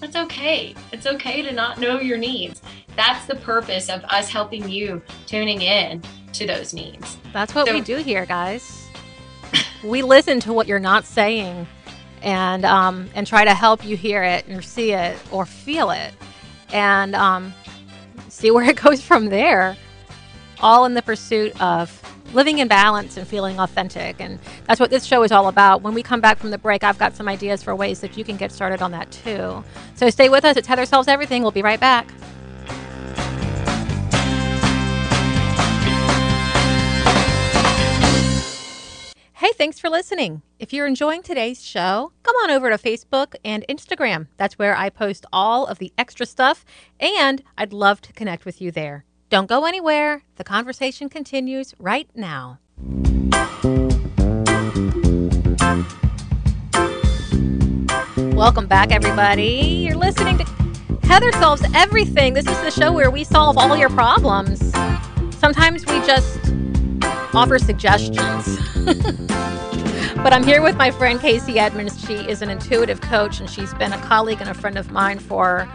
that's 0.03 0.17
okay. 0.17 0.75
It's 0.91 1.07
okay 1.07 1.43
to 1.43 1.53
not 1.53 1.79
know 1.79 2.01
your 2.01 2.19
needs. 2.19 2.61
That's 2.97 3.25
the 3.27 3.37
purpose 3.37 3.89
of 3.89 4.03
us 4.05 4.29
helping 4.29 4.69
you 4.69 5.01
tuning 5.27 5.63
in 5.63 6.03
to 6.33 6.45
those 6.45 6.75
needs. 6.75 7.19
That's 7.33 7.55
what 7.55 7.69
so, 7.69 7.73
we 7.73 7.81
do 7.81 7.99
here, 7.99 8.27
guys. 8.27 8.89
we 9.85 10.03
listen 10.03 10.41
to 10.41 10.53
what 10.53 10.67
you're 10.67 10.81
not 10.81 11.05
saying 11.05 11.69
and 12.21 12.65
um, 12.65 13.09
and 13.15 13.29
try 13.29 13.45
to 13.45 13.55
help 13.55 13.85
you 13.85 13.97
hear 13.97 14.25
it 14.25 14.49
or 14.51 14.61
see 14.61 14.93
it 14.93 15.17
or 15.31 15.47
feel 15.47 15.91
it 15.91 16.13
and 16.73 17.15
um, 17.15 17.55
see 18.29 18.51
where 18.51 18.65
it 18.65 18.83
goes 18.83 19.01
from 19.01 19.27
there 19.27 19.77
all 20.61 20.85
in 20.85 20.95
the 20.95 21.03
pursuit 21.03 21.61
of 21.63 21.97
living 22.33 22.59
in 22.59 22.69
balance 22.69 23.17
and 23.17 23.27
feeling 23.27 23.59
authentic. 23.59 24.21
And 24.21 24.39
that's 24.67 24.81
what 24.81 24.91
this 24.91 25.05
show 25.05 25.23
is 25.23 25.33
all 25.33 25.49
about. 25.49 25.83
When 25.83 25.95
we 25.95 26.03
come 26.03 26.21
back 26.21 26.39
from 26.39 26.51
the 26.51 26.59
break, 26.59 26.85
I've 26.85 26.99
got 26.99 27.15
some 27.15 27.29
ideas 27.29 27.63
for 27.63 27.75
ways 27.75 28.01
that 28.01 28.17
you 28.17 28.25
can 28.25 28.37
get 28.37 28.53
started 28.53 28.83
on 28.83 28.91
that 28.93 29.11
too. 29.11 29.65
So 29.95 30.11
stay 30.11 30.29
with 30.29 30.45
us. 30.45 30.57
It's 30.57 30.69
Heather 30.69 30.87
Solves 30.87 31.09
Everything. 31.09 31.43
We'll 31.43 31.51
be 31.51 31.63
right 31.63 31.81
back. 31.81 32.09
Hey, 39.35 39.51
thanks 39.55 39.81
for 39.81 39.91
listening. 39.91 40.43
If 40.61 40.73
you're 40.73 40.87
enjoying 40.87 41.23
today's 41.23 41.65
show, 41.65 42.13
come 42.23 42.37
on 42.45 42.53
over 42.53 42.71
to 42.71 42.79
Facebook 42.79 43.35
and 43.45 43.65
Instagram. 43.69 44.29
That's 44.37 44.57
where 44.57 44.77
I 44.77 44.89
post 44.89 45.27
all 45.33 45.67
of 45.67 45.81
the 45.81 45.93
extra 45.99 46.27
stuff, 46.27 46.65
and 47.01 47.43
I'd 47.59 47.73
love 47.73 48.01
to 48.03 48.13
connect 48.13 48.45
with 48.45 48.61
you 48.63 48.71
there. 48.71 49.05
Don't 49.33 49.47
go 49.47 49.65
anywhere. 49.65 50.25
The 50.37 50.45
conversation 50.45 51.09
continues 51.09 51.75
right 51.79 52.07
now. 52.15 52.59
Welcome 58.37 58.67
back, 58.67 58.93
everybody. 58.93 59.87
You're 59.87 59.97
listening 59.97 60.37
to 60.37 60.45
Heather 61.05 61.33
Solves 61.33 61.65
Everything. 61.75 62.35
This 62.35 62.47
is 62.47 62.61
the 62.61 62.71
show 62.71 62.93
where 62.93 63.11
we 63.11 63.25
solve 63.25 63.57
all 63.57 63.75
your 63.75 63.89
problems. 63.89 64.61
Sometimes 65.39 65.87
we 65.87 65.99
just 66.05 66.39
offer 67.35 67.59
suggestions. 67.59 68.59
but 68.85 70.35
I'm 70.35 70.45
here 70.45 70.61
with 70.61 70.77
my 70.77 70.91
friend 70.91 71.19
Casey 71.19 71.59
Edmonds. 71.59 72.05
She 72.07 72.17
is 72.17 72.43
an 72.43 72.51
intuitive 72.51 73.01
coach 73.01 73.41
and 73.41 73.49
she's 73.49 73.73
been 73.73 73.95
a 73.95 74.03
colleague 74.03 74.43
and 74.43 74.51
a 74.51 74.55
friend 74.55 74.77
of 74.77 74.91
mine 74.91 75.19
for 75.19 75.67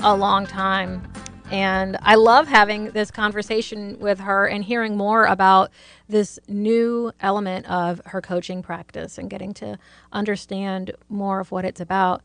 a 0.00 0.14
long 0.14 0.46
time. 0.46 1.10
And 1.50 1.96
I 2.02 2.16
love 2.16 2.48
having 2.48 2.90
this 2.90 3.10
conversation 3.10 3.98
with 4.00 4.20
her 4.20 4.46
and 4.46 4.64
hearing 4.64 4.96
more 4.96 5.26
about 5.26 5.70
this 6.08 6.40
new 6.48 7.12
element 7.20 7.66
of 7.70 8.00
her 8.06 8.20
coaching 8.20 8.62
practice 8.62 9.16
and 9.16 9.30
getting 9.30 9.54
to 9.54 9.78
understand 10.12 10.92
more 11.08 11.38
of 11.38 11.52
what 11.52 11.64
it's 11.64 11.80
about. 11.80 12.22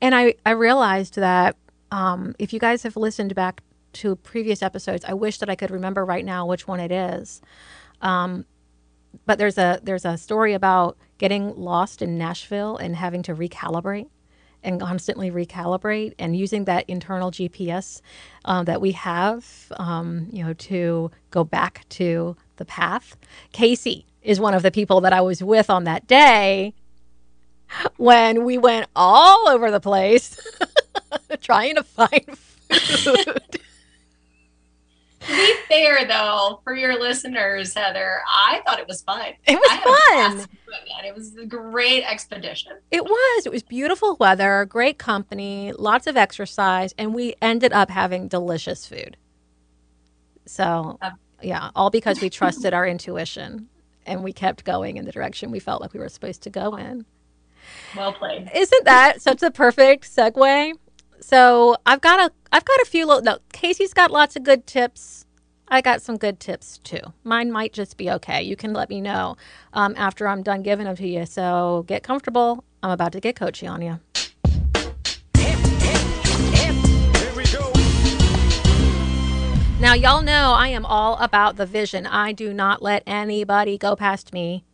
And 0.00 0.14
I, 0.14 0.34
I 0.44 0.50
realized 0.50 1.16
that 1.16 1.56
um, 1.92 2.34
if 2.38 2.52
you 2.52 2.58
guys 2.58 2.82
have 2.82 2.96
listened 2.96 3.34
back 3.34 3.62
to 3.94 4.16
previous 4.16 4.60
episodes, 4.60 5.04
I 5.04 5.14
wish 5.14 5.38
that 5.38 5.48
I 5.48 5.54
could 5.54 5.70
remember 5.70 6.04
right 6.04 6.24
now 6.24 6.44
which 6.44 6.66
one 6.66 6.80
it 6.80 6.90
is. 6.90 7.40
Um, 8.02 8.44
but 9.26 9.38
there's 9.38 9.58
a 9.58 9.80
there's 9.84 10.04
a 10.04 10.18
story 10.18 10.54
about 10.54 10.98
getting 11.18 11.54
lost 11.54 12.02
in 12.02 12.18
Nashville 12.18 12.76
and 12.76 12.96
having 12.96 13.22
to 13.22 13.34
recalibrate 13.34 14.08
and 14.64 14.80
constantly 14.80 15.30
recalibrate 15.30 16.14
and 16.18 16.36
using 16.36 16.64
that 16.64 16.84
internal 16.88 17.30
GPS 17.30 18.00
uh, 18.44 18.64
that 18.64 18.80
we 18.80 18.92
have, 18.92 19.72
um, 19.76 20.28
you 20.32 20.42
know, 20.42 20.54
to 20.54 21.10
go 21.30 21.44
back 21.44 21.86
to 21.90 22.36
the 22.56 22.64
path. 22.64 23.16
Casey 23.52 24.06
is 24.22 24.40
one 24.40 24.54
of 24.54 24.62
the 24.62 24.70
people 24.70 25.00
that 25.02 25.12
I 25.12 25.20
was 25.20 25.44
with 25.44 25.70
on 25.70 25.84
that 25.84 26.06
day 26.06 26.74
when 27.96 28.44
we 28.44 28.58
went 28.58 28.86
all 28.96 29.48
over 29.48 29.70
the 29.70 29.80
place 29.80 30.38
trying 31.40 31.76
to 31.76 31.82
find 31.82 32.38
food. 32.38 33.60
To 35.26 35.32
be 35.32 35.54
fair, 35.68 36.06
though, 36.06 36.60
for 36.64 36.74
your 36.74 36.98
listeners, 36.98 37.74
Heather, 37.74 38.22
I 38.26 38.62
thought 38.66 38.78
it 38.78 38.88
was 38.88 39.02
fun. 39.02 39.32
It 39.46 39.56
was 39.56 39.70
fun. 39.80 40.46
It 41.04 41.14
was 41.14 41.36
a 41.36 41.46
great 41.46 42.02
expedition. 42.04 42.72
It 42.90 43.04
was. 43.04 43.46
It 43.46 43.52
was 43.52 43.62
beautiful 43.62 44.16
weather, 44.18 44.64
great 44.64 44.98
company, 44.98 45.72
lots 45.72 46.06
of 46.06 46.16
exercise, 46.16 46.94
and 46.98 47.14
we 47.14 47.34
ended 47.40 47.72
up 47.72 47.90
having 47.90 48.28
delicious 48.28 48.86
food. 48.86 49.16
So, 50.46 50.98
yeah, 51.42 51.70
all 51.74 51.90
because 51.90 52.20
we 52.20 52.30
trusted 52.30 52.74
our 52.74 52.86
intuition 52.86 53.68
and 54.06 54.22
we 54.22 54.32
kept 54.32 54.64
going 54.64 54.96
in 54.96 55.04
the 55.04 55.12
direction 55.12 55.50
we 55.50 55.58
felt 55.58 55.80
like 55.80 55.94
we 55.94 56.00
were 56.00 56.08
supposed 56.08 56.42
to 56.42 56.50
go 56.50 56.76
in. 56.76 57.06
Well 57.96 58.12
played. 58.12 58.50
Isn't 58.54 58.84
that 58.84 59.22
such 59.22 59.42
a 59.42 59.50
perfect 59.50 60.04
segue? 60.04 60.72
So 61.20 61.76
I've 61.86 62.00
got 62.00 62.20
a 62.20 62.32
I've 62.52 62.64
got 62.64 62.80
a 62.80 62.86
few 62.86 63.06
little 63.06 63.22
no 63.22 63.38
Casey's 63.52 63.92
got 63.94 64.10
lots 64.10 64.36
of 64.36 64.42
good 64.42 64.66
tips. 64.66 65.26
I 65.68 65.80
got 65.80 66.02
some 66.02 66.18
good 66.18 66.40
tips 66.40 66.78
too. 66.78 67.00
Mine 67.24 67.50
might 67.50 67.72
just 67.72 67.96
be 67.96 68.10
okay. 68.10 68.42
You 68.42 68.56
can 68.56 68.72
let 68.72 68.90
me 68.90 69.00
know 69.00 69.36
um, 69.72 69.94
after 69.96 70.28
I'm 70.28 70.42
done 70.42 70.62
giving 70.62 70.84
them 70.84 70.96
to 70.96 71.06
you. 71.06 71.26
So 71.26 71.84
get 71.86 72.02
comfortable. 72.02 72.64
I'm 72.82 72.90
about 72.90 73.12
to 73.12 73.20
get 73.20 73.36
coachy 73.36 73.66
on 73.66 73.80
you. 73.80 73.98
Now, 79.80 79.92
y'all 79.92 80.22
know 80.22 80.52
I 80.52 80.68
am 80.68 80.86
all 80.86 81.18
about 81.18 81.56
the 81.56 81.66
vision. 81.66 82.06
I 82.06 82.32
do 82.32 82.54
not 82.54 82.80
let 82.80 83.02
anybody 83.06 83.76
go 83.76 83.94
past 83.96 84.32
me 84.32 84.64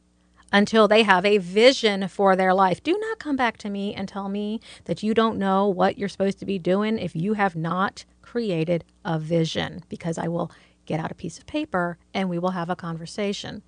until 0.52 0.88
they 0.88 1.02
have 1.02 1.24
a 1.24 1.38
vision 1.38 2.08
for 2.08 2.34
their 2.34 2.52
life. 2.52 2.82
Do 2.82 2.98
not 2.98 3.18
come 3.18 3.36
back 3.36 3.56
to 3.58 3.70
me 3.70 3.94
and 3.94 4.08
tell 4.08 4.28
me 4.28 4.60
that 4.84 5.02
you 5.02 5.14
don't 5.14 5.38
know 5.38 5.68
what 5.68 5.98
you're 5.98 6.08
supposed 6.08 6.38
to 6.40 6.46
be 6.46 6.58
doing 6.58 6.98
if 6.98 7.14
you 7.14 7.34
have 7.34 7.54
not 7.54 8.04
created 8.22 8.84
a 9.04 9.18
vision, 9.18 9.82
because 9.88 10.18
I 10.18 10.28
will 10.28 10.50
get 10.86 11.00
out 11.00 11.12
a 11.12 11.14
piece 11.14 11.38
of 11.38 11.46
paper 11.46 11.98
and 12.12 12.28
we 12.28 12.38
will 12.38 12.50
have 12.50 12.70
a 12.70 12.76
conversation. 12.76 13.62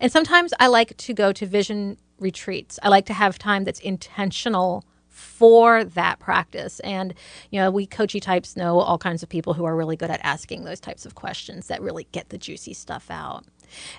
And 0.00 0.10
sometimes 0.12 0.52
I 0.60 0.66
like 0.66 0.96
to 0.96 1.14
go 1.14 1.32
to 1.32 1.46
vision 1.46 1.98
retreats. 2.18 2.78
I 2.82 2.88
like 2.88 3.06
to 3.06 3.14
have 3.14 3.38
time 3.38 3.64
that's 3.64 3.80
intentional 3.80 4.84
for 5.08 5.84
that 5.84 6.20
practice. 6.20 6.78
And, 6.80 7.14
you 7.50 7.60
know, 7.60 7.70
we 7.70 7.86
coachy 7.86 8.20
types 8.20 8.56
know 8.56 8.78
all 8.78 8.98
kinds 8.98 9.22
of 9.22 9.28
people 9.28 9.54
who 9.54 9.64
are 9.64 9.74
really 9.74 9.96
good 9.96 10.10
at 10.10 10.20
asking 10.22 10.64
those 10.64 10.78
types 10.78 11.06
of 11.06 11.14
questions 11.14 11.66
that 11.68 11.82
really 11.82 12.06
get 12.12 12.28
the 12.28 12.38
juicy 12.38 12.74
stuff 12.74 13.10
out. 13.10 13.44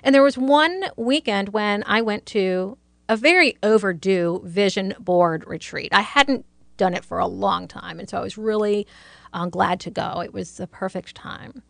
And 0.02 0.14
there 0.14 0.22
was 0.22 0.38
one 0.38 0.84
weekend 0.96 1.50
when 1.50 1.82
I 1.86 2.02
went 2.02 2.26
to 2.26 2.78
a 3.08 3.16
very 3.16 3.56
overdue 3.62 4.40
vision 4.44 4.94
board 5.00 5.44
retreat. 5.46 5.88
I 5.92 6.02
hadn't 6.02 6.46
done 6.76 6.94
it 6.94 7.04
for 7.04 7.18
a 7.18 7.26
long 7.26 7.68
time, 7.68 7.98
and 7.98 8.08
so 8.08 8.18
I 8.18 8.22
was 8.22 8.38
really 8.38 8.86
um, 9.32 9.50
glad 9.50 9.80
to 9.80 9.90
go. 9.90 10.20
It 10.20 10.32
was 10.32 10.56
the 10.56 10.66
perfect 10.66 11.14
time. 11.14 11.62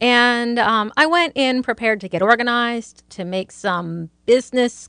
And 0.00 0.58
um, 0.58 0.92
I 0.96 1.06
went 1.06 1.32
in 1.36 1.62
prepared 1.62 2.00
to 2.00 2.08
get 2.08 2.22
organized, 2.22 3.08
to 3.10 3.24
make 3.24 3.52
some 3.52 4.10
business 4.26 4.88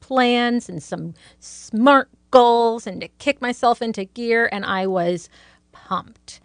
plans 0.00 0.68
and 0.68 0.82
some 0.82 1.14
smart 1.38 2.08
goals, 2.30 2.86
and 2.86 3.00
to 3.00 3.08
kick 3.08 3.40
myself 3.40 3.80
into 3.80 4.04
gear, 4.04 4.48
and 4.50 4.64
I 4.64 4.86
was 4.86 5.28
pumped. 5.72 6.40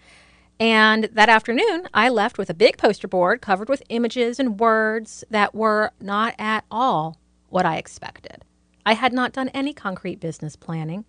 And 0.63 1.09
that 1.11 1.27
afternoon, 1.27 1.89
I 1.93 2.07
left 2.07 2.37
with 2.37 2.49
a 2.49 2.53
big 2.53 2.77
poster 2.77 3.09
board 3.09 3.41
covered 3.41 3.67
with 3.67 3.83
images 3.89 4.39
and 4.39 4.57
words 4.57 5.25
that 5.29 5.53
were 5.53 5.91
not 5.99 6.35
at 6.39 6.63
all 6.71 7.19
what 7.49 7.65
I 7.65 7.75
expected. 7.75 8.45
I 8.85 8.93
had 8.93 9.11
not 9.11 9.33
done 9.33 9.49
any 9.49 9.73
concrete 9.73 10.21
business 10.21 10.55
planning. 10.55 11.03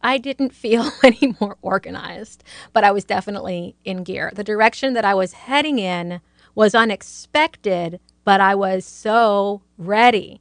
I 0.00 0.18
didn't 0.18 0.50
feel 0.54 0.92
any 1.02 1.34
more 1.40 1.56
organized, 1.60 2.44
but 2.72 2.84
I 2.84 2.92
was 2.92 3.02
definitely 3.02 3.74
in 3.84 4.04
gear. 4.04 4.30
The 4.32 4.44
direction 4.44 4.94
that 4.94 5.04
I 5.04 5.14
was 5.14 5.32
heading 5.32 5.80
in 5.80 6.20
was 6.54 6.72
unexpected, 6.72 7.98
but 8.22 8.40
I 8.40 8.54
was 8.54 8.84
so 8.84 9.62
ready. 9.76 10.40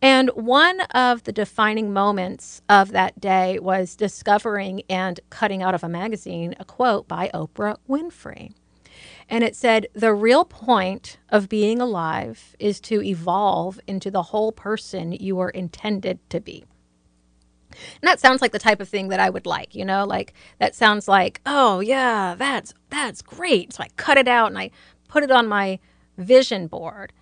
And 0.00 0.30
one 0.30 0.80
of 0.92 1.24
the 1.24 1.32
defining 1.32 1.92
moments 1.92 2.62
of 2.68 2.92
that 2.92 3.20
day 3.20 3.58
was 3.58 3.96
discovering 3.96 4.82
and 4.88 5.18
cutting 5.28 5.62
out 5.62 5.74
of 5.74 5.82
a 5.82 5.88
magazine 5.88 6.54
a 6.60 6.64
quote 6.64 7.08
by 7.08 7.30
Oprah 7.34 7.78
Winfrey. 7.88 8.52
And 9.28 9.42
it 9.44 9.56
said, 9.56 9.88
The 9.94 10.14
real 10.14 10.44
point 10.44 11.18
of 11.28 11.48
being 11.48 11.80
alive 11.80 12.54
is 12.58 12.80
to 12.82 13.02
evolve 13.02 13.80
into 13.86 14.10
the 14.10 14.24
whole 14.24 14.52
person 14.52 15.12
you 15.12 15.36
were 15.36 15.50
intended 15.50 16.18
to 16.30 16.40
be. 16.40 16.64
And 17.70 18.08
that 18.08 18.20
sounds 18.20 18.40
like 18.40 18.52
the 18.52 18.58
type 18.58 18.80
of 18.80 18.88
thing 18.88 19.08
that 19.08 19.20
I 19.20 19.30
would 19.30 19.46
like, 19.46 19.74
you 19.74 19.84
know, 19.84 20.04
like 20.04 20.32
that 20.58 20.74
sounds 20.74 21.06
like, 21.06 21.40
oh 21.44 21.80
yeah, 21.80 22.34
that's 22.36 22.72
that's 22.88 23.20
great. 23.20 23.74
So 23.74 23.82
I 23.82 23.88
cut 23.96 24.16
it 24.16 24.28
out 24.28 24.48
and 24.48 24.58
I 24.58 24.70
put 25.08 25.22
it 25.22 25.30
on 25.30 25.46
my 25.46 25.78
vision 26.16 26.66
board. 26.66 27.12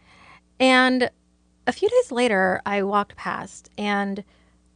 And 0.61 1.11
a 1.67 1.73
few 1.73 1.89
days 1.89 2.13
later, 2.13 2.63
I 2.65 2.83
walked 2.83 3.17
past 3.17 3.71
and 3.77 4.25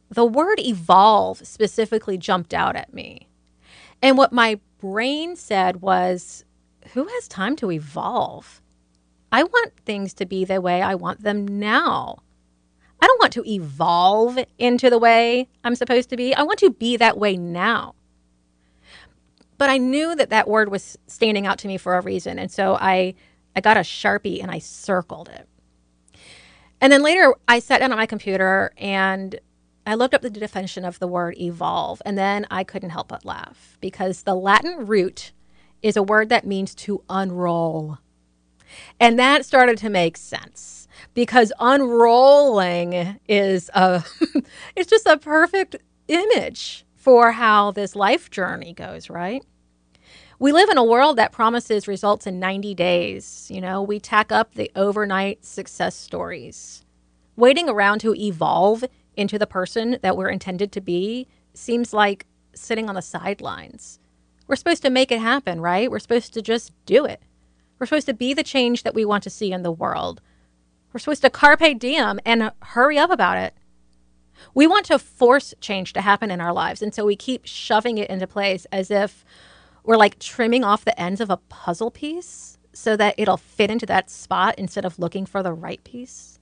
the 0.09 0.25
word 0.25 0.59
evolve 0.59 1.45
specifically 1.47 2.17
jumped 2.17 2.53
out 2.53 2.75
at 2.75 2.93
me. 2.93 3.29
And 4.01 4.17
what 4.17 4.33
my 4.33 4.59
brain 4.79 5.35
said 5.35 5.81
was, 5.81 6.43
who 6.93 7.05
has 7.05 7.27
time 7.27 7.55
to 7.57 7.71
evolve? 7.71 8.61
I 9.31 9.43
want 9.43 9.73
things 9.85 10.13
to 10.15 10.25
be 10.25 10.43
the 10.43 10.59
way 10.59 10.81
I 10.81 10.95
want 10.95 11.23
them 11.23 11.47
now. 11.59 12.23
I 12.99 13.07
don't 13.07 13.21
want 13.21 13.33
to 13.33 13.49
evolve 13.49 14.37
into 14.59 14.89
the 14.89 14.99
way 14.99 15.47
I'm 15.63 15.75
supposed 15.75 16.09
to 16.09 16.17
be. 16.17 16.35
I 16.35 16.43
want 16.43 16.59
to 16.59 16.71
be 16.71 16.97
that 16.97 17.17
way 17.17 17.37
now. 17.37 17.95
But 19.57 19.69
I 19.69 19.77
knew 19.77 20.15
that 20.15 20.29
that 20.31 20.47
word 20.47 20.69
was 20.69 20.97
standing 21.07 21.47
out 21.47 21.57
to 21.59 21.67
me 21.67 21.77
for 21.77 21.95
a 21.95 22.01
reason. 22.01 22.37
And 22.37 22.51
so 22.51 22.77
I, 22.79 23.15
I 23.55 23.61
got 23.61 23.77
a 23.77 23.81
Sharpie 23.81 24.41
and 24.41 24.51
I 24.51 24.59
circled 24.59 25.29
it. 25.29 25.47
And 26.81 26.91
then 26.91 27.03
later, 27.03 27.35
I 27.47 27.59
sat 27.59 27.79
down 27.79 27.91
on 27.91 27.97
my 27.97 28.07
computer 28.07 28.73
and 28.77 29.39
I 29.85 29.93
looked 29.95 30.13
up 30.13 30.21
the 30.21 30.29
definition 30.29 30.83
of 30.83 30.99
the 30.99 31.07
word 31.07 31.37
evolve, 31.39 32.01
and 32.05 32.17
then 32.17 32.45
I 32.51 32.63
couldn't 32.63 32.91
help 32.91 33.07
but 33.07 33.25
laugh 33.25 33.77
because 33.81 34.23
the 34.23 34.35
Latin 34.35 34.85
root 34.85 35.31
is 35.81 35.97
a 35.97 36.03
word 36.03 36.29
that 36.29 36.45
means 36.45 36.75
to 36.75 37.03
unroll. 37.09 37.97
And 38.99 39.17
that 39.17 39.45
started 39.45 39.77
to 39.79 39.89
make 39.89 40.17
sense 40.17 40.87
because 41.13 41.51
unrolling 41.59 43.19
is 43.27 43.69
a 43.73 44.03
it's 44.75 44.89
just 44.89 45.07
a 45.07 45.17
perfect 45.17 45.75
image 46.07 46.85
for 46.95 47.31
how 47.31 47.71
this 47.71 47.95
life 47.95 48.29
journey 48.29 48.73
goes, 48.73 49.09
right? 49.09 49.43
We 50.41 50.51
live 50.51 50.69
in 50.69 50.77
a 50.79 50.83
world 50.83 51.17
that 51.17 51.31
promises 51.31 51.87
results 51.87 52.25
in 52.25 52.39
90 52.39 52.73
days. 52.73 53.45
You 53.51 53.61
know, 53.61 53.83
we 53.83 53.99
tack 53.99 54.31
up 54.31 54.55
the 54.55 54.71
overnight 54.75 55.45
success 55.45 55.95
stories. 55.95 56.83
Waiting 57.35 57.69
around 57.69 57.99
to 57.99 58.15
evolve 58.15 58.83
into 59.15 59.37
the 59.37 59.45
person 59.45 59.99
that 60.01 60.17
we're 60.17 60.31
intended 60.31 60.71
to 60.71 60.81
be 60.81 61.27
seems 61.53 61.93
like 61.93 62.25
sitting 62.55 62.89
on 62.89 62.95
the 62.95 63.03
sidelines. 63.03 63.99
We're 64.47 64.55
supposed 64.55 64.81
to 64.81 64.89
make 64.89 65.11
it 65.11 65.19
happen, 65.19 65.61
right? 65.61 65.91
We're 65.91 65.99
supposed 65.99 66.33
to 66.33 66.41
just 66.41 66.73
do 66.87 67.05
it. 67.05 67.21
We're 67.77 67.85
supposed 67.85 68.07
to 68.07 68.13
be 68.15 68.33
the 68.33 68.41
change 68.41 68.81
that 68.81 68.95
we 68.95 69.05
want 69.05 69.21
to 69.25 69.29
see 69.29 69.51
in 69.51 69.61
the 69.61 69.71
world. 69.71 70.21
We're 70.91 71.01
supposed 71.01 71.21
to 71.21 71.29
carpe 71.29 71.77
diem 71.77 72.19
and 72.25 72.51
hurry 72.63 72.97
up 72.97 73.11
about 73.11 73.37
it. 73.37 73.53
We 74.55 74.65
want 74.65 74.87
to 74.87 74.97
force 74.97 75.53
change 75.61 75.93
to 75.93 76.01
happen 76.01 76.31
in 76.31 76.41
our 76.41 76.51
lives, 76.51 76.81
and 76.81 76.95
so 76.95 77.05
we 77.05 77.15
keep 77.15 77.45
shoving 77.45 77.99
it 77.99 78.09
into 78.09 78.25
place 78.25 78.65
as 78.71 78.89
if 78.89 79.23
we're 79.83 79.97
like 79.97 80.19
trimming 80.19 80.63
off 80.63 80.85
the 80.85 80.99
ends 80.99 81.21
of 81.21 81.29
a 81.29 81.37
puzzle 81.37 81.91
piece 81.91 82.57
so 82.73 82.95
that 82.97 83.15
it'll 83.17 83.37
fit 83.37 83.71
into 83.71 83.85
that 83.85 84.09
spot 84.09 84.55
instead 84.57 84.85
of 84.85 84.99
looking 84.99 85.25
for 85.25 85.43
the 85.43 85.53
right 85.53 85.83
piece. 85.83 86.39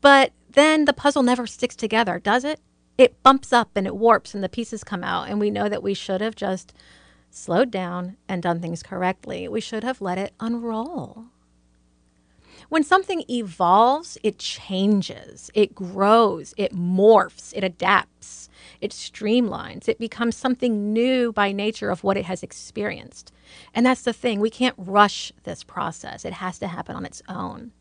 But 0.00 0.32
then 0.50 0.84
the 0.84 0.92
puzzle 0.92 1.22
never 1.22 1.46
sticks 1.46 1.76
together, 1.76 2.18
does 2.18 2.44
it? 2.44 2.60
It 2.98 3.22
bumps 3.22 3.52
up 3.52 3.70
and 3.74 3.86
it 3.86 3.96
warps 3.96 4.34
and 4.34 4.42
the 4.42 4.48
pieces 4.48 4.84
come 4.84 5.04
out, 5.04 5.28
and 5.28 5.38
we 5.38 5.50
know 5.50 5.68
that 5.68 5.82
we 5.82 5.94
should 5.94 6.20
have 6.20 6.34
just 6.34 6.72
slowed 7.30 7.70
down 7.70 8.16
and 8.28 8.42
done 8.42 8.60
things 8.60 8.82
correctly, 8.82 9.48
we 9.48 9.60
should 9.60 9.84
have 9.84 10.00
let 10.00 10.18
it 10.18 10.32
unroll. 10.40 11.26
When 12.68 12.82
something 12.82 13.22
evolves, 13.28 14.18
it 14.22 14.38
changes, 14.38 15.50
it 15.54 15.74
grows, 15.74 16.54
it 16.56 16.74
morphs, 16.74 17.52
it 17.54 17.62
adapts, 17.62 18.48
it 18.80 18.90
streamlines, 18.90 19.88
it 19.88 19.98
becomes 19.98 20.36
something 20.36 20.92
new 20.92 21.32
by 21.32 21.52
nature 21.52 21.90
of 21.90 22.04
what 22.04 22.16
it 22.16 22.24
has 22.24 22.42
experienced. 22.42 23.32
And 23.74 23.84
that's 23.84 24.02
the 24.02 24.12
thing, 24.12 24.40
we 24.40 24.50
can't 24.50 24.74
rush 24.78 25.32
this 25.44 25.62
process, 25.64 26.24
it 26.24 26.34
has 26.34 26.58
to 26.58 26.68
happen 26.68 26.96
on 26.96 27.04
its 27.04 27.22
own. 27.28 27.72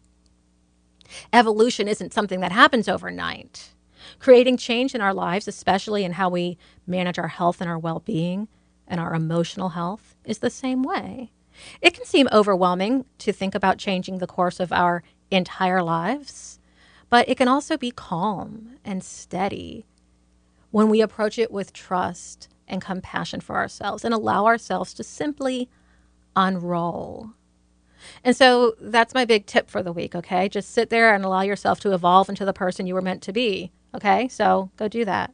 Evolution 1.31 1.87
isn't 1.87 2.13
something 2.13 2.39
that 2.39 2.51
happens 2.51 2.87
overnight. 2.87 3.73
Creating 4.19 4.57
change 4.57 4.93
in 4.93 5.01
our 5.01 5.13
lives, 5.13 5.47
especially 5.47 6.03
in 6.03 6.13
how 6.13 6.29
we 6.29 6.57
manage 6.85 7.17
our 7.17 7.27
health 7.27 7.61
and 7.61 7.69
our 7.69 7.79
well 7.79 7.99
being 7.99 8.47
and 8.87 8.99
our 8.99 9.13
emotional 9.13 9.69
health, 9.69 10.15
is 10.25 10.39
the 10.39 10.49
same 10.49 10.83
way. 10.83 11.31
It 11.81 11.93
can 11.93 12.05
seem 12.05 12.27
overwhelming 12.31 13.05
to 13.19 13.31
think 13.31 13.55
about 13.55 13.77
changing 13.77 14.17
the 14.17 14.27
course 14.27 14.59
of 14.59 14.71
our 14.71 15.03
entire 15.31 15.81
lives, 15.81 16.59
but 17.09 17.27
it 17.29 17.37
can 17.37 17.47
also 17.47 17.77
be 17.77 17.91
calm 17.91 18.77
and 18.83 19.03
steady 19.03 19.85
when 20.75 20.89
we 20.89 20.99
approach 20.99 21.39
it 21.39 21.53
with 21.53 21.71
trust 21.71 22.49
and 22.67 22.81
compassion 22.81 23.39
for 23.39 23.55
ourselves 23.55 24.03
and 24.03 24.13
allow 24.13 24.45
ourselves 24.45 24.93
to 24.93 25.05
simply 25.05 25.69
unroll. 26.35 27.29
And 28.25 28.35
so 28.35 28.75
that's 28.81 29.13
my 29.13 29.23
big 29.23 29.45
tip 29.45 29.69
for 29.69 29.81
the 29.81 29.93
week, 29.93 30.15
okay? 30.15 30.49
Just 30.49 30.71
sit 30.71 30.89
there 30.89 31.15
and 31.15 31.23
allow 31.23 31.43
yourself 31.43 31.79
to 31.79 31.93
evolve 31.93 32.27
into 32.27 32.43
the 32.43 32.51
person 32.51 32.87
you 32.87 32.93
were 32.93 33.01
meant 33.01 33.21
to 33.21 33.31
be, 33.31 33.71
okay? 33.95 34.27
So 34.27 34.69
go 34.75 34.89
do 34.89 35.05
that. 35.05 35.33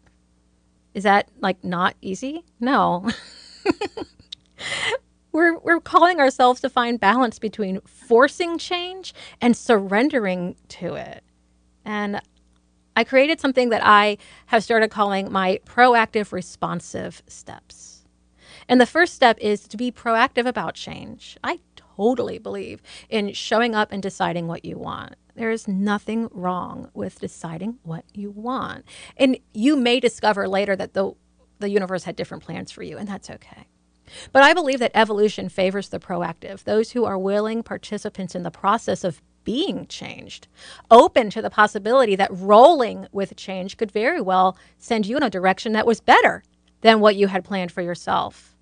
Is 0.93 1.05
that 1.05 1.27
like 1.39 1.63
not 1.63 1.95
easy? 2.03 2.45
No. 2.59 3.09
we're 5.31 5.57
we're 5.57 5.79
calling 5.79 6.19
ourselves 6.19 6.61
to 6.61 6.69
find 6.69 6.99
balance 6.99 7.39
between 7.39 7.81
forcing 7.87 8.59
change 8.59 9.11
and 9.41 9.57
surrendering 9.57 10.55
to 10.67 10.93
it. 10.93 11.23
And 11.83 12.21
I 12.95 13.03
created 13.03 13.39
something 13.39 13.69
that 13.69 13.81
I 13.83 14.17
have 14.47 14.63
started 14.63 14.89
calling 14.89 15.31
my 15.31 15.59
proactive 15.65 16.31
responsive 16.31 17.23
steps. 17.27 18.05
And 18.67 18.79
the 18.79 18.85
first 18.85 19.13
step 19.13 19.37
is 19.39 19.67
to 19.67 19.77
be 19.77 19.91
proactive 19.91 20.45
about 20.45 20.75
change. 20.75 21.37
I 21.43 21.59
totally 21.75 22.37
believe 22.37 22.81
in 23.09 23.33
showing 23.33 23.75
up 23.75 23.91
and 23.91 24.01
deciding 24.01 24.47
what 24.47 24.65
you 24.65 24.77
want. 24.77 25.15
There 25.35 25.51
is 25.51 25.67
nothing 25.67 26.29
wrong 26.31 26.89
with 26.93 27.19
deciding 27.19 27.79
what 27.83 28.05
you 28.13 28.31
want. 28.31 28.85
And 29.17 29.37
you 29.53 29.75
may 29.75 29.99
discover 29.99 30.47
later 30.47 30.75
that 30.75 30.93
the 30.93 31.13
the 31.59 31.69
universe 31.69 32.03
had 32.03 32.15
different 32.15 32.43
plans 32.43 32.71
for 32.71 32.81
you, 32.81 32.97
and 32.97 33.07
that's 33.07 33.29
okay. 33.29 33.67
But 34.31 34.43
I 34.43 34.53
believe 34.53 34.79
that 34.79 34.91
evolution 34.93 35.47
favors 35.47 35.89
the 35.89 35.99
proactive, 35.99 36.63
those 36.63 36.91
who 36.91 37.05
are 37.05 37.17
willing 37.17 37.63
participants 37.63 38.35
in 38.35 38.43
the 38.43 38.51
process 38.51 39.03
of 39.03 39.21
being 39.43 39.87
changed, 39.87 40.47
open 40.89 41.29
to 41.31 41.41
the 41.41 41.49
possibility 41.49 42.15
that 42.15 42.29
rolling 42.31 43.07
with 43.11 43.35
change 43.35 43.77
could 43.77 43.91
very 43.91 44.21
well 44.21 44.57
send 44.77 45.05
you 45.05 45.17
in 45.17 45.23
a 45.23 45.29
direction 45.29 45.73
that 45.73 45.87
was 45.87 46.01
better 46.01 46.43
than 46.81 46.99
what 46.99 47.15
you 47.15 47.27
had 47.27 47.43
planned 47.43 47.71
for 47.71 47.81
yourself. 47.81 48.55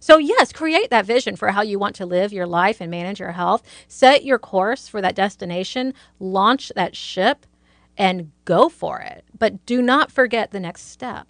So, 0.00 0.16
yes, 0.18 0.52
create 0.52 0.90
that 0.90 1.04
vision 1.04 1.36
for 1.36 1.50
how 1.50 1.62
you 1.62 1.78
want 1.78 1.94
to 1.96 2.06
live 2.06 2.32
your 2.32 2.46
life 2.46 2.80
and 2.80 2.90
manage 2.90 3.20
your 3.20 3.32
health. 3.32 3.62
Set 3.86 4.24
your 4.24 4.38
course 4.38 4.88
for 4.88 5.02
that 5.02 5.14
destination, 5.14 5.92
launch 6.18 6.72
that 6.74 6.96
ship, 6.96 7.46
and 7.96 8.32
go 8.44 8.68
for 8.68 9.00
it. 9.00 9.24
But 9.38 9.66
do 9.66 9.82
not 9.82 10.10
forget 10.10 10.50
the 10.50 10.60
next 10.60 10.90
step 10.90 11.26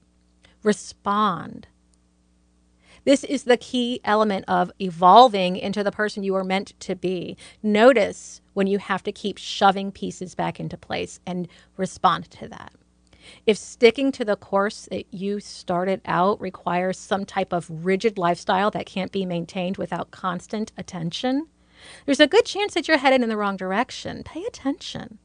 respond 0.63 1.69
this 3.05 3.25
is 3.25 3.45
the 3.45 3.57
key 3.57 4.01
element 4.05 4.45
of 4.49 4.71
evolving 4.81 5.57
into 5.57 5.85
the 5.85 5.93
person 5.93 6.23
you 6.23 6.35
are 6.35 6.45
meant 6.45 6.79
to 6.81 6.95
be. 6.95 7.37
Notice 7.63 8.41
when 8.55 8.67
you 8.67 8.79
have 8.79 9.03
to 9.05 9.13
keep 9.13 9.39
shoving 9.39 9.93
pieces 9.93 10.35
back 10.35 10.59
into 10.59 10.77
place 10.77 11.21
and 11.27 11.49
respond 11.77 12.31
to 12.33 12.49
that. 12.49 12.73
If 13.47 13.57
sticking 13.57 14.13
to 14.13 14.25
the 14.25 14.37
course 14.37 14.87
that 14.91 15.07
you 15.13 15.41
started 15.41 16.01
out 16.05 16.41
requires 16.41 16.99
some 16.99 17.25
type 17.25 17.53
of 17.53 17.85
rigid 17.85 18.19
lifestyle 18.19 18.71
that 18.73 18.87
can't 18.87 19.13
be 19.13 19.25
maintained 19.25 19.77
without 19.77 20.11
constant 20.11 20.73
attention, 20.77 21.47
there's 22.07 22.21
a 22.21 22.27
good 22.27 22.45
chance 22.45 22.75
that 22.75 22.89
you're 22.89 22.99
headed 22.99 23.23
in 23.23 23.29
the 23.29 23.37
wrong 23.37 23.57
direction. 23.57 24.23
Pay 24.25 24.45
attention. 24.45 25.19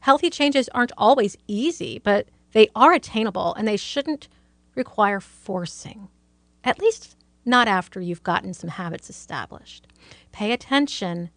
Healthy 0.00 0.30
changes 0.30 0.68
aren't 0.70 0.92
always 0.96 1.36
easy, 1.46 1.98
but 1.98 2.28
they 2.52 2.68
are 2.74 2.92
attainable 2.92 3.54
and 3.54 3.66
they 3.66 3.76
shouldn't 3.76 4.28
require 4.74 5.20
forcing, 5.20 6.08
at 6.66 6.80
least 6.80 7.16
not 7.44 7.68
after 7.68 8.00
you've 8.00 8.24
gotten 8.24 8.52
some 8.52 8.70
habits 8.70 9.08
established. 9.08 9.86
Pay 10.32 10.52
attention 10.52 11.30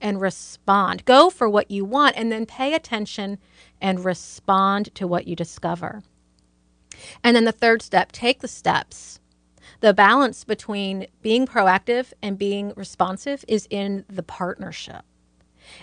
and 0.00 0.20
respond. 0.20 1.04
Go 1.04 1.28
for 1.28 1.48
what 1.48 1.70
you 1.70 1.84
want 1.84 2.16
and 2.16 2.30
then 2.30 2.46
pay 2.46 2.72
attention 2.72 3.38
and 3.80 4.04
respond 4.04 4.94
to 4.94 5.06
what 5.06 5.26
you 5.26 5.34
discover. 5.34 6.02
And 7.24 7.34
then 7.34 7.44
the 7.44 7.52
third 7.52 7.82
step, 7.82 8.12
take 8.12 8.40
the 8.40 8.48
steps. 8.48 9.18
The 9.80 9.94
balance 9.94 10.44
between 10.44 11.06
being 11.22 11.46
proactive 11.46 12.12
and 12.22 12.38
being 12.38 12.72
responsive 12.76 13.44
is 13.48 13.66
in 13.70 14.04
the 14.08 14.22
partnership. 14.22 15.04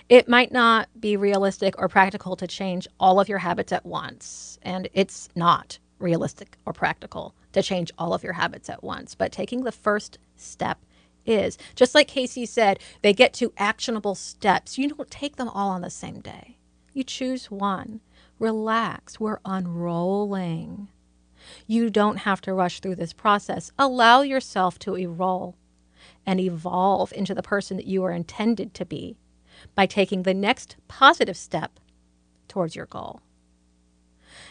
It 0.08 0.28
might 0.28 0.52
not 0.52 0.88
be 0.98 1.16
realistic 1.16 1.74
or 1.78 1.88
practical 1.88 2.36
to 2.36 2.46
change 2.46 2.86
all 3.00 3.20
of 3.20 3.28
your 3.28 3.38
habits 3.38 3.72
at 3.72 3.86
once, 3.86 4.58
and 4.62 4.88
it's 4.92 5.28
not 5.34 5.78
realistic 5.98 6.56
or 6.64 6.72
practical 6.72 7.34
to 7.60 7.66
change 7.68 7.92
all 7.98 8.14
of 8.14 8.22
your 8.22 8.34
habits 8.34 8.70
at 8.70 8.82
once. 8.82 9.14
But 9.14 9.32
taking 9.32 9.64
the 9.64 9.72
first 9.72 10.18
step 10.36 10.78
is 11.26 11.58
just 11.74 11.94
like 11.94 12.08
Casey 12.08 12.46
said, 12.46 12.80
they 13.02 13.12
get 13.12 13.32
to 13.34 13.52
actionable 13.58 14.14
steps. 14.14 14.78
You 14.78 14.88
don't 14.88 15.10
take 15.10 15.36
them 15.36 15.48
all 15.48 15.70
on 15.70 15.82
the 15.82 15.90
same 15.90 16.20
day. 16.20 16.58
You 16.92 17.04
choose 17.04 17.50
one. 17.50 18.00
Relax. 18.38 19.20
We're 19.20 19.40
unrolling. 19.44 20.88
You 21.66 21.90
don't 21.90 22.18
have 22.18 22.40
to 22.42 22.54
rush 22.54 22.80
through 22.80 22.96
this 22.96 23.12
process. 23.12 23.72
Allow 23.78 24.22
yourself 24.22 24.78
to 24.80 24.96
evolve 24.96 25.54
and 26.26 26.40
evolve 26.40 27.12
into 27.12 27.34
the 27.34 27.42
person 27.42 27.76
that 27.76 27.86
you 27.86 28.04
are 28.04 28.12
intended 28.12 28.74
to 28.74 28.84
be 28.84 29.16
by 29.74 29.86
taking 29.86 30.22
the 30.22 30.34
next 30.34 30.76
positive 30.88 31.36
step 31.36 31.80
towards 32.48 32.76
your 32.76 32.86
goal. 32.86 33.20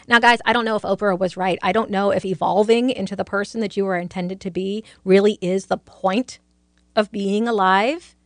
Now, 0.08 0.18
guys, 0.18 0.38
I 0.46 0.54
don't 0.54 0.64
know 0.64 0.76
if 0.76 0.82
Oprah 0.82 1.18
was 1.18 1.36
right. 1.36 1.58
I 1.62 1.70
don't 1.70 1.90
know 1.90 2.10
if 2.10 2.24
evolving 2.24 2.88
into 2.88 3.14
the 3.14 3.26
person 3.26 3.60
that 3.60 3.76
you 3.76 3.84
were 3.84 3.98
intended 3.98 4.40
to 4.40 4.50
be 4.50 4.82
really 5.04 5.36
is 5.42 5.66
the 5.66 5.76
point 5.76 6.38
of 6.96 7.12
being 7.12 7.46
alive. 7.46 8.16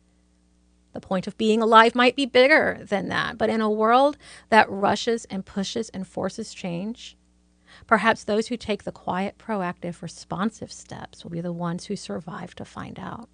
The 0.93 1.01
point 1.01 1.27
of 1.27 1.37
being 1.37 1.61
alive 1.61 1.93
might 1.93 2.15
be 2.15 2.25
bigger 2.25 2.79
than 2.81 3.09
that. 3.09 3.37
But 3.37 3.49
in 3.49 3.59
a 3.59 3.69
world 3.69 4.17
that 4.47 4.69
rushes 4.69 5.25
and 5.25 5.45
pushes 5.45 5.89
and 5.89 6.07
forces 6.07 6.53
change, 6.53 7.17
perhaps 7.85 8.23
those 8.23 8.47
who 8.47 8.55
take 8.55 8.83
the 8.83 8.91
quiet, 8.93 9.37
proactive, 9.37 10.01
responsive 10.01 10.71
steps 10.71 11.23
will 11.23 11.31
be 11.31 11.41
the 11.41 11.51
ones 11.51 11.85
who 11.85 11.97
survive 11.97 12.55
to 12.55 12.63
find 12.63 12.97
out. 12.97 13.27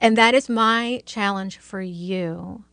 And 0.00 0.16
that 0.16 0.34
is 0.34 0.48
my 0.48 1.02
challenge 1.06 1.58
for 1.58 1.82
you 1.82 2.64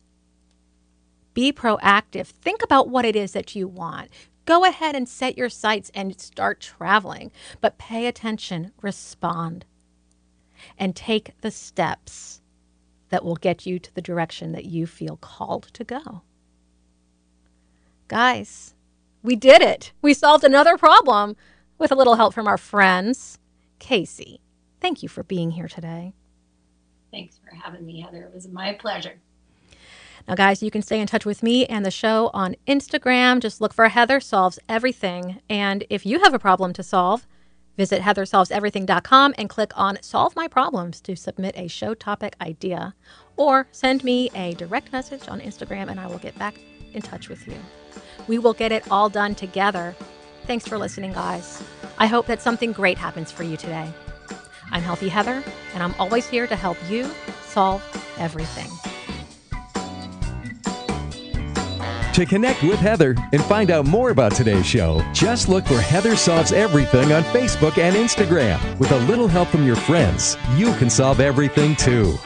be 1.34 1.52
proactive. 1.52 2.26
Think 2.26 2.62
about 2.62 2.88
what 2.88 3.04
it 3.04 3.16
is 3.16 3.32
that 3.32 3.54
you 3.54 3.68
want. 3.68 4.10
Go 4.44 4.64
ahead 4.64 4.96
and 4.96 5.08
set 5.08 5.38
your 5.38 5.48
sights 5.48 5.90
and 5.94 6.20
start 6.20 6.60
traveling, 6.60 7.30
but 7.60 7.78
pay 7.78 8.06
attention, 8.06 8.72
respond, 8.82 9.64
and 10.76 10.96
take 10.96 11.40
the 11.40 11.50
steps 11.50 12.40
that 13.10 13.24
will 13.24 13.36
get 13.36 13.66
you 13.66 13.78
to 13.78 13.94
the 13.94 14.02
direction 14.02 14.52
that 14.52 14.64
you 14.64 14.86
feel 14.86 15.16
called 15.16 15.64
to 15.74 15.84
go. 15.84 16.22
Guys, 18.08 18.74
we 19.22 19.36
did 19.36 19.62
it. 19.62 19.92
We 20.02 20.14
solved 20.14 20.44
another 20.44 20.76
problem 20.76 21.36
with 21.78 21.92
a 21.92 21.94
little 21.94 22.16
help 22.16 22.34
from 22.34 22.48
our 22.48 22.58
friends. 22.58 23.38
Casey, 23.78 24.40
thank 24.80 25.02
you 25.02 25.08
for 25.08 25.22
being 25.22 25.52
here 25.52 25.68
today. 25.68 26.14
Thanks 27.10 27.38
for 27.38 27.54
having 27.54 27.84
me, 27.86 28.00
Heather. 28.00 28.22
It 28.22 28.34
was 28.34 28.48
my 28.48 28.72
pleasure. 28.72 29.20
Now, 30.28 30.34
guys, 30.34 30.62
you 30.62 30.70
can 30.70 30.82
stay 30.82 31.00
in 31.00 31.06
touch 31.06 31.26
with 31.26 31.42
me 31.42 31.66
and 31.66 31.84
the 31.84 31.90
show 31.90 32.30
on 32.32 32.56
Instagram. 32.66 33.40
Just 33.40 33.60
look 33.60 33.74
for 33.74 33.88
Heather 33.88 34.20
Solves 34.20 34.58
Everything. 34.68 35.40
And 35.48 35.84
if 35.90 36.06
you 36.06 36.20
have 36.20 36.34
a 36.34 36.38
problem 36.38 36.72
to 36.74 36.82
solve, 36.82 37.26
visit 37.76 38.02
heathersolveseverything.com 38.02 39.34
and 39.36 39.48
click 39.48 39.72
on 39.76 39.98
Solve 40.02 40.36
My 40.36 40.46
Problems 40.46 41.00
to 41.02 41.16
submit 41.16 41.54
a 41.56 41.68
show 41.68 41.94
topic 41.94 42.36
idea. 42.40 42.94
Or 43.36 43.66
send 43.72 44.04
me 44.04 44.30
a 44.34 44.54
direct 44.54 44.92
message 44.92 45.28
on 45.28 45.40
Instagram 45.40 45.90
and 45.90 45.98
I 45.98 46.06
will 46.06 46.18
get 46.18 46.38
back 46.38 46.54
in 46.92 47.02
touch 47.02 47.28
with 47.28 47.46
you. 47.46 47.56
We 48.28 48.38
will 48.38 48.54
get 48.54 48.72
it 48.72 48.90
all 48.90 49.08
done 49.08 49.34
together. 49.34 49.96
Thanks 50.46 50.66
for 50.66 50.78
listening, 50.78 51.12
guys. 51.12 51.62
I 51.98 52.06
hope 52.06 52.26
that 52.26 52.42
something 52.42 52.72
great 52.72 52.98
happens 52.98 53.32
for 53.32 53.42
you 53.42 53.56
today. 53.56 53.90
I'm 54.70 54.82
Healthy 54.82 55.08
Heather, 55.08 55.42
and 55.74 55.82
I'm 55.82 55.94
always 55.98 56.26
here 56.26 56.46
to 56.46 56.56
help 56.56 56.78
you 56.88 57.10
solve 57.44 57.82
everything. 58.18 58.91
To 62.14 62.26
connect 62.26 62.62
with 62.62 62.78
Heather 62.78 63.14
and 63.32 63.42
find 63.42 63.70
out 63.70 63.86
more 63.86 64.10
about 64.10 64.32
today's 64.32 64.66
show, 64.66 65.02
just 65.14 65.48
look 65.48 65.64
for 65.64 65.80
Heather 65.80 66.14
Solves 66.14 66.52
Everything 66.52 67.10
on 67.10 67.22
Facebook 67.24 67.78
and 67.78 67.96
Instagram. 67.96 68.78
With 68.78 68.92
a 68.92 68.98
little 69.06 69.28
help 69.28 69.48
from 69.48 69.66
your 69.66 69.76
friends, 69.76 70.36
you 70.54 70.74
can 70.74 70.90
solve 70.90 71.20
everything 71.20 71.74
too. 71.74 72.18